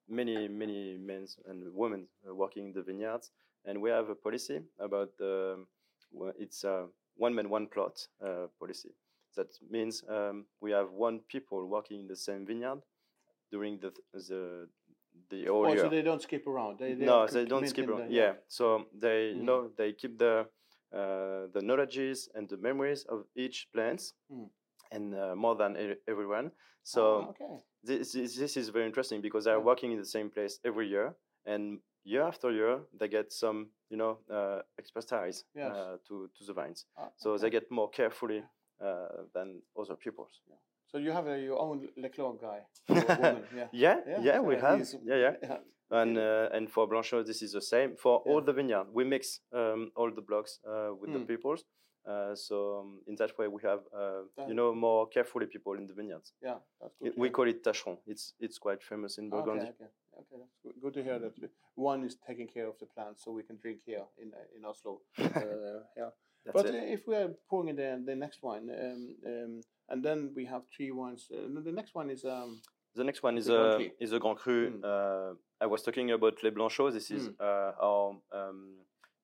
many 0.09 0.49
many 0.49 0.99
men 0.99 1.27
and 1.49 1.65
women 1.75 2.07
working 2.27 2.67
in 2.67 2.73
the 2.73 2.83
vineyards, 2.83 3.31
and 3.65 3.81
we 3.81 3.91
have 3.91 4.09
a 4.11 4.15
policy 4.15 4.61
about 4.79 5.17
the 5.19 5.65
well, 6.13 6.33
it's 6.39 6.65
a 6.65 6.87
one 7.17 7.35
man 7.35 7.49
one 7.49 7.67
plot 7.67 8.07
uh, 8.25 8.47
policy. 8.59 8.91
That 9.37 9.49
means 9.71 10.05
um, 10.09 10.45
we 10.61 10.73
have 10.73 10.91
one 10.93 11.21
people 11.29 11.67
working 11.67 12.01
in 12.01 12.07
the 12.07 12.17
same 12.17 12.47
vineyard 12.47 12.83
during 13.51 13.79
the 13.79 13.93
the 14.13 14.69
the 15.31 15.45
whole 15.47 15.67
oh, 15.67 15.73
year. 15.73 15.83
so 15.85 15.89
they 15.89 16.03
don't 16.03 16.23
skip 16.23 16.47
around 16.47 16.79
they, 16.79 16.95
they 16.95 17.05
no, 17.05 17.27
they 17.27 17.45
don't 17.45 17.67
skip 17.69 17.89
around. 17.89 18.09
the- 18.09 18.15
Yeah, 18.15 18.33
so 18.49 18.87
they 18.93 19.29
you 19.31 19.43
Mm. 19.43 19.45
know 19.45 19.69
they 19.77 19.93
keep 19.93 20.19
the 20.19 20.47
uh, 20.93 21.47
the 21.53 21.63
knowledges 21.63 22.29
and 22.35 22.49
the 22.49 22.57
memories 22.59 23.05
of 23.05 23.25
each 23.35 23.69
plant, 23.73 24.13
Mm. 24.31 24.51
And 24.93 25.15
uh, 25.15 25.35
more 25.35 25.57
than 25.57 25.77
e- 25.77 25.97
everyone. 26.09 26.51
So 26.83 27.03
Ah, 27.03 27.31
okay 27.31 27.63
this, 27.85 28.13
this 28.13 28.37
this 28.37 28.57
is 28.57 28.69
very 28.71 28.87
interesting 28.87 29.23
because 29.23 29.45
they're 29.45 29.59
Yeah. 29.59 29.71
working 29.71 29.93
in 29.93 29.99
the 29.99 30.07
same 30.17 30.31
place 30.31 30.61
every 30.65 30.87
year, 30.89 31.15
and 31.47 31.81
year 32.05 32.23
after 32.23 32.51
year 32.51 32.81
they 33.01 33.09
get 33.09 33.33
some 33.33 33.59
you 33.91 33.97
know 33.97 34.19
uh, 34.31 34.61
expertise 34.79 35.45
Yes. 35.55 35.77
uh, 35.77 35.97
to 36.09 36.29
to 36.39 36.45
the 36.47 36.53
vines. 36.53 36.87
Ah, 36.97 37.11
So 37.17 37.31
okay. 37.31 37.41
they 37.43 37.51
get 37.51 37.71
more 37.71 37.91
carefully 37.91 38.45
uh, 38.81 39.09
than 39.35 39.63
other 39.77 39.97
pupils. 39.97 40.41
So 40.87 40.99
you 40.99 41.13
have 41.13 41.27
your 41.41 41.59
own 41.59 41.89
Leclerc 41.97 42.41
guy, 42.41 42.61
woman, 42.89 43.45
yeah. 43.57 43.69
Yeah, 43.73 44.21
yeah, 44.21 44.41
we 44.41 44.55
so 44.55 44.61
have. 44.67 44.79
he's- 44.79 44.97
Yeah, 45.05 45.17
yeah. 45.43 45.59
And 45.91 46.17
uh, 46.19 46.57
and 46.57 46.69
for 46.71 46.89
Blanchot, 46.89 47.25
this 47.27 47.43
is 47.43 47.53
the 47.53 47.61
same. 47.61 47.97
For 47.97 48.23
Yeah. 48.27 48.33
all 48.33 48.43
the 48.45 48.53
vineyard, 48.53 48.87
we 48.93 49.05
mix 49.05 49.41
um, 49.53 49.91
all 49.97 50.11
the 50.15 50.23
blocks 50.23 50.61
uh, 50.67 50.91
with 51.01 51.13
the 51.13 51.21
peoples. 51.27 51.65
Uh, 52.05 52.35
so 52.35 52.81
um, 52.81 53.01
in 53.07 53.15
that 53.17 53.37
way, 53.39 53.47
we 53.49 53.61
have 53.63 53.81
uh, 53.95 54.23
you 54.49 54.55
know 54.55 54.75
more 54.75 55.07
carefully 55.09 55.47
people 55.47 55.75
in 55.79 55.87
the 55.87 55.95
vineyards. 55.95 56.33
yeah, 56.43 56.59
that's 56.81 56.97
good. 56.99 57.09
It- 57.13 57.19
we 57.19 57.31
call 57.31 57.49
it 57.49 57.63
tâcheron. 57.63 57.99
It's 58.07 58.35
it's 58.41 58.59
quite 58.59 58.83
famous 58.83 59.19
in 59.19 59.31
Burgundy. 59.31 59.67
Okay, 59.67 59.71
okay, 59.71 59.91
okay. 60.19 60.37
That's 60.41 60.57
good. 60.63 60.75
good 60.83 60.95
to 60.95 61.03
hear 61.03 61.19
that 61.21 61.35
one 61.77 62.05
is 62.07 62.17
taking 62.27 62.49
care 62.49 62.67
of 62.69 62.77
the 62.79 62.87
plants, 62.87 63.23
so 63.25 63.31
we 63.33 63.43
can 63.45 63.57
drink 63.63 63.81
here 63.87 64.05
in 64.19 64.33
uh, 64.35 64.57
in 64.57 64.65
Oslo. 64.65 65.01
uh, 65.19 65.83
yeah. 65.97 66.11
But 66.53 66.67
it. 66.67 66.75
uh, 66.75 66.93
if 66.97 67.07
we 67.07 67.15
are 67.15 67.31
pouring 67.49 67.69
in 67.69 67.77
the 67.77 68.03
the 68.05 68.17
next 68.17 68.43
wine, 68.43 68.69
um, 68.71 69.17
um, 69.27 69.61
and 69.89 70.03
then 70.05 70.33
we 70.35 70.45
have 70.47 70.63
three 70.77 70.91
wines. 70.91 71.29
Uh, 71.31 71.61
the 71.63 71.73
next 71.73 71.95
one 71.95 72.11
is 72.11 72.25
um, 72.25 72.61
The 72.95 73.05
next 73.05 73.23
one 73.23 73.39
is 73.39 73.47
Grand 73.47 73.73
a 73.73 73.77
Cru. 73.77 73.91
is 74.05 74.13
a 74.13 74.19
Grand 74.19 74.39
Cru. 74.39 74.71
Mm. 74.71 74.85
Uh, 74.85 75.35
I 75.65 75.67
was 75.67 75.83
talking 75.83 76.11
about 76.11 76.43
Les 76.43 76.51
Blanchots. 76.51 76.93
This 76.95 77.11
is 77.11 77.29
Mm. 77.29 77.35
uh, 77.41 77.73
our 77.87 78.07
um, 78.33 78.59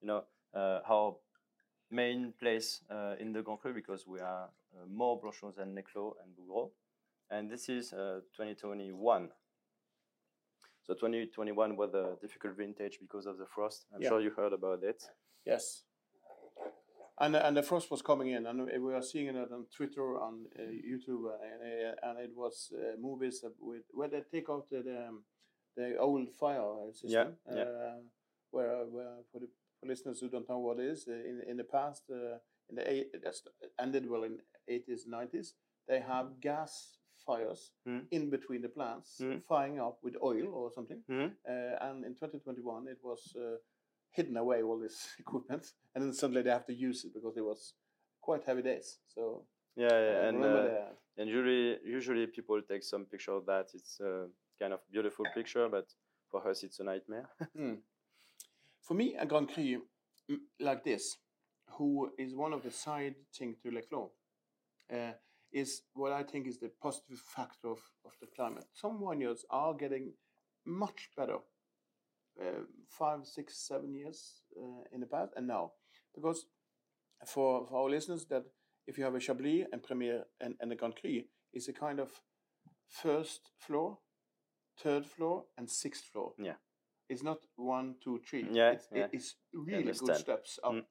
you 0.01 0.07
know 0.09 0.23
uh, 0.55 0.81
our 0.93 1.17
main 1.91 2.33
place 2.39 2.83
uh, 2.91 3.15
in 3.19 3.33
the 3.33 3.43
Grand 3.43 3.61
Cru 3.61 3.73
because 3.73 4.07
we 4.07 4.21
are 4.21 4.49
uh, 4.75 4.87
more 4.89 5.19
Blanchots 5.21 5.57
than 5.57 5.75
Les 5.75 5.83
Clos 5.83 6.15
and 6.23 6.35
Bougros, 6.37 6.71
and 7.31 7.51
this 7.51 7.69
is 7.69 7.93
uh, 7.93 8.21
2021. 8.37 9.29
So 10.83 10.95
2021 10.95 11.77
was 11.77 11.93
a 11.95 12.17
difficult 12.21 12.57
vintage 12.57 12.99
because 13.01 13.27
of 13.27 13.37
the 13.39 13.47
frost. 13.47 13.87
I'm 13.95 14.01
Yeah. 14.03 14.09
sure 14.09 14.21
you 14.21 14.31
heard 14.31 14.53
about 14.53 14.83
it. 14.83 15.03
yes. 15.45 15.85
And, 17.21 17.35
and 17.35 17.57
the 17.57 17.65
frost 17.65 17.91
was 17.91 18.01
coming 18.01 18.29
in, 18.31 18.47
and 18.47 18.65
we 18.81 18.95
are 18.95 19.03
seeing 19.03 19.27
it 19.27 19.51
on 19.53 19.67
Twitter, 19.77 20.17
on 20.21 20.47
uh, 20.57 20.63
YouTube, 20.63 21.25
and, 21.43 21.61
uh, 21.63 22.09
and 22.11 22.19
it 22.21 22.31
was 22.37 22.73
uh, 22.73 22.97
movies 23.01 23.45
with 23.59 23.83
where 23.91 24.09
they 24.09 24.21
take 24.31 24.49
out 24.49 24.71
the 24.71 24.83
the, 24.83 25.09
um, 25.09 25.25
the 25.77 25.97
old 25.99 26.29
fire 26.39 26.93
system. 26.93 27.35
yeah. 27.51 27.63
Uh, 27.63 27.97
where, 28.53 28.85
where 28.87 29.17
for 29.33 29.41
the 29.41 29.49
for 29.81 29.87
listeners 29.87 30.21
who 30.21 30.29
don't 30.29 30.49
know 30.49 30.59
what 30.59 30.79
it 30.79 30.87
is, 30.87 31.07
uh, 31.09 31.13
in 31.13 31.41
in 31.51 31.57
the 31.57 31.65
past, 31.65 32.03
uh, 32.11 32.39
in 32.69 32.77
the 32.77 32.91
eight, 32.93 33.09
that's 33.23 33.43
ended 33.79 34.09
well 34.09 34.25
in 34.25 34.39
eighties, 34.69 35.07
nineties, 35.07 35.55
they 35.89 36.01
have 36.01 36.41
gas 36.41 36.99
fires 37.27 37.73
Mm. 37.87 38.07
in 38.11 38.31
between 38.31 38.63
the 38.63 38.69
plants, 38.69 39.19
Mm. 39.21 39.43
firing 39.49 39.81
up 39.81 39.99
with 40.03 40.17
oil 40.23 40.49
or 40.55 40.71
something. 40.73 41.03
Mhm. 41.09 41.31
Uh, 41.49 41.77
and 41.87 42.05
in 42.05 42.15
2021, 42.15 42.89
it 42.89 42.99
was 43.03 43.35
uh, 43.37 43.57
hidden 44.11 44.37
away 44.37 44.63
all 44.63 44.79
this 44.79 44.97
equipment, 45.19 45.65
and 45.95 46.05
then 46.05 46.13
suddenly 46.13 46.43
they 46.43 46.51
have 46.51 46.67
to 46.67 46.75
use 46.89 47.05
it 47.07 47.13
because 47.15 47.37
it 47.41 47.45
was 47.45 47.75
quite 48.21 48.45
heavy 48.45 48.63
days. 48.63 49.01
So 49.15 49.47
Yeah, 49.77 49.99
yeah, 50.07 50.19
uh, 50.21 50.29
and 50.29 50.45
uh, 50.45 50.93
and 51.19 51.29
usually 51.29 51.79
usually 51.97 52.27
people 52.27 52.63
take 52.63 52.83
some 52.85 53.05
picture 53.07 53.37
of 53.37 53.45
that. 53.47 53.67
It's 53.75 54.01
a 54.01 54.29
kind 54.61 54.73
of 54.73 54.81
beautiful 54.91 55.25
picture, 55.35 55.69
but 55.69 55.87
for 56.31 56.49
us 56.51 56.63
it's 56.65 56.81
a 56.81 56.85
nightmare. 56.85 57.29
For 58.89 58.95
me, 58.95 59.17
a 59.17 59.27
Grand 59.27 59.53
Cru 59.53 59.83
mm, 60.31 60.39
like 60.61 60.83
this, 60.83 61.19
who 61.73 62.11
is 62.19 62.35
one 62.35 62.55
of 62.55 62.63
the 62.63 62.71
side 62.71 63.17
thing 63.37 63.57
to 63.63 63.71
Les 63.71 63.83
Clos, 63.83 64.09
uh, 64.91 65.13
is 65.53 65.83
what 65.93 66.11
I 66.11 66.23
think 66.23 66.47
is 66.47 66.59
the 66.59 66.71
positive 66.81 67.19
factor 67.19 67.69
of, 67.69 67.81
of 68.07 68.13
the 68.19 68.27
climate. 68.35 68.65
Some 68.73 68.99
vineyards 69.07 69.45
are 69.51 69.75
getting 69.75 70.15
much 70.65 71.11
better 71.15 71.37
uh, 72.41 72.63
five, 72.89 73.27
six, 73.27 73.59
seven 73.59 73.95
years 73.95 74.41
uh, 74.59 74.85
in 74.91 75.01
the 75.01 75.07
past 75.07 75.33
and 75.37 75.47
now. 75.47 75.73
Because 76.15 76.47
for, 77.27 77.67
for 77.67 77.83
our 77.83 77.91
listeners, 77.91 78.25
that 78.31 78.45
if 78.87 78.97
you 78.97 79.05
have 79.05 79.15
a 79.15 79.21
Chablis 79.21 79.67
and 79.71 79.83
Premier 79.83 80.25
and, 80.41 80.55
and 80.61 80.73
a 80.73 80.77
Grand 80.77 80.97
Cru, 80.97 81.21
it's 81.53 81.69
a 81.69 81.75
kind 81.75 82.01
of 82.01 82.09
first 82.89 83.51
floor, 83.59 83.99
third 84.83 85.05
floor, 85.05 85.45
and 85.59 85.69
sixth 85.69 86.05
floor. 86.05 86.33
Yeah. 86.39 86.55
It's 87.09 87.23
not 87.23 87.39
one, 87.57 87.95
two, 88.03 88.21
three. 88.29 88.47
Yeah, 88.51 88.73
It's, 88.73 88.89
yeah. 88.93 89.07
it's 89.13 89.37
really 89.55 89.93
good 89.93 90.17
steps 90.17 90.59
up. 90.63 90.75
Mm. 90.75 90.83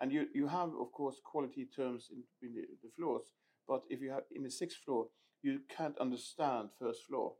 And 0.00 0.12
you, 0.12 0.26
you 0.34 0.46
have, 0.46 0.70
of 0.80 0.92
course, 0.92 1.20
quality 1.24 1.66
terms 1.74 2.08
in, 2.10 2.22
in 2.42 2.54
the, 2.54 2.62
the 2.82 2.90
floors. 2.96 3.32
But 3.66 3.82
if 3.88 4.00
you 4.00 4.10
have 4.10 4.24
in 4.34 4.42
the 4.42 4.50
sixth 4.50 4.78
floor, 4.84 5.06
you 5.42 5.60
can't 5.68 5.98
understand 5.98 6.68
first 6.78 7.04
floor 7.04 7.34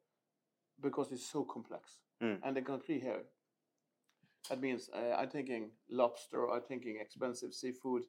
because 0.83 1.13
it's 1.13 1.31
so 1.31 1.45
complex. 1.45 1.99
Mm. 2.23 2.39
And 2.43 2.57
the 2.57 2.63
Cru 2.63 2.81
here, 2.87 3.23
that 4.49 4.61
means 4.61 4.89
uh, 4.95 5.15
I'm 5.17 5.29
thinking 5.29 5.71
lobster, 5.91 6.51
I'm 6.51 6.63
thinking 6.63 6.99
expensive 7.01 7.53
seafood, 7.53 8.05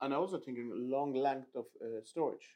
and 0.00 0.12
I'm 0.12 0.20
also 0.20 0.38
thinking 0.38 0.70
long 0.74 1.14
length 1.14 1.54
of 1.56 1.64
uh, 1.82 2.04
storage. 2.04 2.46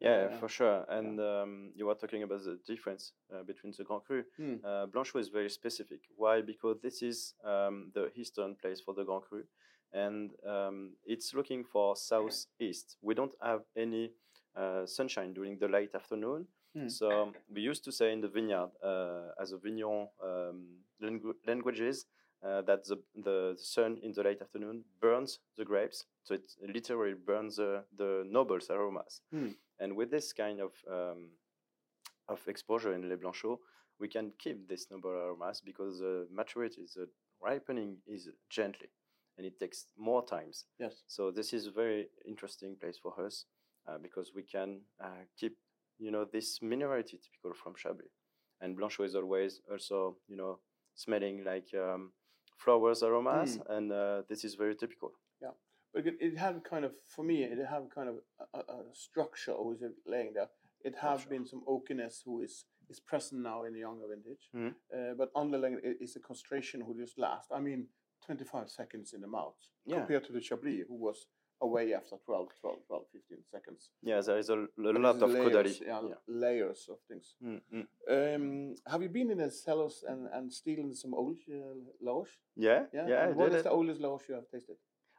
Yeah, 0.00 0.30
Yeah. 0.30 0.38
for 0.38 0.48
sure. 0.48 0.84
And 0.88 1.20
um, 1.20 1.72
you 1.74 1.86
were 1.86 1.94
talking 1.94 2.22
about 2.22 2.42
the 2.44 2.58
difference 2.66 3.12
uh, 3.32 3.42
between 3.42 3.72
the 3.76 3.84
Grand 3.84 4.02
Cru. 4.04 4.24
Hmm. 4.36 4.54
Uh, 4.64 4.86
Blanchot 4.86 5.20
is 5.20 5.28
very 5.28 5.50
specific. 5.50 6.00
Why? 6.16 6.40
Because 6.40 6.78
this 6.82 7.02
is 7.02 7.34
um, 7.44 7.90
the 7.94 8.10
eastern 8.16 8.56
place 8.56 8.80
for 8.80 8.94
the 8.94 9.04
Grand 9.04 9.22
Cru, 9.28 9.44
and 9.92 10.30
um, 10.46 10.92
it's 11.04 11.34
looking 11.34 11.64
for 11.64 11.96
southeast. 11.96 12.96
We 13.02 13.14
don't 13.14 13.34
have 13.42 13.62
any 13.76 14.12
uh, 14.56 14.86
sunshine 14.86 15.34
during 15.34 15.58
the 15.58 15.68
late 15.68 15.94
afternoon. 15.94 16.46
Hmm. 16.74 16.88
So 16.88 17.32
we 17.52 17.60
used 17.60 17.84
to 17.84 17.92
say 17.92 18.12
in 18.12 18.20
the 18.20 18.28
vineyard, 18.28 18.70
uh, 18.82 19.32
as 19.42 19.52
a 19.52 19.58
vigneron 19.58 20.08
um, 20.22 20.66
langu- 21.02 21.34
languages, 21.46 22.06
uh, 22.42 22.62
that 22.62 22.84
the, 22.86 22.96
the 23.22 23.54
sun 23.58 23.98
in 24.02 24.12
the 24.12 24.22
late 24.22 24.40
afternoon 24.40 24.84
burns 25.00 25.40
the 25.58 25.64
grapes. 25.64 26.04
So 26.22 26.34
it 26.34 26.44
literally 26.74 27.14
burns 27.14 27.56
the, 27.56 27.84
the 27.96 28.24
noble 28.26 28.58
aromas. 28.70 29.20
Hmm. 29.32 29.48
And 29.80 29.96
with 29.96 30.10
this 30.10 30.32
kind 30.32 30.60
of 30.60 30.72
um, 30.88 31.30
of 32.28 32.40
exposure 32.46 32.92
in 32.94 33.08
Les 33.08 33.16
Blanchots, 33.16 33.60
we 33.98 34.08
can 34.08 34.32
keep 34.38 34.68
this 34.68 34.86
noble 34.90 35.10
aromas 35.10 35.60
because 35.64 35.98
the 35.98 36.26
maturity, 36.32 36.86
the 36.94 37.08
ripening 37.42 37.96
is 38.06 38.28
gently, 38.48 38.88
and 39.36 39.46
it 39.46 39.58
takes 39.58 39.86
more 39.98 40.24
times. 40.24 40.64
Yes. 40.78 41.02
So 41.06 41.30
this 41.30 41.52
is 41.52 41.66
a 41.66 41.70
very 41.70 42.08
interesting 42.26 42.76
place 42.80 42.98
for 43.02 43.12
us 43.24 43.46
uh, 43.88 43.98
because 43.98 44.32
we 44.34 44.42
can 44.42 44.80
uh, 45.02 45.24
keep, 45.38 45.56
you 45.98 46.10
know, 46.10 46.24
this 46.24 46.60
minerality 46.60 47.18
typical 47.22 47.52
from 47.54 47.74
Chablis. 47.74 48.12
And 48.60 48.78
Blanchot 48.78 49.06
is 49.06 49.14
always 49.14 49.60
also, 49.70 50.16
you 50.28 50.36
know, 50.36 50.58
smelling 50.94 51.44
like 51.44 51.68
um, 51.74 52.12
flowers 52.58 53.02
aromas, 53.02 53.58
and 53.70 53.90
uh, 53.90 54.22
this 54.28 54.44
is 54.44 54.54
very 54.54 54.74
typical. 54.76 55.12
But 55.92 56.06
it, 56.06 56.14
it 56.20 56.38
had 56.38 56.62
kind 56.64 56.84
of, 56.84 56.92
for 57.06 57.24
me, 57.24 57.42
it 57.42 57.58
had 57.58 57.90
kind 57.94 58.08
of 58.08 58.16
a, 58.54 58.58
a, 58.58 58.60
a 58.60 58.94
structure 58.94 59.52
always 59.52 59.82
laying 60.06 60.32
there. 60.34 60.48
It 60.84 60.94
have 60.96 61.22
sure. 61.22 61.30
been 61.30 61.46
some 61.46 61.62
oakiness 61.68 62.22
who 62.24 62.42
is 62.42 62.64
is 62.88 62.98
present 62.98 63.40
now 63.42 63.62
in 63.64 63.72
the 63.72 63.78
younger 63.80 64.06
vintage, 64.08 64.48
Mhm. 64.52 64.74
uh, 64.92 65.14
but 65.14 65.30
underlying 65.36 65.78
it 65.84 65.98
is 66.00 66.16
a 66.16 66.20
concentration 66.20 66.80
who 66.80 66.94
just 66.96 67.18
last. 67.18 67.52
I 67.52 67.60
mean, 67.60 67.86
25 68.26 68.68
seconds 68.68 69.12
in 69.12 69.20
the 69.20 69.28
mouth 69.28 69.56
Yeah. 69.86 69.98
compared 69.98 70.24
to 70.24 70.32
the 70.32 70.40
Chablis 70.40 70.86
who 70.88 70.96
was 70.96 71.26
away 71.60 71.94
after 71.94 72.16
12, 72.16 72.48
12, 72.60 72.78
12, 72.86 73.06
15 73.12 73.44
seconds. 73.44 73.90
Yeah, 74.02 74.20
there 74.22 74.38
is 74.38 74.50
a, 74.50 74.54
a 74.78 74.98
lot 75.06 75.22
of 75.22 75.30
layers, 75.30 75.80
yeah, 75.80 76.00
Yeah. 76.02 76.14
layers 76.26 76.88
of 76.88 76.98
things. 77.06 77.36
Mm, 77.42 77.60
mm. 77.72 77.86
Um, 78.34 78.74
have 78.86 79.02
you 79.02 79.08
been 79.10 79.30
in 79.30 79.38
the 79.38 79.50
cellars 79.50 80.02
and, 80.08 80.26
and 80.32 80.52
stealing 80.52 80.92
some 80.94 81.14
old 81.14 81.38
uh, 81.48 81.74
Loge? 82.00 82.40
Yeah, 82.56 82.86
Yeah. 82.92 83.06
yeah, 83.08 83.28
what 83.28 83.48
is 83.52 83.60
it. 83.60 83.64
the 83.64 83.70
oldest 83.70 84.00
Loge 84.00 84.24
you 84.28 84.34
have 84.34 84.48
tasted? 84.48 84.76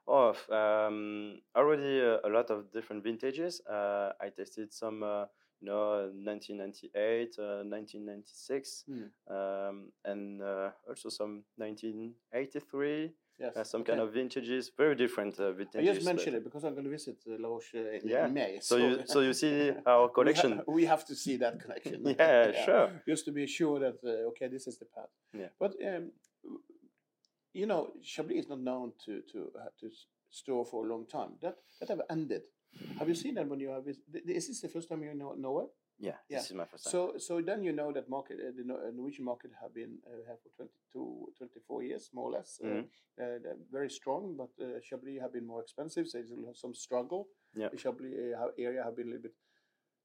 Oh, 0.08 0.34
um, 0.50 1.40
already 1.56 2.02
uh, 2.02 2.18
a 2.24 2.30
lot 2.30 2.50
of 2.50 2.72
different 2.72 3.04
vintages. 3.04 3.62
Uh, 3.70 4.12
I 4.20 4.30
tasted 4.30 4.74
some, 4.74 5.04
uh, 5.04 5.26
you 5.60 5.68
know, 5.68 6.12
1998, 6.14 7.36
uh, 7.40 7.64
1996, 7.64 8.84
Hmm. 8.88 9.34
um, 9.34 9.92
and 10.04 10.42
uh, 10.42 10.72
also 10.88 11.10
some 11.10 11.44
1983. 11.58 13.14
Yes. 13.40 13.58
Uh, 13.58 13.64
some 13.64 13.82
okay. 13.82 13.94
kind 13.94 14.02
of 14.02 14.14
vintages, 14.14 14.72
very 14.78 14.96
different 14.96 15.40
uh, 15.40 15.48
I 15.48 15.52
vintages. 15.54 15.96
just 15.96 16.06
mentioned 16.06 16.36
it 16.36 16.44
because 16.44 16.64
I'm 16.64 16.74
going 16.74 16.84
to 16.84 16.92
visit 16.92 17.18
uh, 17.28 17.34
in, 17.34 18.02
Yeah. 18.08 18.28
May. 18.28 18.60
So 18.62 18.78
you, 18.78 19.02
so 19.06 19.22
you 19.22 19.34
see 19.34 19.72
our 19.88 20.02
we 20.04 20.08
ha- 20.08 20.14
collection. 20.14 20.62
We, 20.68 20.86
have 20.86 21.06
to 21.06 21.16
see 21.16 21.38
that 21.38 21.60
connection. 21.60 22.04
Yeah, 22.20 22.66
sure. 22.66 22.92
Just 23.08 23.26
to 23.26 23.32
be 23.32 23.48
sure 23.48 23.80
that 23.80 23.98
uh, 24.04 24.30
okay, 24.30 24.48
this 24.48 24.68
is 24.68 24.78
the 24.78 24.86
path. 24.86 25.10
Yeah. 25.34 25.48
But 25.60 25.74
um, 25.84 26.12
you 27.54 27.66
know, 27.66 27.92
Chablis 28.02 28.40
is 28.46 28.50
not 28.50 28.60
known 28.62 28.94
to 29.06 29.22
to 29.32 29.52
uh, 29.60 29.70
to 29.80 29.90
store 30.30 30.66
for 30.66 30.86
a 30.86 30.90
long 30.90 31.06
time. 31.08 31.32
That 31.42 31.56
that 31.80 31.90
have 31.90 32.02
ended. 32.10 32.44
Have 33.00 33.10
you 33.10 33.16
seen 33.16 33.36
that 33.36 33.48
when 33.48 33.60
you 33.60 33.70
have? 33.70 33.88
Is 33.88 34.00
this 34.26 34.62
the 34.62 34.70
first 34.70 34.90
time 34.90 35.04
you 35.04 35.14
know 35.14 35.34
know 35.34 35.60
it? 35.60 35.70
Yeah, 36.00 36.18
Yeah. 36.30 36.40
this 36.40 36.50
is 36.50 36.56
my 36.56 36.66
first 36.66 36.84
time. 36.86 36.92
So 36.92 37.18
so 37.18 37.42
then 37.42 37.64
you 37.64 37.74
know 37.74 37.92
that 37.92 38.10
market, 38.10 38.38
uh, 38.40 38.52
the 38.56 38.64
uh, 38.74 38.92
Norwegian 38.96 39.26
market 39.26 39.52
have 39.62 39.74
been 39.74 40.00
uh, 40.08 40.24
have 40.30 40.40
for 40.42 40.50
22, 40.94 41.34
24 41.38 41.84
years 41.84 42.10
more 42.14 42.30
or 42.30 42.32
less. 42.38 42.60
Uh, 42.64 42.68
Mhm. 42.68 42.86
uh, 43.20 43.56
very 43.72 43.90
strong, 43.90 44.36
but 44.38 44.50
uh, 44.60 44.80
Chablis 44.82 45.20
have 45.22 45.32
been 45.34 45.46
more 45.46 45.62
expensive. 45.62 46.08
So 46.08 46.18
there's 46.18 46.60
some 46.60 46.74
struggle. 46.74 47.28
Yeah. 47.56 47.70
The 47.70 47.78
Chablis 47.78 48.14
uh, 48.14 48.48
area 48.58 48.84
have 48.84 48.96
been 48.96 49.08
a 49.08 49.12
little 49.12 49.24
bit. 49.30 49.36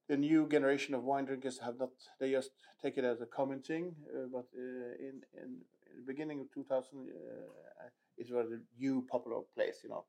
The 0.08 0.16
new 0.16 0.46
generation 0.48 0.94
of 0.94 1.02
wine 1.04 1.24
drinkers 1.26 1.58
have 1.58 1.78
not. 1.78 1.90
They 2.18 2.30
just 2.32 2.50
take 2.82 2.98
it 2.98 3.04
as 3.04 3.20
a 3.20 3.26
common 3.26 3.62
thing. 3.62 3.94
Uh, 4.14 4.26
but 4.32 4.46
uh, 4.54 5.06
in, 5.08 5.22
in 5.42 5.64
beginning 6.06 6.40
of 6.40 6.52
2000, 6.52 7.08
uh, 7.08 7.88
it 8.18 8.32
was 8.32 8.50
a 8.52 8.60
new 8.78 9.04
popular 9.10 9.40
place, 9.54 9.80
you 9.82 9.90
know. 9.90 10.04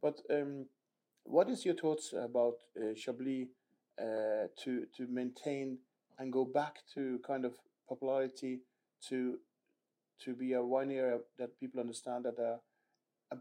But 0.00 0.20
um, 0.30 0.66
what 1.24 1.50
is 1.50 1.64
your 1.64 1.74
thoughts 1.74 2.12
about 2.12 2.54
uh, 2.76 2.94
Chablis 2.94 3.48
uh, 4.00 4.46
to 4.64 4.86
to 4.96 5.06
maintain 5.08 5.78
and 6.18 6.32
go 6.32 6.44
back 6.44 6.80
to 6.94 7.18
kind 7.26 7.44
of 7.44 7.54
popularity 7.88 8.60
to 9.08 9.38
to 10.24 10.34
be 10.34 10.52
a 10.52 10.62
wine 10.62 10.90
area 10.90 11.18
that 11.38 11.58
people 11.60 11.80
understand 11.80 12.24
that 12.24 12.38
a, 12.38 12.58
a 13.34 13.38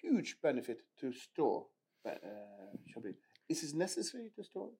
huge 0.00 0.36
benefit 0.42 0.82
to 1.00 1.12
store 1.12 1.66
uh, 2.06 2.10
Chablis. 2.92 3.16
Is 3.48 3.62
it 3.62 3.76
necessary 3.76 4.30
to 4.36 4.44
store? 4.44 4.70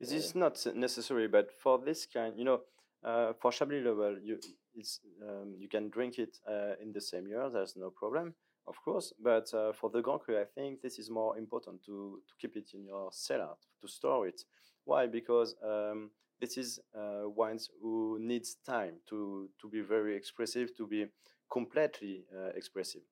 This 0.00 0.12
is 0.12 0.34
not 0.34 0.58
necessary, 0.74 1.28
but 1.28 1.52
for 1.52 1.78
this 1.78 2.06
kind, 2.06 2.34
you 2.36 2.44
know, 2.44 2.60
uh, 3.04 3.32
for 3.40 3.52
Chablis 3.52 3.84
level, 3.84 4.16
you 4.22 4.38
it's 4.74 5.00
um, 5.22 5.54
you 5.58 5.68
can 5.68 5.90
drink 5.90 6.18
it 6.18 6.38
uh, 6.48 6.74
in 6.80 6.92
the 6.92 7.00
same 7.00 7.26
year. 7.26 7.48
There's 7.52 7.76
no 7.76 7.90
problem, 7.90 8.34
of 8.66 8.76
course. 8.82 9.12
But 9.22 9.52
uh, 9.54 9.72
for 9.72 9.90
the 9.90 10.02
Grand 10.02 10.20
Cru, 10.20 10.38
I 10.40 10.44
think 10.44 10.80
this 10.82 10.98
is 10.98 11.10
more 11.10 11.36
important 11.38 11.82
to 11.84 12.20
to 12.28 12.34
keep 12.40 12.56
it 12.56 12.70
in 12.74 12.84
your 12.84 13.10
cellar 13.12 13.54
to 13.80 13.88
store 13.88 14.26
it. 14.28 14.42
Why? 14.84 15.06
Because 15.06 15.54
um, 15.62 16.10
this 16.40 16.56
is 16.56 16.80
uh, 16.94 17.28
wines 17.28 17.70
who 17.80 18.18
needs 18.20 18.56
time 18.66 18.94
to 19.08 19.48
to 19.60 19.68
be 19.68 19.80
very 19.80 20.16
expressive, 20.16 20.76
to 20.76 20.86
be 20.86 21.06
completely 21.50 22.24
uh, 22.34 22.50
expressive. 22.56 23.02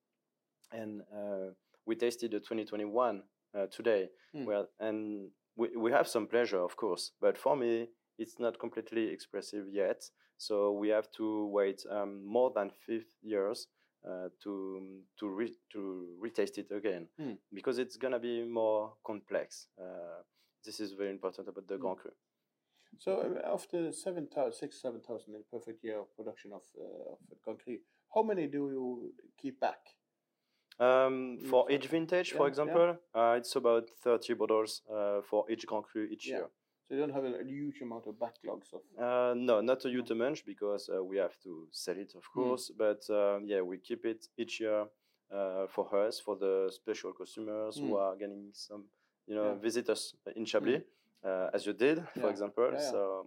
And 0.73 1.03
uh, 1.13 1.53
we 1.87 1.97
tasted 1.97 2.31
the 2.31 2.39
2021 2.39 3.23
uh, 3.55 3.67
today, 3.67 4.09
well, 4.47 4.69
and 4.79 5.31
we, 5.57 5.77
we 5.77 5.93
have 5.93 6.07
some 6.07 6.27
pleasure, 6.27 6.61
of 6.61 6.77
course, 6.77 7.13
but 7.21 7.37
for 7.37 7.57
me, 7.57 7.89
it's 8.19 8.39
not 8.39 8.59
completely 8.59 9.09
expressive 9.09 9.67
yet. 9.73 10.03
So 10.41 10.73
we 10.73 10.89
have 10.89 11.11
to 11.19 11.47
wait 11.49 11.85
um, 11.91 12.25
more 12.25 12.51
than 12.55 12.71
five 12.87 13.05
years 13.23 13.69
uh, 14.09 14.29
to 14.43 15.03
to 15.19 15.29
re- 15.29 15.59
to 15.73 15.81
retaste 16.19 16.57
it 16.59 16.71
again 16.71 17.09
Hmm. 17.19 17.35
because 17.53 17.79
it's 17.79 17.99
gonna 17.99 18.19
be 18.19 18.43
more 18.45 18.95
complex. 19.05 19.69
Uh, 19.79 20.23
this 20.65 20.81
is 20.81 20.93
very 20.95 21.11
important 21.11 21.49
about 21.49 21.67
the 21.69 21.75
Hmm. 21.77 21.83
Grand 21.83 21.99
Cru. 21.99 22.11
So 22.99 23.11
uh, 23.21 23.53
after 23.55 23.93
seven 23.93 24.29
thousand, 24.29 24.59
six, 24.59 24.81
seven 24.81 25.01
thousand 25.01 25.35
in 25.35 25.41
a 25.43 25.57
perfect 25.57 25.85
year 25.85 26.01
of 26.01 26.09
production 26.17 26.53
of 26.53 26.63
uh, 26.79 27.13
of 27.33 27.43
Grand 27.45 27.61
Cru, 27.63 27.77
how 28.15 28.23
many 28.23 28.47
do 28.47 28.71
you 28.71 29.13
keep 29.37 29.61
back? 29.61 29.79
Um, 30.79 31.37
Mm, 31.39 31.47
for 31.51 31.71
each 31.71 31.89
vintage, 31.89 32.31
yeah, 32.33 32.37
for 32.39 32.47
yeah. 32.47 32.51
example, 32.51 32.97
uh, 33.15 33.35
it's 33.37 33.55
about 33.57 33.91
30 34.03 34.33
bottles 34.35 34.81
uh, 34.91 35.21
for 35.29 35.45
each 35.51 35.67
Grand 35.67 35.85
Cru 35.85 36.05
each 36.05 36.27
Yeah. 36.29 36.37
year. 36.39 36.49
So 36.91 36.97
you 36.97 37.03
don't 37.03 37.15
have 37.15 37.25
a, 37.25 37.45
huge 37.47 37.81
amount 37.83 38.09
of 38.09 38.15
backlogs 38.17 38.73
of. 38.75 38.81
Uh, 39.01 39.33
no, 39.37 39.61
not 39.61 39.85
a 39.85 39.89
huge 39.89 40.11
amount 40.11 40.45
because 40.45 40.91
uh, 40.93 41.05
we 41.05 41.19
have 41.19 41.39
to 41.45 41.69
sell 41.71 41.97
it, 41.97 42.15
of 42.17 42.25
course. 42.35 42.73
But 42.77 43.03
uh, 43.09 43.39
yeah, 43.45 43.61
we 43.61 43.79
keep 43.79 44.05
it 44.05 44.27
each 44.37 44.59
year 44.59 44.87
uh, 45.33 45.67
for 45.69 45.87
us, 46.05 46.19
for 46.19 46.35
the 46.35 46.69
special 46.73 47.13
customers 47.13 47.77
who 47.79 47.91
Mm. 47.91 48.01
are 48.01 48.17
getting 48.17 48.51
some, 48.53 48.87
you 49.29 49.37
know, 49.37 49.51
Yeah. 49.53 49.61
visitors 49.63 50.17
in 50.35 50.45
Chablis, 50.45 50.83
uh, 51.25 51.51
as 51.55 51.65
you 51.65 51.75
did, 51.75 52.03
for 52.21 52.29
example. 52.29 52.71
Yeah, 52.73 52.81
yeah. 52.83 52.91
So 52.91 53.27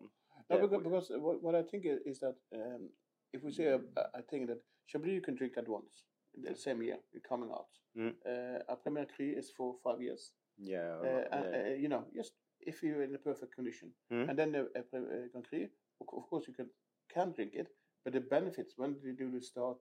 No, 0.49 0.57
yeah, 0.57 0.61
because, 0.61 0.71
we- 0.71 0.83
because 0.83 1.09
what, 1.25 1.41
what 1.41 1.55
I 1.55 1.63
think 1.63 1.85
is, 1.85 1.99
is 2.05 2.19
that 2.19 2.35
um, 2.53 2.89
if 3.31 3.43
we 3.45 3.51
say 3.53 3.67
a, 3.67 3.79
a 4.13 4.21
thing 4.23 4.45
that 4.47 4.59
Chablis 4.87 5.13
you 5.13 5.21
can 5.21 5.35
drink 5.35 5.53
at 5.57 5.69
once 5.69 6.03
in 6.35 6.41
the 6.43 6.53
same 6.55 6.81
year, 6.83 6.97
you're 7.13 7.21
coming 7.29 7.49
out. 7.49 7.69
Mm. 7.97 8.13
Uh, 8.27 8.59
a 8.67 8.75
Premier 8.75 9.05
Cru 9.15 9.25
is 9.37 9.51
for 9.57 9.75
five 9.81 10.01
years. 10.01 10.31
yeah, 10.57 10.99
Uh, 11.01 11.23
and, 11.31 11.45
uh, 11.55 11.75
you 11.83 11.87
know, 11.87 12.03
just 12.13 12.33
if 12.65 12.83
you're 12.83 13.03
in 13.03 13.11
the 13.11 13.17
perfect 13.17 13.55
condition, 13.55 13.89
Mm. 14.11 14.29
and 14.29 14.37
then 14.39 14.51
the 14.51 14.61
uh, 14.75 14.97
uh, 14.97 16.17
of, 16.17 16.29
course 16.29 16.47
you 16.47 16.53
can 16.53 16.69
can 17.13 17.31
drink 17.31 17.53
it, 17.53 17.67
but 18.03 18.13
the 18.13 18.21
benefits 18.21 18.73
when 18.77 18.95
you 19.03 19.13
do 19.13 19.29
the 19.31 19.41
start 19.41 19.77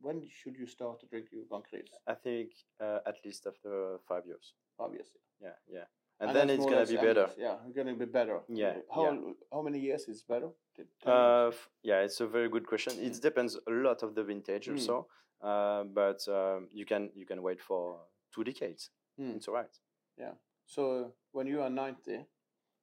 when 0.00 0.22
should 0.28 0.56
you 0.56 0.66
start 0.66 1.00
to 1.00 1.06
drink 1.06 1.26
your 1.32 1.44
Cru? 1.44 1.82
I 2.06 2.14
think 2.14 2.50
uh, 2.80 2.98
at 3.06 3.16
least 3.24 3.46
after 3.46 3.98
five 4.08 4.26
years. 4.26 4.54
Obviously. 4.78 5.20
Yeah, 5.40 5.56
yeah. 5.66 5.84
And, 6.20 6.34
then 6.36 6.50
it's 6.50 6.64
gonna 6.64 6.86
be 6.86 6.96
better. 6.96 7.28
Yeah, 7.36 7.56
it's 7.66 7.76
gonna 7.76 7.94
be 7.94 8.04
better. 8.04 8.40
Yeah, 8.48 8.74
How 8.94 9.04
yeah. 9.04 9.32
how 9.52 9.62
many 9.62 9.80
years 9.80 10.08
is 10.08 10.22
better? 10.22 10.50
Uh, 11.04 11.50
yeah, 11.82 12.00
it's 12.00 12.20
a 12.20 12.26
very 12.26 12.48
good 12.48 12.66
question. 12.66 12.92
It 13.00 13.20
depends 13.20 13.58
a 13.66 13.70
lot 13.70 14.02
of 14.02 14.14
the 14.14 14.22
vintage 14.22 14.68
Mm. 14.68 14.72
also, 14.72 15.08
uh, 15.40 15.84
but 15.84 16.26
um, 16.28 16.68
you 16.72 16.84
can 16.86 17.10
you 17.14 17.26
can 17.26 17.42
wait 17.42 17.60
for 17.60 18.00
two 18.34 18.44
decades. 18.44 18.90
Mm. 19.18 19.36
It's 19.36 19.48
alright. 19.48 19.78
So 20.66 21.12
when 21.32 21.46
you 21.46 21.60
are 21.62 21.70
ninety, 21.70 22.24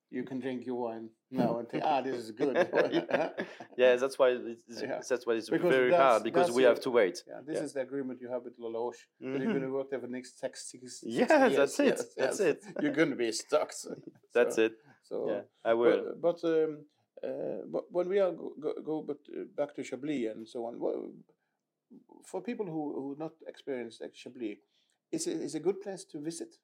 you 0.10 0.24
can 0.24 0.40
drink 0.40 0.66
your 0.66 0.76
wine 0.76 1.10
now 1.32 1.60
and 1.60 1.70
think, 1.70 1.84
ah, 1.86 2.02
this 2.02 2.16
is 2.18 2.32
good. 2.32 2.56
yeah. 3.78 3.96
that's 3.96 4.20
why 4.20 4.30
it's, 4.30 4.82
Yeah. 4.82 5.00
that's 5.10 5.26
why 5.26 5.34
it's 5.36 5.50
Because 5.50 5.70
very 5.74 5.92
hard 5.94 6.24
because 6.24 6.52
we 6.52 6.64
your- 6.64 6.72
have 6.72 6.82
to 6.82 6.92
wait. 6.92 7.24
Yeah, 7.28 7.42
this 7.46 7.58
Yeah. 7.58 7.64
is 7.64 7.74
the 7.74 7.82
agreement 7.82 8.20
you 8.22 8.30
have 8.30 8.44
with 8.44 8.56
La 8.60 8.70
Roche. 8.70 9.08
That 9.20 9.26
Mhm. 9.28 9.40
you're 9.44 9.54
going 9.54 9.64
to 9.70 9.72
work 9.72 9.90
there 9.90 10.00
for 10.00 10.08
the 10.08 10.12
next 10.14 10.40
six, 10.40 10.70
six, 10.72 11.00
six 11.00 11.14
Yeah, 11.14 11.48
years. 11.48 11.56
that's 11.56 11.80
it. 11.80 11.86
Yes, 11.86 12.14
That's 12.16 12.40
yes. 12.40 12.50
it. 12.52 12.64
You're 12.82 12.94
going 12.94 13.10
to 13.10 13.16
be 13.16 13.32
stuck. 13.32 13.72
So, 13.74 13.96
That's 14.34 14.56
so, 14.56 14.62
it. 14.66 14.74
So, 15.04 15.16
Yeah, 15.30 15.42
I 15.64 15.74
will. 15.74 16.16
But, 16.22 16.42
but, 16.42 16.44
um, 16.54 16.86
uh, 17.24 17.62
but 17.74 17.84
when 17.92 18.08
we 18.10 18.20
are 18.20 18.32
go, 18.32 18.54
go, 18.60 18.74
go 18.84 19.02
but 19.02 19.18
uh, 19.36 19.44
back 19.56 19.76
to 19.76 19.84
Chablis 19.84 20.28
and 20.32 20.48
so 20.48 20.66
on, 20.66 20.80
for 22.26 22.42
people 22.42 22.66
who 22.66 22.84
who 22.94 23.16
not 23.18 23.34
experienced 23.48 24.02
like 24.02 24.14
Chablis, 24.14 24.58
is 25.12 25.28
it 25.28 25.42
is 25.42 25.56
a 25.56 25.60
good 25.60 25.80
place 25.82 26.04
to 26.06 26.20
visit? 26.20 26.58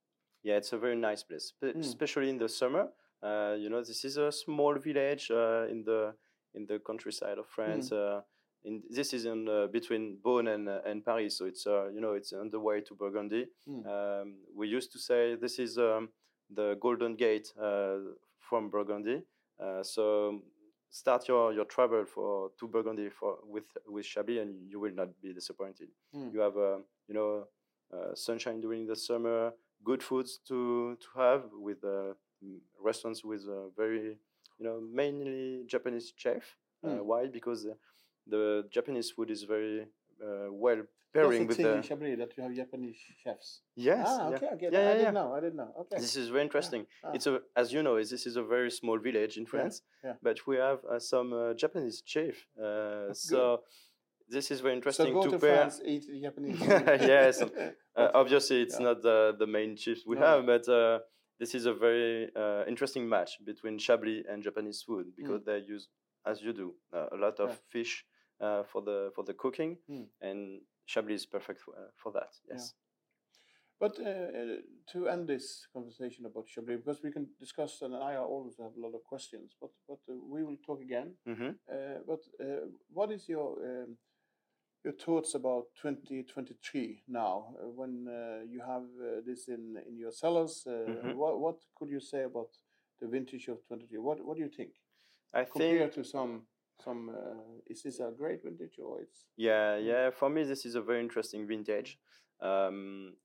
Yeah, 0.48 0.56
it's 0.62 0.72
a 0.74 0.78
very 0.78 0.96
nice 0.96 1.24
place, 1.24 1.54
Mm. 1.62 1.80
especially 1.80 2.30
in 2.30 2.38
the 2.38 2.48
summer. 2.48 2.86
Uh, 3.22 3.56
you 3.60 3.70
know, 3.70 3.82
this 3.84 4.06
is 4.06 4.16
a 4.18 4.32
small 4.32 4.74
village 4.88 5.26
uh, 5.32 5.66
in 5.74 5.84
the 5.84 6.14
in 6.54 6.66
the 6.66 6.80
countryside 6.80 7.38
of 7.38 7.48
France. 7.56 7.92
Uh, 7.92 8.22
in 8.64 8.82
this 8.98 9.14
is 9.14 9.26
in 9.26 9.48
uh, 9.50 9.68
between 9.68 10.04
Beaune 10.24 10.48
and 10.56 10.70
uh, 10.70 10.90
and 10.90 11.04
Paris, 11.04 11.38
so 11.38 11.46
it's 11.46 11.66
uh, 11.68 11.88
you 11.96 12.00
know 12.02 12.14
it's 12.20 12.32
on 12.34 12.50
the 12.50 12.60
way 12.60 12.82
to 12.82 12.96
Burgundy. 12.96 13.44
Mm. 13.68 13.82
Um, 13.86 14.28
we 14.60 14.68
used 14.78 14.92
to 14.94 15.00
say 15.00 15.36
this 15.36 15.60
is 15.60 15.78
um, 15.78 16.10
the 16.50 16.78
Golden 16.80 17.16
Gate 17.16 17.48
uh, 17.62 17.98
from 18.40 18.70
Burgundy. 18.70 19.18
Uh, 19.60 19.84
so 19.84 20.42
start 20.90 21.28
your, 21.28 21.52
your 21.54 21.66
travel 21.66 22.06
for 22.06 22.52
to 22.60 22.68
Burgundy 22.68 23.10
for 23.10 23.32
with 23.54 23.68
with 23.86 24.06
Chablis, 24.06 24.40
and 24.42 24.52
you 24.72 24.80
will 24.80 24.94
not 25.02 25.10
be 25.22 25.34
disappointed. 25.34 25.90
Mm. 26.16 26.34
You 26.34 26.40
have 26.40 26.58
uh, 26.58 26.78
you 27.10 27.16
know 27.18 27.48
uh, 27.94 28.16
sunshine 28.16 28.62
during 28.62 28.86
the 28.88 28.96
summer, 28.96 29.52
good 29.84 30.02
foods 30.04 30.40
to 30.48 30.98
to 31.02 31.08
have 31.16 31.44
with 31.54 31.84
uh, 31.84 32.14
restaurants 32.80 33.24
with 33.24 33.44
uh, 33.48 33.70
very 33.76 34.18
you 34.60 34.66
know 34.66 34.80
mainly 34.82 35.64
Japanese 35.68 36.14
chef. 36.16 36.44
Uh, 36.84 36.90
Mm. 36.90 37.06
why? 37.06 37.28
Because 37.28 37.66
uh, 37.66 37.74
the 38.28 38.64
Japanese 38.70 39.10
food 39.12 39.30
is 39.32 39.44
very 39.44 39.88
uh, 40.26 40.48
well 40.52 40.82
pairing 41.14 41.42
the 41.42 41.48
with 41.48 41.58
the 41.58 41.82
Chablis 41.82 42.18
that 42.20 42.38
you 42.38 42.44
have 42.44 42.54
Japanese 42.54 42.98
chefs. 43.24 43.62
yes. 43.76 44.06
ah, 44.08 44.30
yeah. 44.30 44.36
okay, 44.36 44.48
I 44.54 44.56
get 44.56 44.74
Yeah, 44.74 44.80
it. 44.80 44.84
I 44.84 44.86
yeah, 44.88 44.94
didn't 44.94 45.04
yeah. 45.16 45.20
know. 45.20 45.34
I 45.34 45.40
didn't 45.40 45.56
know. 45.56 45.72
Okay. 45.82 45.98
This 46.04 46.16
is 46.16 46.30
very 46.30 46.44
interesting. 46.44 46.86
Ah. 47.04 47.12
It's 47.16 47.26
a, 47.26 47.40
as 47.56 47.74
you 47.74 47.82
know, 47.82 47.96
this 47.98 48.26
is 48.30 48.36
a 48.36 48.44
very 48.44 48.70
small 48.70 49.00
village 49.00 49.38
in 49.42 49.46
France, 49.48 49.82
yeah. 50.04 50.14
but 50.22 50.38
we 50.46 50.58
have 50.58 50.80
uh, 50.86 51.00
some 51.00 51.34
uh, 51.34 51.54
Japanese 51.56 52.04
chef. 52.06 52.36
Uh, 52.62 53.12
so 53.14 53.64
this 54.30 54.52
is 54.52 54.60
very 54.62 54.74
interesting 54.76 55.08
so 55.08 55.14
go 55.14 55.24
to, 55.24 55.32
to, 55.32 55.40
pair. 55.40 55.56
France, 55.58 55.82
eat 55.86 56.04
Japanese. 56.22 56.60
Yes, 57.16 57.42
Uh, 57.98 58.12
obviously, 58.14 58.62
it's 58.62 58.80
yeah. 58.80 58.86
not 58.90 59.02
the, 59.02 59.36
the 59.40 59.48
main 59.48 59.76
chips 59.76 60.02
we 60.06 60.16
No. 60.18 60.22
have, 60.28 60.46
but 60.46 60.70
uh, 60.70 61.00
this 61.40 61.56
is 61.56 61.66
a 61.66 61.74
very 61.74 62.30
uh, 62.36 62.64
interesting 62.68 63.10
match 63.10 63.32
between 63.44 63.80
Chablis 63.80 64.24
and 64.30 64.44
Japanese 64.44 64.84
food 64.84 65.08
because 65.16 65.44
they 65.46 65.58
use, 65.58 65.88
as 66.24 66.44
you 66.44 66.54
do, 66.54 66.76
uh, 66.94 67.08
a 67.12 67.18
lot 67.18 67.40
of 67.40 67.50
Mm. 67.50 67.54
Yeah. 67.54 67.72
fish 67.72 68.06
uh, 68.40 68.64
for 68.72 68.84
the 68.84 69.12
for 69.16 69.24
the 69.24 69.34
cooking, 69.34 69.78
Mm. 69.90 70.08
and 70.22 70.62
Chablis 70.86 71.22
is 71.22 71.26
perfect 71.26 71.60
for, 71.62 71.74
uh, 71.76 71.90
for 71.96 72.12
that. 72.12 72.32
Yes. 72.52 72.76
But 73.80 74.00
uh, 74.00 74.04
uh, 74.10 74.58
to 74.92 75.08
end 75.08 75.28
this 75.28 75.68
conversation 75.74 76.26
about 76.26 76.48
Chablis, 76.48 76.78
because 76.78 77.02
we 77.04 77.12
can 77.12 77.28
discuss, 77.40 77.82
and 77.82 77.94
I 77.96 78.16
always 78.18 78.58
have 78.58 78.74
a 78.78 78.80
lot 78.86 78.94
of 78.96 79.04
questions, 79.04 79.56
but 79.62 79.72
but 79.88 80.00
uh, 80.10 80.14
we 80.34 80.44
will 80.44 80.58
talk 80.66 80.82
again. 80.82 81.10
hmm 81.26 81.52
Uh, 81.70 82.00
but 82.08 82.22
uh, 82.40 82.66
what 82.94 83.12
is 83.12 83.28
your 83.30 83.50
um, 83.70 83.98
your 84.84 84.94
thoughts 84.94 85.36
about 85.36 85.66
2023 85.82 87.04
now, 87.08 87.56
uh, 87.60 87.70
when 87.70 88.08
uh, 88.08 88.44
you 88.50 88.62
have 88.62 88.84
uh, 89.02 89.22
this 89.26 89.48
in 89.48 89.78
in 89.88 89.98
your 89.98 90.12
cellars? 90.12 90.66
Uh, 90.68 90.72
Mhm. 90.72 91.16
What 91.16 91.40
what 91.40 91.58
could 91.76 91.90
you 91.90 92.00
say 92.00 92.24
about 92.24 92.50
the 93.00 93.08
vintage 93.08 93.48
of 93.50 93.58
23? 93.68 93.98
What 94.00 94.20
what 94.26 94.38
do 94.38 94.44
you 94.44 94.50
think 94.50 94.74
I 95.34 95.44
compared 95.46 95.94
think 95.94 95.94
to 95.94 96.04
some 96.04 96.48
some? 96.84 97.10
Uh, 97.10 97.62
is 97.66 97.82
this 97.84 98.00
a 98.00 98.12
great 98.18 98.44
vintage 98.44 98.80
or 98.80 99.02
it's? 99.02 99.26
Yeah, 99.38 99.78
yeah. 99.78 100.12
For 100.12 100.30
me, 100.30 100.44
this 100.44 100.66
is 100.66 100.76
a 100.76 100.82
very 100.82 101.00
interesting 101.00 101.48
vintage. 101.48 102.00
Um, 102.42 103.16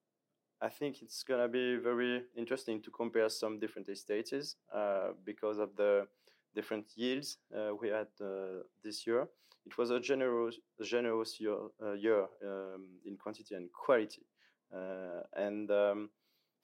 I 0.61 0.69
think 0.71 1.03
it's 1.03 1.25
gonna 1.25 1.49
be 1.49 1.77
very 1.77 2.25
interesting 2.37 2.83
to 2.83 2.91
compare 2.91 3.29
some 3.29 3.59
different 3.59 3.89
estates 3.89 4.57
uh, 4.73 5.13
because 5.25 5.59
of 5.59 5.77
the 5.77 6.07
different 6.55 6.87
yields 6.97 7.39
uh, 7.57 7.75
we 7.81 7.89
had 7.89 8.09
uh, 8.21 8.63
this 8.85 9.07
year. 9.07 9.29
It 9.67 9.79
was 9.79 9.91
a 9.91 10.01
generous, 10.01 10.57
generous 10.83 11.41
year, 11.41 11.57
uh, 11.83 11.93
year 11.93 12.23
um, 12.45 12.87
in 13.07 13.17
quantity 13.17 13.55
and 13.55 13.71
quality, 13.73 14.27
uh, 14.75 15.23
and 15.37 15.71
um, 15.71 16.11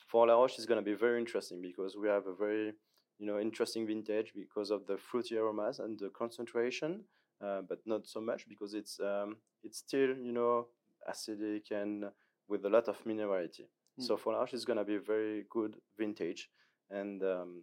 for 0.08 0.26
La 0.26 0.34
Roche, 0.34 0.56
it's 0.58 0.66
gonna 0.66 0.82
be 0.82 0.94
very 0.94 1.18
interesting 1.20 1.60
because 1.62 1.96
we 1.96 2.08
have 2.08 2.26
a 2.26 2.34
very, 2.34 2.72
you 3.18 3.26
know, 3.26 3.38
interesting 3.38 3.86
vintage 3.86 4.32
because 4.34 4.70
of 4.70 4.86
the 4.86 4.96
fruity 4.98 5.36
aromas 5.36 5.78
and 5.78 5.98
the 5.98 6.08
concentration 6.10 7.04
uh, 7.40 7.62
but 7.68 7.78
not 7.86 8.06
so 8.06 8.20
much 8.20 8.48
because 8.48 8.74
it's 8.74 8.98
um, 9.00 9.36
it's 9.62 9.78
still 9.78 10.16
you 10.16 10.32
know 10.32 10.66
acidic 11.08 11.70
and 11.70 12.04
with 12.48 12.64
a 12.64 12.68
lot 12.68 12.88
of 12.88 13.02
minerality. 13.04 13.66
So 14.00 14.14
Mm. 14.16 14.20
for 14.20 14.34
Arch, 14.34 14.54
it's 14.54 14.64
gonna 14.64 14.84
be 14.84 14.96
a 14.96 15.00
very 15.00 15.44
good 15.50 15.76
vintage, 15.96 16.50
and 16.90 17.22
um, 17.22 17.62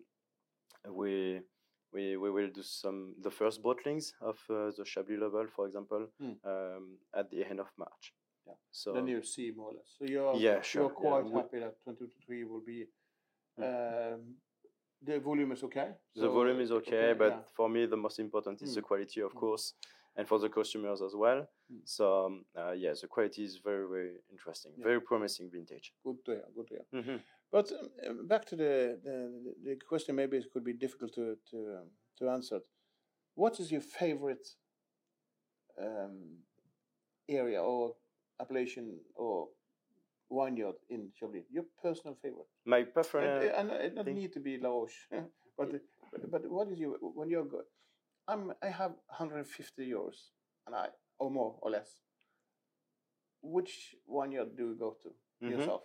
we 0.90 1.42
we 1.96 2.18
we 2.24 2.30
will 2.36 2.50
do 2.60 2.64
some 2.64 3.00
the 3.28 3.32
first 3.39 3.58
bottlings 3.64 4.06
of 4.22 4.38
uh, 4.50 4.72
the 4.78 4.84
Chablis 4.91 5.20
level, 5.26 5.46
for 5.56 5.66
example, 5.68 6.04
Mm. 6.22 6.36
um, 6.52 6.86
at 7.20 7.30
the 7.32 7.41
end 7.50 7.60
of 7.60 7.70
March. 7.78 8.06
Yeah. 8.48 8.58
So 8.72 8.93
then 8.93 9.08
you 9.08 9.22
see 9.24 9.52
more 9.58 9.70
or 9.72 9.76
less. 9.80 9.89
So 9.98 10.06
you're 10.14 10.36
Yeah, 10.36 10.62
sure, 10.62 10.82
you're 10.84 10.89
quite 11.06 11.26
we- 11.26 11.32
happy 11.41 11.60
that 11.60 11.76
2023 11.86 12.43
will 12.43 12.62
be. 12.74 12.80
Mm. 13.60 13.64
Um, 14.14 14.22
the 15.08 15.20
volume 15.20 15.52
is 15.54 15.64
okay. 15.64 15.89
the 16.16 16.30
volume 16.30 16.60
is 16.66 16.72
okay, 16.72 17.14
but 17.14 17.32
yeah. 17.34 17.41
for 17.58 17.70
me 17.70 17.86
the 17.86 17.98
most 18.06 18.20
important 18.20 18.62
is 18.62 18.76
the 18.76 18.82
Mm. 18.82 18.88
quality, 18.89 19.22
of 19.22 19.32
Mm. 19.34 19.39
course, 19.39 19.74
and 20.18 20.28
for 20.28 20.39
the 20.39 20.50
customers 20.50 21.02
as 21.02 21.14
well. 21.16 21.41
Mm. 21.72 21.82
So 21.96 22.04
um, 22.26 22.46
uh, 22.60 22.72
yeah, 22.84 22.93
the 23.02 23.08
quality 23.08 23.43
is 23.43 23.54
very 23.70 23.88
very 23.96 24.14
interesting, 24.36 24.72
Yeah. 24.78 24.84
very 24.89 25.02
promising 25.02 25.50
vintage. 25.50 25.93
good 26.04 26.18
to 26.26 26.32
hear. 26.32 26.46
Good 26.56 26.68
to 26.68 26.74
hear. 26.76 26.86
hmm 27.04 27.18
But 27.52 27.72
um, 27.72 27.89
uh, 28.06 28.24
back 28.28 28.46
to 28.48 28.56
the, 28.56 29.00
the 29.04 29.54
the 29.64 29.76
question, 29.88 30.16
maybe 30.16 30.38
it 30.38 30.52
could 30.52 30.64
be 30.64 30.74
difficult 30.74 31.14
to 31.16 31.38
to 31.52 31.58
um, 31.80 31.89
to 32.20 32.30
answer. 32.30 32.60
What 33.36 33.60
is 33.60 33.72
your 33.72 33.82
favorite 33.82 34.48
um, 35.82 36.38
area 37.30 37.62
or 37.62 37.96
appellation 38.39 39.00
or 39.16 39.50
vineyard 40.32 40.76
in 40.89 41.12
Chablis? 41.20 41.46
Your 41.52 41.66
personal 41.82 42.16
favorite. 42.22 42.48
My 42.66 42.80
And, 42.80 42.93
preference. 42.93 43.46
uh, 43.46 43.60
and 43.60 43.72
it 43.72 43.96
doesn't 43.96 44.16
need 44.16 44.34
to 44.34 44.39
be 44.39 44.58
La 44.58 44.70
Roche, 44.70 45.08
but 45.58 45.72
but- 46.12 46.32
but 46.32 46.50
what 46.50 46.70
is 46.72 46.80
your 46.80 46.98
when 47.02 47.30
you're 47.30 47.46
go? 47.46 47.62
I'm 48.28 48.54
I 48.64 48.68
have 48.70 48.93
150 49.08 49.86
euros 49.89 50.32
and 50.66 50.76
I 50.76 50.88
or 51.20 51.30
more 51.32 51.58
or 51.62 51.72
less. 51.72 52.02
Which 53.41 53.96
vineyard 54.08 54.56
do 54.58 54.70
you 54.70 54.76
go 54.76 54.98
to 55.04 55.10
Mhm. 55.43 55.52
yourself? 55.52 55.84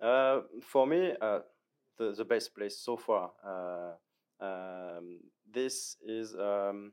Uh, 0.00 0.40
for 0.62 0.86
me, 0.86 1.12
uh, 1.20 1.40
the 1.98 2.12
the 2.12 2.24
best 2.24 2.54
place 2.54 2.78
so 2.78 2.96
far. 2.96 3.32
Uh, 3.44 3.92
um, 4.44 5.20
this 5.52 5.96
is, 6.06 6.34
um, 6.36 6.92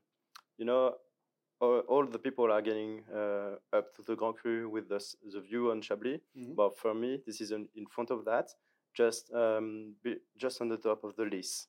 you 0.57 0.65
know, 0.65 0.95
all, 1.61 1.79
all 1.87 2.05
the 2.05 2.19
people 2.19 2.51
are 2.51 2.61
getting 2.61 3.03
uh, 3.13 3.55
up 3.73 3.93
to 3.95 4.01
the 4.03 4.15
Grand 4.15 4.35
Cru 4.35 4.69
with 4.69 4.89
the 4.89 4.99
the 5.31 5.41
view 5.41 5.71
on 5.71 5.81
Chablis. 5.81 6.19
Mhm. 6.35 6.55
But 6.55 6.77
for 6.77 6.93
me, 6.93 7.21
this 7.25 7.41
is 7.41 7.51
in, 7.51 7.67
in 7.75 7.85
front 7.87 8.11
of 8.11 8.25
that, 8.25 8.49
just 8.93 9.31
um, 9.33 9.95
be, 10.03 10.17
just 10.37 10.61
on 10.61 10.67
the 10.69 10.77
top 10.77 11.03
of 11.03 11.15
the 11.15 11.23
Lys. 11.25 11.67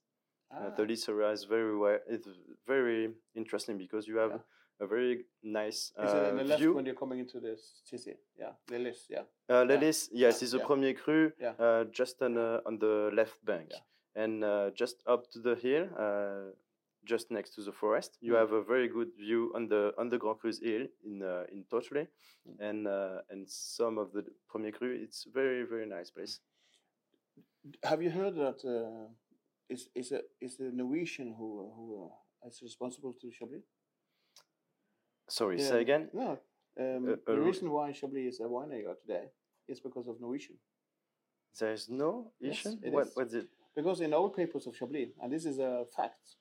Uh, 0.50 0.70
the 0.76 0.82
Ah, 0.82 0.86
Lys 0.86 1.08
area 1.08 1.30
is 1.30 1.44
very 1.44 1.76
well, 1.76 1.98
it's 2.08 2.28
very 2.66 3.14
interesting 3.34 3.78
because 3.78 4.08
you 4.08 4.16
have 4.18 4.30
Yeah. 4.32 4.42
A 4.80 4.86
very 4.86 5.24
nice 5.42 5.92
Is 5.98 6.12
it 6.12 6.34
the 6.36 6.40
uh, 6.40 6.44
left 6.44 6.60
view. 6.60 6.72
when 6.74 6.86
you're 6.86 6.94
coming 6.94 7.18
into 7.18 7.40
this 7.40 7.80
city? 7.84 8.14
Yeah, 8.38 8.52
the 8.68 8.78
list. 8.78 9.10
Yeah. 9.10 9.22
Uh, 9.50 9.54
Yeah. 9.54 9.62
Les 9.64 9.76
Lys, 9.80 10.08
yes, 10.12 10.40
Yeah, 10.40 10.44
is 10.44 10.50
the 10.52 10.58
yeah. 10.58 10.66
premier 10.66 10.94
cru, 10.94 11.32
Yeah. 11.40 11.54
uh, 11.58 11.84
just 11.90 12.22
on, 12.22 12.36
uh, 12.38 12.60
on 12.64 12.78
the 12.78 13.10
left 13.12 13.44
bank. 13.44 13.70
Yeah. 13.72 13.80
And 14.22 14.44
uh, 14.44 14.70
just 14.74 15.02
up 15.06 15.30
to 15.32 15.40
the 15.40 15.56
hill, 15.56 15.88
uh, 15.98 16.52
just 17.04 17.30
next 17.30 17.54
to 17.56 17.62
the 17.62 17.72
forest, 17.72 18.18
you 18.20 18.32
Mm. 18.34 18.38
have 18.38 18.52
a 18.52 18.62
very 18.62 18.88
good 18.88 19.10
view 19.16 19.52
on 19.54 19.68
the 19.68 19.94
on 19.98 20.08
the 20.10 20.18
Grand 20.18 20.38
Cru's 20.38 20.60
hill 20.60 20.86
in 21.04 21.22
uh, 21.22 21.44
in 21.52 21.64
Tortolé, 21.64 22.06
Mm. 22.46 22.56
and 22.60 22.86
uh, 22.86 23.22
and 23.30 23.48
some 23.48 23.98
of 24.00 24.12
the 24.12 24.22
premier 24.48 24.72
cru. 24.72 24.90
It's 24.94 25.24
very 25.24 25.64
very 25.66 25.86
nice 25.86 26.10
place. 26.12 26.40
Have 27.82 28.02
you 28.02 28.10
heard 28.10 28.34
that 28.36 28.64
uh, 28.64 29.08
is 29.68 29.88
is 29.94 30.12
a 30.12 30.22
is 30.40 30.56
the 30.56 30.70
Norwegian 30.72 31.34
who 31.34 31.48
who 31.76 31.84
uh, 32.44 32.48
is 32.48 32.62
responsible 32.62 33.12
to 33.20 33.30
Chablis? 33.30 33.64
Sorry, 35.28 35.56
Yeah. 35.58 35.68
say 35.68 35.80
again. 35.82 36.10
No, 36.12 36.38
Um, 36.80 37.08
Uh, 37.08 37.16
the 37.26 37.32
uh, 37.32 37.44
reason 37.44 37.70
why 37.72 37.90
Chablis 37.92 38.34
is 38.34 38.40
a 38.40 38.48
wine 38.48 38.70
area 38.72 38.94
today 38.94 39.30
is 39.66 39.80
because 39.80 40.06
of 40.08 40.20
Norwegian. 40.20 40.56
There's 41.58 41.88
no 41.88 42.32
Yes, 42.38 42.58
Asian. 42.66 42.78
it 42.84 42.92
what, 42.92 43.06
is. 43.08 43.16
what's 43.16 43.34
it? 43.34 43.48
Because 43.74 44.00
in 44.00 44.14
old 44.14 44.34
papers 44.36 44.66
of 44.68 44.76
Chablis, 44.76 45.10
and 45.20 45.32
this 45.32 45.44
is 45.44 45.58
a 45.58 45.86
fact, 45.96 46.36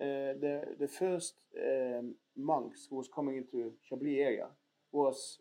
uh, 0.00 0.32
the 0.42 0.76
the 0.78 0.88
first 0.88 1.34
um, 1.68 2.14
monks 2.36 2.86
who 2.88 2.96
was 2.96 3.08
coming 3.08 3.36
into 3.36 3.74
Chablis 3.88 4.18
area 4.18 4.48
was 4.92 5.40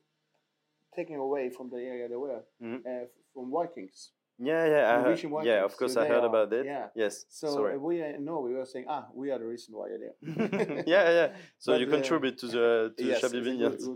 taken 0.96 1.16
away 1.16 1.50
from 1.50 1.70
the 1.70 1.78
area 1.78 2.08
they 2.10 2.16
were 2.18 2.44
Mhm. 2.62 2.86
uh, 2.86 3.08
from 3.34 3.52
Vikings. 3.52 4.12
Yeah, 4.38 4.66
yeah, 4.66 4.98
I 4.98 5.02
heard, 5.02 5.46
yeah. 5.46 5.64
Of 5.64 5.78
course, 5.78 5.94
so 5.94 6.02
I 6.02 6.08
heard 6.08 6.24
are- 6.24 6.28
about 6.28 6.52
it. 6.52 6.66
yeah. 6.66 6.88
Yes. 6.94 7.26
So 7.30 7.48
sorry. 7.54 7.76
uh, 7.76 7.80
we 7.80 8.02
in 8.02 8.26
Norway 8.26 8.52
we 8.52 8.58
were 8.58 8.66
saying, 8.66 8.86
ah, 8.90 9.08
we 9.14 9.32
are 9.32 9.40
the 9.40 9.46
reason 9.46 9.74
why 9.76 9.88
you're 9.90 10.00
there. 10.00 10.84
yeah, 10.86 11.10
yeah. 11.20 11.28
So 11.58 11.72
But, 11.72 11.80
you 11.82 11.88
uh, 11.88 11.92
contribute 11.92 12.38
to 12.40 12.48
the 12.48 12.94
to 12.98 13.04
yes, 13.12 13.24
it's 13.24 13.34
vineyards. 13.34 13.88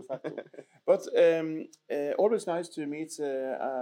but 0.86 1.02
um, 1.24 1.66
uh, 1.92 2.12
always 2.18 2.46
nice 2.46 2.68
to 2.70 2.86
meet 2.86 3.12
uh, 3.20 3.26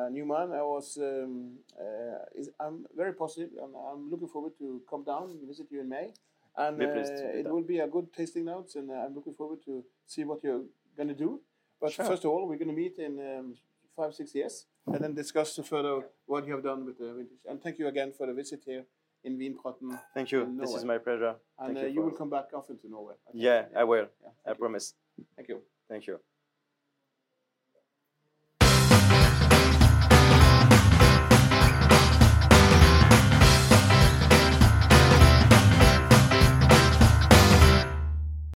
a 0.06 0.11
new 0.11 0.26
man. 0.26 0.50
I 0.52 0.62
was, 0.62 0.98
um, 1.00 1.59
uh, 1.80 2.18
is, 2.34 2.50
I'm 2.59 2.86
very 2.96 3.12
positive, 3.14 3.50
and 3.62 3.72
I'm 3.90 4.11
looking 4.11 4.28
forward 4.28 4.54
to 4.59 4.82
come 4.90 5.04
down 5.04 5.30
and 5.30 5.46
visit 5.46 5.66
you 5.70 5.80
in 5.80 5.88
May. 5.88 6.12
And 6.56 6.76
Be 6.76 6.86
pleased 6.86 7.14
to 7.18 7.24
it 7.38 7.44
that. 7.44 7.52
will 7.54 7.62
be 7.62 7.78
a 7.78 7.86
good 7.86 8.12
tasting 8.12 8.46
notes, 8.46 8.74
and 8.74 8.90
uh, 8.90 8.94
I'm 8.94 9.14
looking 9.14 9.34
forward 9.34 9.61
to 9.66 9.84
see 10.09 10.24
what 10.24 10.42
you're 10.42 10.64
gonna 10.96 11.14
do. 11.14 11.40
But 11.80 11.92
Sure. 11.92 12.04
first 12.04 12.24
of 12.24 12.30
all, 12.32 12.48
we're 12.48 12.59
gonna 12.59 12.72
meet 12.72 12.98
in 12.98 13.20
um, 13.20 13.54
five, 13.96 14.12
six 14.12 14.34
years, 14.34 14.66
and 14.93 15.03
then 15.03 15.14
discuss 15.14 15.59
further 15.64 16.03
what 16.26 16.47
you 16.47 16.53
have 16.53 16.62
done 16.62 16.84
with 16.84 16.99
the 16.99 17.12
vintage. 17.14 17.45
And 17.49 17.62
thank 17.62 17.78
you 17.78 17.89
again 17.89 18.12
for 18.16 18.26
the 18.26 18.34
visit 18.34 18.62
here 18.64 18.84
in 19.24 19.36
Vinpraten, 19.39 19.99
Thank 20.14 20.32
you. 20.32 20.57
This 20.61 20.74
is 20.74 20.84
my 20.84 20.99
pleasure. 20.99 21.34
and 21.59 21.76
uh, 21.76 21.80
you 21.80 21.89
you 21.89 22.03
will 22.03 22.12
come 22.12 22.30
back 22.30 22.47
often 22.55 22.78
to 22.78 22.89
Norway. 22.89 23.14
I. 23.26 23.30
Yeah, 23.34 23.64
I 23.76 23.84
will. 23.84 24.07
Yeah, 24.22 24.30
I 24.47 24.51
you. 24.51 24.55
promise. 24.55 24.95
Thank 25.36 25.49
you. 25.49 25.62
Thank 25.89 26.07
you. 26.07 26.20